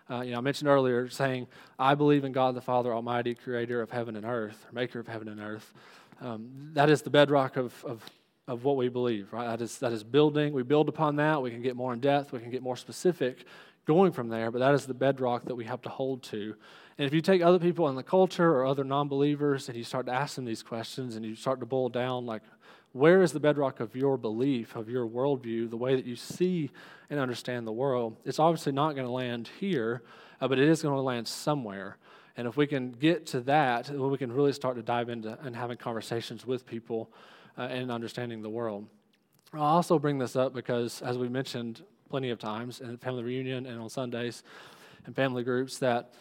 Uh, 0.10 0.22
you 0.22 0.32
know, 0.32 0.38
I 0.38 0.42
mentioned 0.42 0.70
earlier 0.70 1.10
saying, 1.10 1.48
I 1.80 1.96
believe 1.96 2.26
in 2.26 2.34
God 2.34 2.56
the 2.56 2.62
Father 2.62 2.94
Almighty, 2.94 3.36
creator 3.36 3.82
of 3.82 3.90
heaven 3.90 4.16
and 4.16 4.26
earth, 4.26 4.66
maker 4.72 5.00
of 5.00 5.08
heaven 5.08 5.30
and 5.30 5.40
earth. 5.40 5.74
Um, 6.20 6.72
that 6.74 6.90
is 6.90 7.02
the 7.02 7.10
bedrock 7.10 7.56
of, 7.56 7.84
of, 7.86 8.04
of 8.48 8.64
what 8.66 8.76
we 8.76 8.90
believe, 8.90 9.32
right? 9.32 9.48
That 9.48 9.62
is, 9.62 9.80
that 9.80 9.94
is 9.94 10.04
building. 10.04 10.54
We 10.54 10.64
build 10.64 10.90
upon 10.90 11.16
that. 11.18 11.42
We 11.42 11.52
can 11.52 11.62
get 11.62 11.76
more 11.76 11.94
in 11.94 12.02
depth. 12.02 12.34
We 12.34 12.40
can 12.40 12.52
get 12.52 12.62
more 12.62 12.76
specific 12.76 13.46
going 13.86 14.12
from 14.12 14.30
there, 14.30 14.52
but 14.52 14.60
that 14.60 14.74
is 14.74 14.86
the 14.86 14.94
bedrock 14.94 15.46
that 15.46 15.56
we 15.56 15.66
have 15.66 15.82
to 15.82 15.90
hold 15.90 16.24
to. 16.24 16.56
And 16.98 17.08
if 17.08 17.14
you 17.14 17.22
take 17.22 17.42
other 17.42 17.60
people 17.60 17.90
in 17.90 17.96
the 17.96 18.04
culture 18.04 18.50
or 18.50 18.66
other 18.66 18.84
non 18.84 19.08
believers 19.08 19.68
and 19.68 19.78
you 19.78 19.84
start 19.84 20.06
to 20.06 20.12
ask 20.12 20.36
them 20.36 20.46
these 20.46 20.64
questions 20.64 21.16
and 21.16 21.26
you 21.26 21.36
start 21.36 21.60
to 21.62 21.66
boil 21.66 21.90
down, 21.90 22.26
like, 22.26 22.44
where 22.94 23.24
is 23.24 23.32
the 23.34 23.40
bedrock 23.40 23.80
of 23.80 23.96
your 23.96 24.18
belief, 24.18 24.76
of 24.76 24.88
your 24.88 25.08
worldview, 25.08 25.70
the 25.70 25.78
way 25.78 25.96
that 25.96 26.06
you 26.06 26.16
see 26.16 26.70
and 27.10 27.20
understand 27.20 27.68
the 27.68 27.72
world? 27.72 28.18
It's 28.24 28.40
obviously 28.40 28.72
not 28.72 28.94
going 28.94 29.08
to 29.08 29.12
land 29.12 29.50
here, 29.60 30.04
uh, 30.40 30.48
but 30.48 30.60
it 30.60 30.70
is 30.70 30.82
going 30.82 30.96
to 30.96 31.02
land 31.02 31.28
somewhere. 31.28 31.98
And 32.38 32.48
if 32.48 32.56
we 32.56 32.68
can 32.68 32.92
get 32.92 33.26
to 33.28 33.42
that, 33.42 33.86
then 33.86 34.10
we 34.10 34.18
can 34.18 34.32
really 34.32 34.54
start 34.54 34.76
to 34.76 34.84
dive 34.84 35.10
into 35.10 35.38
and 35.44 35.56
having 35.56 35.78
conversations 35.78 36.46
with 36.46 36.66
people 36.66 37.12
uh, 37.58 37.64
and 37.64 37.92
understanding 37.92 38.42
the 38.42 38.50
world. 38.50 38.88
I'll 39.54 39.62
also 39.62 40.00
bring 40.00 40.18
this 40.18 40.36
up 40.36 40.54
because, 40.54 41.02
as 41.02 41.18
we 41.18 41.30
mentioned 41.30 41.84
plenty 42.10 42.30
of 42.30 42.40
times 42.40 42.80
in 42.80 42.98
family 42.98 43.24
reunion 43.24 43.66
and 43.66 43.80
on 43.80 43.90
Sundays 43.90 44.44
and 45.06 45.16
family 45.16 45.44
groups, 45.44 45.80
that 45.80 46.14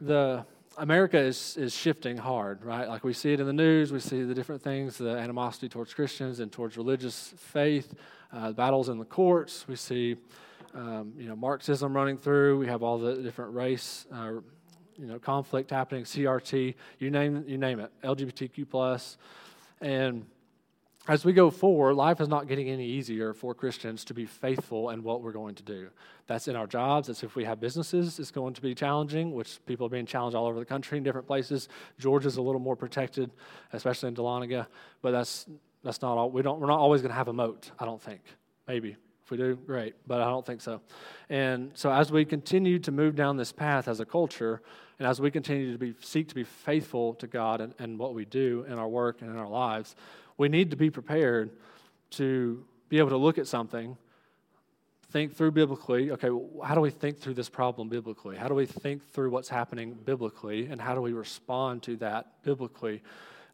the 0.00 0.44
America 0.78 1.18
is, 1.18 1.56
is 1.56 1.74
shifting 1.74 2.16
hard, 2.16 2.64
right? 2.64 2.88
Like 2.88 3.04
we 3.04 3.12
see 3.12 3.32
it 3.32 3.40
in 3.40 3.46
the 3.46 3.52
news, 3.52 3.92
we 3.92 4.00
see 4.00 4.22
the 4.22 4.34
different 4.34 4.62
things, 4.62 4.98
the 4.98 5.10
animosity 5.10 5.68
towards 5.68 5.94
Christians 5.94 6.40
and 6.40 6.50
towards 6.50 6.76
religious 6.76 7.34
faith, 7.36 7.94
uh, 8.32 8.52
battles 8.52 8.88
in 8.88 8.98
the 8.98 9.04
courts. 9.04 9.66
We 9.68 9.76
see, 9.76 10.16
um, 10.74 11.12
you 11.16 11.28
know, 11.28 11.36
Marxism 11.36 11.94
running 11.94 12.18
through. 12.18 12.58
We 12.58 12.66
have 12.66 12.82
all 12.82 12.98
the 12.98 13.14
different 13.16 13.54
race, 13.54 14.06
uh, 14.12 14.32
you 14.96 15.06
know, 15.06 15.18
conflict 15.18 15.70
happening, 15.70 16.04
CRT, 16.04 16.74
you 16.98 17.10
name, 17.10 17.44
you 17.46 17.58
name 17.58 17.80
it, 17.80 17.90
LGBTQ 18.02 18.68
plus, 18.68 19.16
and 19.80 20.24
as 21.06 21.24
we 21.24 21.34
go 21.34 21.50
forward, 21.50 21.94
life 21.94 22.20
is 22.20 22.28
not 22.28 22.48
getting 22.48 22.68
any 22.68 22.86
easier 22.86 23.34
for 23.34 23.54
Christians 23.54 24.04
to 24.06 24.14
be 24.14 24.24
faithful 24.24 24.90
in 24.90 25.02
what 25.02 25.20
we're 25.20 25.32
going 25.32 25.54
to 25.56 25.62
do. 25.62 25.88
That's 26.26 26.48
in 26.48 26.56
our 26.56 26.66
jobs. 26.66 27.08
That's 27.08 27.22
if 27.22 27.36
we 27.36 27.44
have 27.44 27.60
businesses, 27.60 28.18
it's 28.18 28.30
going 28.30 28.54
to 28.54 28.62
be 28.62 28.74
challenging, 28.74 29.34
which 29.34 29.58
people 29.66 29.86
are 29.86 29.90
being 29.90 30.06
challenged 30.06 30.34
all 30.34 30.46
over 30.46 30.58
the 30.58 30.64
country 30.64 30.96
in 30.96 31.04
different 31.04 31.26
places. 31.26 31.68
Georgia's 31.98 32.38
a 32.38 32.42
little 32.42 32.60
more 32.60 32.74
protected, 32.74 33.30
especially 33.74 34.08
in 34.08 34.14
Dahlonega, 34.14 34.66
but 35.02 35.10
that's 35.10 35.46
that's 35.82 36.00
not 36.00 36.16
all. 36.16 36.30
We 36.30 36.40
don't. 36.40 36.58
We're 36.58 36.68
not 36.68 36.78
always 36.78 37.02
going 37.02 37.10
to 37.10 37.16
have 37.16 37.28
a 37.28 37.34
moat. 37.34 37.70
I 37.78 37.84
don't 37.84 38.00
think. 38.00 38.22
Maybe 38.66 38.96
if 39.24 39.30
we 39.30 39.36
do, 39.36 39.56
great, 39.56 39.94
but 40.06 40.22
I 40.22 40.24
don't 40.24 40.44
think 40.44 40.62
so. 40.62 40.80
And 41.28 41.70
so 41.74 41.92
as 41.92 42.10
we 42.10 42.24
continue 42.24 42.78
to 42.80 42.92
move 42.92 43.14
down 43.14 43.36
this 43.36 43.52
path 43.52 43.88
as 43.88 44.00
a 44.00 44.06
culture, 44.06 44.62
and 44.98 45.08
as 45.08 45.20
we 45.20 45.30
continue 45.30 45.72
to 45.72 45.78
be 45.78 45.94
seek 46.00 46.28
to 46.28 46.34
be 46.34 46.44
faithful 46.44 47.14
to 47.14 47.26
God 47.26 47.60
and, 47.60 47.74
and 47.78 47.98
what 47.98 48.14
we 48.14 48.24
do 48.24 48.64
in 48.68 48.78
our 48.78 48.88
work 48.88 49.20
and 49.20 49.30
in 49.30 49.36
our 49.36 49.48
lives 49.48 49.96
we 50.36 50.48
need 50.48 50.70
to 50.70 50.76
be 50.76 50.90
prepared 50.90 51.50
to 52.10 52.64
be 52.88 52.98
able 52.98 53.10
to 53.10 53.16
look 53.16 53.38
at 53.38 53.46
something, 53.46 53.96
think 55.10 55.36
through 55.36 55.52
biblically. 55.52 56.10
Okay, 56.10 56.28
how 56.64 56.74
do 56.74 56.80
we 56.80 56.90
think 56.90 57.18
through 57.18 57.34
this 57.34 57.48
problem 57.48 57.88
biblically? 57.88 58.36
How 58.36 58.48
do 58.48 58.54
we 58.54 58.66
think 58.66 59.08
through 59.12 59.30
what's 59.30 59.48
happening 59.48 59.94
biblically? 60.04 60.66
And 60.66 60.80
how 60.80 60.94
do 60.94 61.00
we 61.00 61.12
respond 61.12 61.82
to 61.84 61.96
that 61.96 62.42
biblically? 62.42 63.02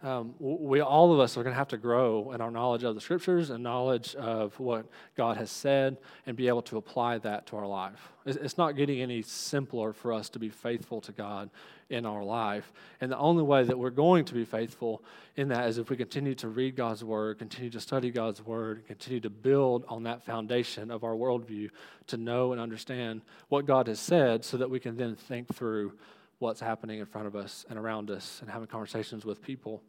Um, 0.02 0.34
we 0.38 0.80
all 0.80 1.12
of 1.12 1.20
us 1.20 1.36
are 1.36 1.42
going 1.42 1.52
to 1.52 1.58
have 1.58 1.68
to 1.68 1.76
grow 1.76 2.32
in 2.32 2.40
our 2.40 2.50
knowledge 2.50 2.84
of 2.84 2.94
the 2.94 3.02
scriptures 3.02 3.50
and 3.50 3.62
knowledge 3.62 4.14
of 4.14 4.58
what 4.58 4.86
God 5.14 5.36
has 5.36 5.50
said 5.50 5.98
and 6.26 6.36
be 6.36 6.48
able 6.48 6.62
to 6.62 6.78
apply 6.78 7.18
that 7.18 7.46
to 7.48 7.56
our 7.56 7.66
life. 7.66 8.12
It's 8.24 8.56
not 8.56 8.76
getting 8.76 9.02
any 9.02 9.20
simpler 9.20 9.92
for 9.92 10.14
us 10.14 10.30
to 10.30 10.38
be 10.38 10.48
faithful 10.48 11.02
to 11.02 11.12
God 11.12 11.50
in 11.90 12.06
our 12.06 12.24
life. 12.24 12.72
And 13.02 13.12
the 13.12 13.18
only 13.18 13.42
way 13.42 13.62
that 13.62 13.78
we're 13.78 13.90
going 13.90 14.24
to 14.26 14.34
be 14.34 14.44
faithful 14.46 15.02
in 15.36 15.48
that 15.48 15.68
is 15.68 15.76
if 15.76 15.90
we 15.90 15.96
continue 15.96 16.34
to 16.36 16.48
read 16.48 16.76
God's 16.76 17.04
word, 17.04 17.38
continue 17.38 17.70
to 17.70 17.80
study 17.80 18.10
God's 18.10 18.44
word, 18.44 18.86
continue 18.86 19.20
to 19.20 19.30
build 19.30 19.84
on 19.88 20.04
that 20.04 20.22
foundation 20.22 20.90
of 20.90 21.04
our 21.04 21.14
worldview 21.14 21.68
to 22.06 22.16
know 22.16 22.52
and 22.52 22.60
understand 22.60 23.20
what 23.48 23.66
God 23.66 23.86
has 23.86 24.00
said 24.00 24.46
so 24.46 24.56
that 24.56 24.70
we 24.70 24.80
can 24.80 24.96
then 24.96 25.14
think 25.14 25.54
through 25.54 25.92
what's 26.38 26.60
happening 26.60 27.00
in 27.00 27.06
front 27.06 27.26
of 27.26 27.36
us 27.36 27.66
and 27.68 27.78
around 27.78 28.10
us 28.10 28.38
and 28.40 28.50
having 28.50 28.66
conversations 28.66 29.26
with 29.26 29.42
people. 29.42 29.82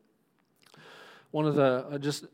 One 1.31 1.45
of 1.45 1.55
the, 1.55 1.86
uh, 1.89 1.97
just 1.97 2.25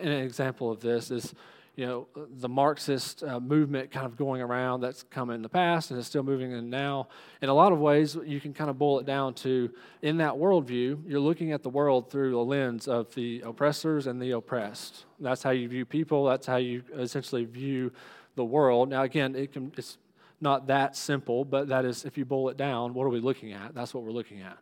an 0.00 0.12
example 0.12 0.70
of 0.70 0.80
this 0.80 1.10
is, 1.10 1.34
you 1.74 1.84
know, 1.84 2.06
the 2.14 2.48
Marxist 2.48 3.22
uh, 3.22 3.38
movement 3.38 3.90
kind 3.90 4.06
of 4.06 4.16
going 4.16 4.40
around 4.40 4.80
that's 4.80 5.02
come 5.02 5.28
in 5.30 5.42
the 5.42 5.48
past 5.48 5.90
and 5.90 6.00
is 6.00 6.06
still 6.06 6.22
moving 6.22 6.52
in 6.52 6.70
now. 6.70 7.08
In 7.42 7.50
a 7.50 7.54
lot 7.54 7.70
of 7.72 7.78
ways, 7.78 8.16
you 8.24 8.40
can 8.40 8.54
kind 8.54 8.70
of 8.70 8.78
boil 8.78 8.98
it 8.98 9.04
down 9.04 9.34
to 9.34 9.70
in 10.00 10.16
that 10.18 10.32
worldview, 10.32 11.02
you're 11.06 11.20
looking 11.20 11.52
at 11.52 11.62
the 11.62 11.68
world 11.68 12.10
through 12.10 12.30
the 12.30 12.38
lens 12.38 12.88
of 12.88 13.14
the 13.14 13.42
oppressors 13.42 14.06
and 14.06 14.22
the 14.22 14.30
oppressed. 14.30 15.04
That's 15.20 15.42
how 15.42 15.50
you 15.50 15.68
view 15.68 15.84
people, 15.84 16.24
that's 16.24 16.46
how 16.46 16.56
you 16.56 16.82
essentially 16.94 17.44
view 17.44 17.92
the 18.36 18.44
world. 18.44 18.88
Now, 18.88 19.02
again, 19.02 19.34
it 19.34 19.52
can, 19.52 19.72
it's 19.76 19.98
not 20.40 20.68
that 20.68 20.96
simple, 20.96 21.44
but 21.44 21.68
that 21.68 21.84
is, 21.84 22.04
if 22.04 22.16
you 22.16 22.24
boil 22.24 22.48
it 22.48 22.56
down, 22.56 22.94
what 22.94 23.04
are 23.04 23.10
we 23.10 23.20
looking 23.20 23.52
at? 23.52 23.74
That's 23.74 23.92
what 23.92 24.04
we're 24.04 24.12
looking 24.12 24.40
at. 24.40 24.56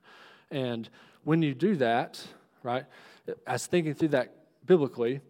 And 0.51 0.89
when 1.23 1.43
you 1.43 1.55
do 1.55 1.77
that, 1.77 2.25
right, 2.63 2.87
as 3.47 3.67
thinking 3.67 3.95
through 3.95 4.09
that 4.09 4.35
biblically, 4.67 5.21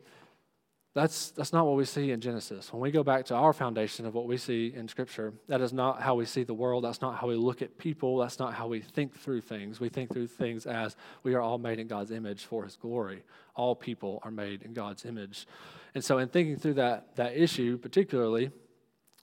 that's, 0.95 1.32
that's 1.32 1.53
not 1.53 1.66
what 1.66 1.76
we 1.76 1.84
see 1.84 2.12
in 2.12 2.20
Genesis. 2.20 2.72
When 2.72 2.80
we 2.80 2.92
go 2.92 3.03
back 3.03 3.24
to 3.26 3.34
our 3.34 3.53
foundation 3.53 4.07
of 4.07 4.14
what 4.14 4.26
we 4.26 4.36
see 4.36 4.72
in 4.74 4.86
Scripture, 4.86 5.34
that 5.49 5.61
is 5.61 5.72
not 5.72 6.01
how 6.01 6.14
we 6.14 6.24
see 6.24 6.45
the 6.45 6.55
world. 6.55 6.84
That's 6.84 7.01
not 7.01 7.16
how 7.18 7.26
we 7.26 7.34
look 7.34 7.62
at 7.62 7.76
people. 7.78 8.16
That's 8.18 8.38
not 8.38 8.55
how 8.55 8.68
we 8.68 8.80
think 8.80 9.18
through 9.18 9.40
things. 9.40 9.80
We 9.80 9.88
think 9.88 10.12
through 10.12 10.28
things 10.28 10.66
as 10.66 10.95
we 11.24 11.34
are 11.34 11.40
all 11.40 11.59
made 11.59 11.80
in 11.80 11.88
God's 11.88 12.12
image 12.12 12.45
for 12.45 12.62
His 12.62 12.76
glory. 12.76 13.24
All 13.57 13.74
people 13.74 14.20
are 14.22 14.30
made 14.30 14.62
in 14.62 14.72
God's 14.72 15.05
image. 15.05 15.49
And 15.97 16.05
so, 16.05 16.18
in 16.18 16.28
thinking 16.28 16.59
through 16.59 16.74
that, 16.74 17.16
that 17.16 17.36
issue 17.36 17.76
particularly, 17.76 18.53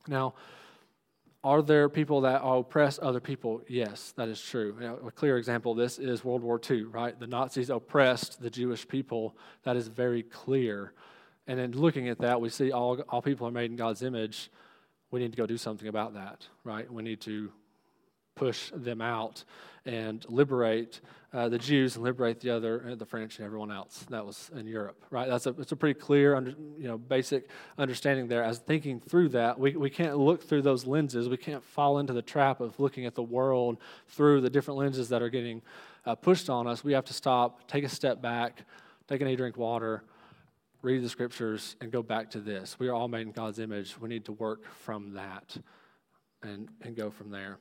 now, 0.07 0.33
are 1.43 1.61
there 1.61 1.89
people 1.89 2.21
that 2.21 2.41
oppress 2.43 2.99
other 3.01 3.19
people? 3.19 3.61
Yes, 3.67 4.13
that 4.15 4.27
is 4.27 4.39
true. 4.41 4.75
You 4.79 4.87
know, 4.87 4.99
a 5.07 5.11
clear 5.11 5.37
example 5.37 5.71
of 5.71 5.77
this 5.77 5.97
is 5.97 6.23
World 6.23 6.43
War 6.43 6.61
II, 6.69 6.83
right? 6.83 7.19
The 7.19 7.27
Nazis 7.27 7.69
oppressed 7.69 8.41
the 8.41 8.49
Jewish 8.49 8.87
people. 8.87 9.35
That 9.63 9.75
is 9.75 9.87
very 9.87 10.21
clear. 10.21 10.93
And 11.47 11.59
in 11.59 11.71
looking 11.71 12.09
at 12.09 12.19
that, 12.19 12.39
we 12.39 12.49
see 12.49 12.71
all, 12.71 12.99
all 13.09 13.21
people 13.21 13.47
are 13.47 13.51
made 13.51 13.71
in 13.71 13.75
God's 13.75 14.03
image. 14.03 14.51
We 15.09 15.19
need 15.19 15.31
to 15.31 15.37
go 15.37 15.47
do 15.47 15.57
something 15.57 15.87
about 15.87 16.13
that, 16.13 16.47
right? 16.63 16.91
We 16.91 17.01
need 17.01 17.21
to 17.21 17.51
push 18.35 18.71
them 18.73 19.01
out 19.01 19.43
and 19.85 20.25
liberate 20.29 21.01
uh, 21.33 21.47
the 21.47 21.57
Jews 21.57 21.95
and 21.95 22.03
liberate 22.03 22.41
the 22.41 22.49
other, 22.49 22.89
uh, 22.91 22.95
the 22.95 23.05
French 23.05 23.37
and 23.37 23.45
everyone 23.45 23.71
else 23.71 24.05
that 24.09 24.25
was 24.25 24.51
in 24.53 24.67
Europe, 24.67 25.05
right? 25.09 25.29
That's 25.29 25.45
a, 25.45 25.51
it's 25.51 25.71
a 25.71 25.77
pretty 25.77 25.97
clear, 25.97 26.35
under, 26.35 26.51
you 26.77 26.87
know, 26.87 26.97
basic 26.97 27.47
understanding 27.77 28.27
there. 28.27 28.43
As 28.43 28.59
thinking 28.59 28.99
through 28.99 29.29
that, 29.29 29.57
we, 29.57 29.75
we 29.77 29.89
can't 29.89 30.17
look 30.17 30.43
through 30.43 30.63
those 30.63 30.85
lenses. 30.85 31.29
We 31.29 31.37
can't 31.37 31.63
fall 31.63 31.99
into 31.99 32.11
the 32.11 32.21
trap 32.21 32.59
of 32.59 32.79
looking 32.79 33.05
at 33.05 33.15
the 33.15 33.23
world 33.23 33.77
through 34.09 34.41
the 34.41 34.49
different 34.49 34.77
lenses 34.77 35.07
that 35.09 35.21
are 35.21 35.29
getting 35.29 35.61
uh, 36.05 36.15
pushed 36.15 36.49
on 36.49 36.67
us. 36.67 36.83
We 36.83 36.93
have 36.93 37.05
to 37.05 37.13
stop, 37.13 37.65
take 37.67 37.85
a 37.85 37.89
step 37.89 38.21
back, 38.21 38.65
take 39.07 39.21
an 39.21 39.27
a 39.27 39.35
drink 39.35 39.55
water, 39.55 40.03
read 40.81 41.01
the 41.01 41.09
scriptures, 41.09 41.77
and 41.79 41.91
go 41.91 42.03
back 42.03 42.29
to 42.31 42.41
this. 42.41 42.77
We 42.77 42.89
are 42.89 42.93
all 42.93 43.07
made 43.07 43.21
in 43.21 43.31
God's 43.31 43.59
image. 43.59 43.97
We 44.01 44.09
need 44.09 44.25
to 44.25 44.33
work 44.33 44.65
from 44.73 45.13
that 45.13 45.55
and, 46.43 46.67
and 46.81 46.93
go 46.93 47.09
from 47.09 47.29
there. 47.31 47.57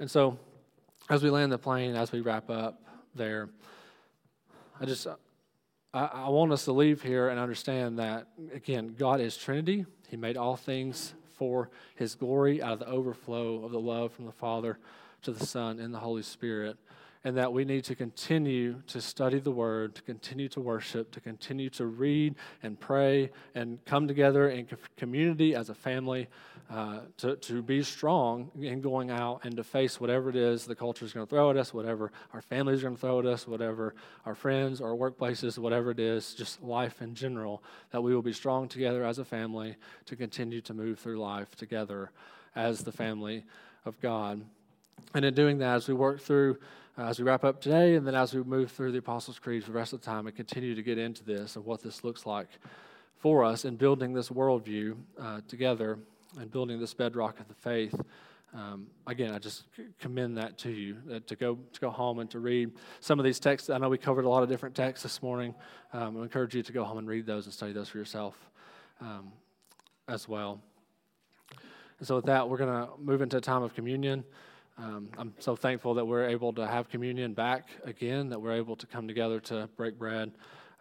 And 0.00 0.10
so, 0.10 0.38
as 1.10 1.22
we 1.22 1.30
land 1.30 1.50
the 1.50 1.58
plane, 1.58 1.94
as 1.96 2.12
we 2.12 2.20
wrap 2.20 2.50
up 2.50 2.80
there, 3.14 3.48
I 4.80 4.84
just 4.84 5.06
I, 5.92 6.04
I, 6.04 6.28
want 6.28 6.52
us 6.52 6.66
to 6.66 6.72
leave 6.72 7.02
here 7.02 7.28
and 7.28 7.40
understand 7.40 7.98
that 7.98 8.28
again, 8.54 8.94
God 8.96 9.20
is 9.20 9.36
Trinity. 9.36 9.86
He 10.08 10.16
made 10.16 10.36
all 10.36 10.56
things 10.56 11.14
for 11.34 11.70
His 11.96 12.14
glory 12.14 12.62
out 12.62 12.74
of 12.74 12.78
the 12.78 12.88
overflow 12.88 13.64
of 13.64 13.72
the 13.72 13.80
love 13.80 14.12
from 14.12 14.26
the 14.26 14.32
Father 14.32 14.78
to 15.22 15.32
the 15.32 15.44
Son 15.44 15.80
and 15.80 15.92
the 15.92 15.98
Holy 15.98 16.22
Spirit 16.22 16.76
and 17.24 17.36
that 17.36 17.52
we 17.52 17.64
need 17.64 17.84
to 17.84 17.94
continue 17.94 18.80
to 18.86 19.00
study 19.00 19.38
the 19.38 19.50
Word, 19.50 19.94
to 19.96 20.02
continue 20.02 20.48
to 20.50 20.60
worship, 20.60 21.10
to 21.12 21.20
continue 21.20 21.68
to 21.70 21.86
read 21.86 22.34
and 22.62 22.78
pray 22.78 23.30
and 23.54 23.84
come 23.84 24.06
together 24.06 24.50
in 24.50 24.66
community 24.96 25.54
as 25.54 25.68
a 25.68 25.74
family, 25.74 26.28
uh, 26.70 27.00
to, 27.16 27.34
to 27.36 27.62
be 27.62 27.82
strong 27.82 28.50
in 28.60 28.80
going 28.80 29.10
out 29.10 29.40
and 29.44 29.56
to 29.56 29.64
face 29.64 30.00
whatever 30.00 30.28
it 30.28 30.36
is 30.36 30.66
the 30.66 30.74
culture 30.74 31.04
is 31.04 31.12
going 31.12 31.26
to 31.26 31.30
throw 31.30 31.50
at 31.50 31.56
us, 31.56 31.72
whatever 31.72 32.12
our 32.32 32.42
families 32.42 32.80
are 32.80 32.86
going 32.86 32.94
to 32.94 33.00
throw 33.00 33.18
at 33.18 33.26
us, 33.26 33.48
whatever 33.48 33.94
our 34.26 34.34
friends 34.34 34.80
or 34.80 34.94
workplaces, 34.94 35.58
whatever 35.58 35.90
it 35.90 35.98
is, 35.98 36.34
just 36.34 36.62
life 36.62 37.00
in 37.00 37.14
general, 37.14 37.62
that 37.90 38.02
we 38.02 38.14
will 38.14 38.22
be 38.22 38.32
strong 38.32 38.68
together 38.68 39.04
as 39.04 39.18
a 39.18 39.24
family 39.24 39.76
to 40.04 40.14
continue 40.14 40.60
to 40.60 40.74
move 40.74 40.98
through 40.98 41.18
life 41.18 41.56
together 41.56 42.10
as 42.54 42.80
the 42.80 42.92
family 42.92 43.44
of 43.84 43.98
God. 44.00 44.42
And 45.14 45.24
in 45.24 45.34
doing 45.34 45.58
that, 45.58 45.76
as 45.76 45.88
we 45.88 45.94
work 45.94 46.20
through 46.20 46.58
uh, 46.98 47.02
as 47.04 47.18
we 47.18 47.24
wrap 47.24 47.44
up 47.44 47.60
today, 47.60 47.94
and 47.94 48.06
then 48.06 48.14
as 48.14 48.34
we 48.34 48.42
move 48.42 48.72
through 48.72 48.90
the 48.90 48.98
Apostles' 48.98 49.38
Creed 49.38 49.62
for 49.62 49.70
the 49.70 49.76
rest 49.76 49.92
of 49.92 50.00
the 50.00 50.06
time 50.06 50.26
and 50.26 50.34
continue 50.34 50.74
to 50.74 50.82
get 50.82 50.98
into 50.98 51.22
this 51.24 51.54
and 51.54 51.64
what 51.64 51.82
this 51.82 52.02
looks 52.02 52.26
like 52.26 52.48
for 53.16 53.44
us 53.44 53.64
in 53.64 53.76
building 53.76 54.12
this 54.12 54.30
worldview 54.30 54.96
uh, 55.20 55.40
together 55.46 55.98
and 56.38 56.50
building 56.50 56.80
this 56.80 56.94
bedrock 56.94 57.38
of 57.40 57.46
the 57.48 57.54
faith. 57.54 57.94
Um, 58.54 58.86
again, 59.06 59.32
I 59.32 59.38
just 59.38 59.64
commend 60.00 60.38
that 60.38 60.58
to 60.58 60.70
you 60.70 60.96
uh, 61.12 61.20
to 61.26 61.36
go 61.36 61.58
to 61.72 61.80
go 61.80 61.90
home 61.90 62.18
and 62.18 62.30
to 62.30 62.38
read 62.38 62.72
some 63.00 63.18
of 63.18 63.24
these 63.24 63.38
texts. 63.38 63.68
I 63.70 63.78
know 63.78 63.88
we 63.88 63.98
covered 63.98 64.24
a 64.24 64.28
lot 64.28 64.42
of 64.42 64.48
different 64.48 64.74
texts 64.74 65.02
this 65.02 65.22
morning. 65.22 65.54
Um, 65.92 66.16
I 66.16 66.22
encourage 66.22 66.54
you 66.54 66.62
to 66.62 66.72
go 66.72 66.82
home 66.82 66.98
and 66.98 67.06
read 67.06 67.26
those 67.26 67.44
and 67.44 67.52
study 67.52 67.72
those 67.72 67.88
for 67.88 67.98
yourself 67.98 68.36
um, 69.00 69.32
as 70.08 70.26
well. 70.26 70.60
And 71.98 72.08
so, 72.08 72.16
with 72.16 72.24
that, 72.24 72.48
we're 72.48 72.56
going 72.56 72.86
to 72.86 72.90
move 72.98 73.20
into 73.20 73.36
a 73.36 73.40
time 73.40 73.62
of 73.62 73.74
communion. 73.74 74.24
Um, 74.78 75.08
I'm 75.18 75.34
so 75.40 75.56
thankful 75.56 75.94
that 75.94 76.04
we're 76.04 76.28
able 76.28 76.52
to 76.52 76.66
have 76.66 76.88
communion 76.88 77.34
back 77.34 77.68
again, 77.84 78.28
that 78.28 78.40
we're 78.40 78.54
able 78.54 78.76
to 78.76 78.86
come 78.86 79.08
together 79.08 79.40
to 79.40 79.68
break 79.76 79.98
bread 79.98 80.30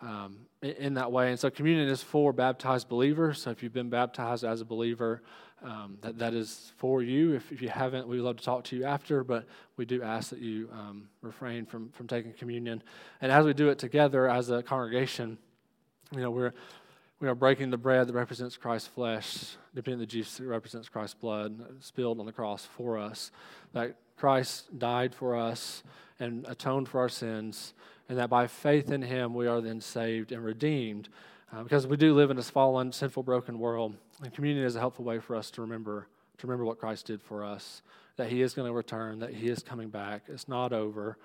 um, 0.01 0.37
in, 0.61 0.69
in, 0.69 0.93
that 0.93 1.11
way. 1.11 1.31
And 1.31 1.39
so, 1.39 1.49
communion 1.49 1.89
is 1.89 2.03
for 2.03 2.31
baptized 2.31 2.89
believers. 2.89 3.41
So, 3.41 3.49
if 3.49 3.63
you've 3.63 3.73
been 3.73 3.89
baptized 3.89 4.43
as 4.43 4.61
a 4.61 4.65
believer, 4.65 5.23
um, 5.63 5.97
that, 6.01 6.19
that 6.19 6.35
is 6.35 6.73
for 6.77 7.01
you. 7.01 7.33
If, 7.33 7.51
if, 7.51 7.61
you 7.61 7.69
haven't, 7.69 8.07
we'd 8.07 8.19
love 8.19 8.37
to 8.37 8.43
talk 8.43 8.63
to 8.65 8.75
you 8.75 8.83
after, 8.83 9.23
but 9.23 9.47
we 9.77 9.85
do 9.85 10.03
ask 10.03 10.29
that 10.29 10.39
you 10.39 10.69
um, 10.71 11.09
refrain 11.21 11.65
from, 11.65 11.89
from 11.89 12.07
taking 12.07 12.33
communion. 12.33 12.83
And 13.21 13.31
as 13.31 13.45
we 13.45 13.53
do 13.53 13.69
it 13.69 13.79
together 13.79 14.29
as 14.29 14.51
a 14.51 14.61
congregation, 14.61 15.39
you 16.13 16.21
know, 16.21 16.29
we're 16.29 16.53
we 17.19 17.27
are 17.27 17.35
breaking 17.35 17.71
the 17.71 17.77
bread 17.77 18.07
that 18.07 18.13
represents 18.13 18.57
Christ's 18.57 18.89
flesh, 18.89 19.55
dipping 19.73 19.93
in 19.93 19.99
the 19.99 20.05
juice 20.05 20.37
that 20.37 20.45
represents 20.45 20.87
Christ's 20.87 21.15
blood 21.15 21.59
spilled 21.79 22.19
on 22.19 22.27
the 22.27 22.31
cross 22.31 22.65
for 22.65 22.97
us. 22.97 23.31
That 23.73 23.95
Christ 24.17 24.77
died 24.77 25.15
for 25.15 25.35
us 25.35 25.83
and 26.19 26.45
atoned 26.47 26.89
for 26.89 26.99
our 26.99 27.09
sins, 27.09 27.73
and 28.07 28.17
that 28.19 28.29
by 28.29 28.47
faith 28.47 28.91
in 28.91 29.01
him 29.01 29.33
we 29.33 29.47
are 29.47 29.61
then 29.61 29.81
saved 29.81 30.31
and 30.31 30.43
redeemed. 30.43 31.09
Uh, 31.51 31.63
because 31.63 31.87
we 31.87 31.97
do 31.97 32.13
live 32.13 32.29
in 32.29 32.37
this 32.37 32.49
fallen, 32.49 32.91
sinful, 32.91 33.23
broken 33.23 33.57
world, 33.57 33.95
and 34.21 34.33
communion 34.33 34.65
is 34.65 34.75
a 34.75 34.79
helpful 34.79 35.05
way 35.05 35.19
for 35.19 35.35
us 35.35 35.49
to 35.51 35.61
remember 35.61 36.07
to 36.37 36.45
remember 36.45 36.65
what 36.65 36.77
Christ 36.77 37.07
did 37.07 37.19
for 37.19 37.43
us, 37.43 37.81
that 38.15 38.29
He 38.29 38.43
is 38.43 38.53
going 38.53 38.67
to 38.67 38.73
return, 38.73 39.17
that 39.19 39.33
He 39.33 39.47
is 39.49 39.63
coming 39.63 39.89
back. 39.89 40.21
It's 40.27 40.47
not 40.47 40.71
over 40.71 41.17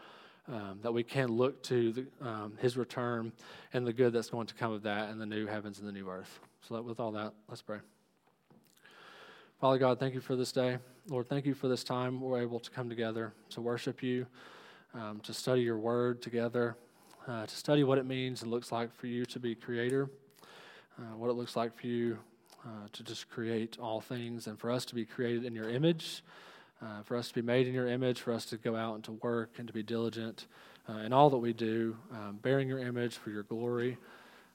um, 0.48 0.80
that 0.82 0.92
we 0.92 1.02
can 1.02 1.28
look 1.28 1.62
to 1.64 1.92
the, 1.92 2.06
um, 2.20 2.54
his 2.60 2.76
return 2.76 3.32
and 3.72 3.86
the 3.86 3.92
good 3.92 4.12
that's 4.12 4.30
going 4.30 4.46
to 4.46 4.54
come 4.54 4.72
of 4.72 4.82
that 4.82 5.10
and 5.10 5.20
the 5.20 5.26
new 5.26 5.46
heavens 5.46 5.78
and 5.78 5.86
the 5.86 5.92
new 5.92 6.08
earth. 6.08 6.40
So, 6.68 6.80
with 6.82 7.00
all 7.00 7.12
that, 7.12 7.32
let's 7.48 7.62
pray. 7.62 7.78
Father 9.60 9.78
God, 9.78 10.00
thank 10.00 10.14
you 10.14 10.20
for 10.20 10.34
this 10.34 10.50
day. 10.50 10.78
Lord, 11.08 11.28
thank 11.28 11.46
you 11.46 11.54
for 11.54 11.68
this 11.68 11.84
time 11.84 12.20
we're 12.20 12.40
able 12.40 12.60
to 12.60 12.70
come 12.70 12.88
together 12.88 13.32
to 13.50 13.60
worship 13.60 14.02
you, 14.02 14.26
um, 14.94 15.20
to 15.20 15.32
study 15.32 15.62
your 15.62 15.78
word 15.78 16.20
together, 16.20 16.76
uh, 17.28 17.46
to 17.46 17.56
study 17.56 17.84
what 17.84 17.98
it 17.98 18.06
means 18.06 18.42
and 18.42 18.50
looks 18.50 18.72
like 18.72 18.92
for 18.94 19.06
you 19.06 19.24
to 19.26 19.38
be 19.38 19.54
creator, 19.54 20.10
uh, 20.98 21.16
what 21.16 21.30
it 21.30 21.34
looks 21.34 21.54
like 21.54 21.78
for 21.78 21.86
you 21.86 22.18
uh, 22.64 22.88
to 22.92 23.02
just 23.04 23.28
create 23.30 23.78
all 23.80 24.00
things, 24.00 24.46
and 24.46 24.58
for 24.58 24.70
us 24.70 24.84
to 24.84 24.94
be 24.94 25.04
created 25.04 25.44
in 25.44 25.54
your 25.54 25.68
image 25.68 26.22
uh, 26.82 27.02
for 27.02 27.16
us 27.16 27.28
to 27.28 27.34
be 27.34 27.42
made 27.42 27.66
in 27.66 27.74
your 27.74 27.86
image, 27.86 28.20
for 28.20 28.32
us 28.32 28.44
to 28.46 28.56
go 28.56 28.74
out 28.76 28.94
and 28.94 29.04
to 29.04 29.12
work 29.12 29.58
and 29.58 29.66
to 29.66 29.72
be 29.72 29.82
diligent 29.82 30.46
uh, 30.88 30.98
in 30.98 31.12
all 31.12 31.30
that 31.30 31.38
we 31.38 31.52
do, 31.52 31.96
um, 32.12 32.38
bearing 32.42 32.68
your 32.68 32.80
image 32.80 33.16
for 33.16 33.30
your 33.30 33.44
glory. 33.44 33.96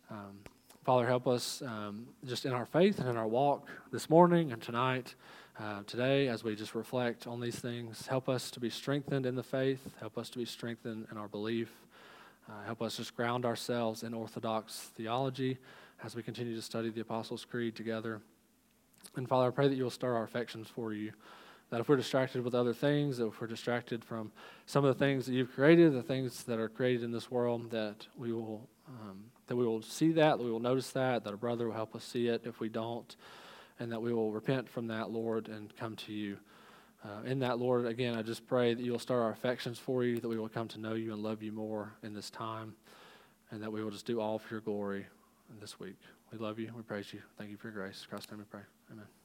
Um, 0.10 0.40
Father, 0.84 1.06
help 1.06 1.28
us 1.28 1.62
um, 1.64 2.08
just 2.26 2.46
in 2.46 2.54
our 2.54 2.66
faith 2.66 3.00
and 3.00 3.10
in 3.10 3.18
our 3.18 3.28
walk 3.28 3.68
this 3.92 4.10
morning 4.10 4.52
and 4.52 4.62
tonight, 4.62 5.16
uh, 5.60 5.82
today, 5.86 6.28
as 6.28 6.44
we 6.44 6.56
just 6.56 6.76
reflect 6.76 7.28
on 7.28 7.40
these 7.40 7.60
things. 7.60 8.08
Help 8.08 8.30
us 8.30 8.52
to 8.52 8.60
be 8.60 8.70
strengthened 8.70 9.26
in 9.26 9.36
the 9.36 9.44
faith. 9.44 9.96
Help 10.00 10.18
us 10.18 10.30
to 10.30 10.38
be 10.38 10.46
strengthened 10.46 11.08
in 11.12 11.18
our 11.18 11.28
belief. 11.28 11.72
Uh, 12.50 12.64
help 12.66 12.82
us 12.82 12.98
just 12.98 13.16
ground 13.16 13.46
ourselves 13.46 14.04
in 14.04 14.14
orthodox 14.14 14.92
theology 14.96 15.58
as 16.04 16.16
we 16.16 16.24
continue 16.24 16.56
to 16.56 16.62
study 16.62 16.90
the 16.90 17.02
Apostles' 17.02 17.44
Creed 17.44 17.76
together. 17.76 18.22
And 19.16 19.28
Father, 19.28 19.48
I 19.48 19.52
pray 19.52 19.68
that 19.68 19.76
you'll 19.76 19.90
stir 19.90 20.16
our 20.16 20.24
affections 20.24 20.68
for 20.68 20.94
you. 20.94 21.12
That 21.70 21.82
if 21.82 21.90
we're 21.90 21.98
distracted 21.98 22.44
with 22.44 22.56
other 22.56 22.74
things, 22.74 23.18
that 23.18 23.28
if 23.28 23.42
we're 23.42 23.48
distracted 23.48 24.04
from 24.06 24.32
some 24.66 24.86
of 24.86 24.98
the 24.98 25.06
things 25.06 25.26
that 25.26 25.34
you've 25.34 25.54
created, 25.54 25.94
the 25.94 26.02
things 26.02 26.44
that 26.44 26.60
are 26.60 26.70
created 26.70 27.04
in 27.04 27.12
this 27.12 27.30
world, 27.30 27.72
that 27.72 28.08
we 28.18 28.32
will 28.32 28.70
um, 28.88 29.26
that 29.48 29.56
we 29.56 29.66
will 29.66 29.82
see 29.82 30.12
that, 30.14 30.38
that 30.38 30.44
we 30.44 30.52
will 30.52 30.60
notice 30.60 30.92
that, 30.92 31.24
that 31.24 31.34
a 31.34 31.38
brother 31.38 31.68
will 31.68 31.74
help 31.74 31.96
us 31.96 32.04
see 32.04 32.28
it 32.28 32.44
if 32.46 32.60
we 32.60 32.70
don't, 32.70 33.16
and 33.80 33.92
that 33.92 34.02
we 34.02 34.14
will 34.14 34.32
repent 34.32 34.70
from 34.70 34.88
that, 34.88 35.10
Lord, 35.10 35.48
and 35.48 35.76
come 35.78 35.96
to 35.98 36.14
you. 36.14 36.38
Uh, 37.04 37.24
in 37.26 37.40
that, 37.40 37.60
Lord, 37.60 37.86
again, 37.86 38.16
I 38.16 38.22
just 38.22 38.48
pray 38.48 38.74
that 38.74 38.84
you'll 38.84 39.00
stir 39.00 39.22
our 39.22 39.32
affections 39.32 39.80
for 39.80 40.04
you, 40.04 40.20
that 40.20 40.28
we 40.28 40.38
will 40.38 40.50
come 40.50 40.68
to 40.70 40.80
know 40.80 40.96
you 40.96 41.14
and 41.14 41.24
love 41.24 41.42
you 41.42 41.52
more 41.52 41.94
in 42.04 42.14
this 42.14 42.30
time, 42.30 42.76
and 43.52 43.62
that 43.62 43.72
we 43.72 43.84
will 43.84 43.92
just 43.92 44.06
do 44.06 44.20
all 44.20 44.40
for 44.40 44.56
your 44.56 44.62
glory. 44.62 45.06
this 45.62 45.80
week. 45.80 45.98
We 46.32 46.38
love 46.38 46.60
you. 46.60 46.72
We 46.76 46.82
praise 46.82 47.14
you. 47.14 47.22
Thank 47.38 47.52
you 47.52 47.58
for 47.58 47.70
your 47.70 47.76
grace. 47.76 48.06
Christ's 48.10 48.32
name 48.32 48.40
we 48.40 48.46
pray. 48.46 48.64
Amen. 48.92 49.17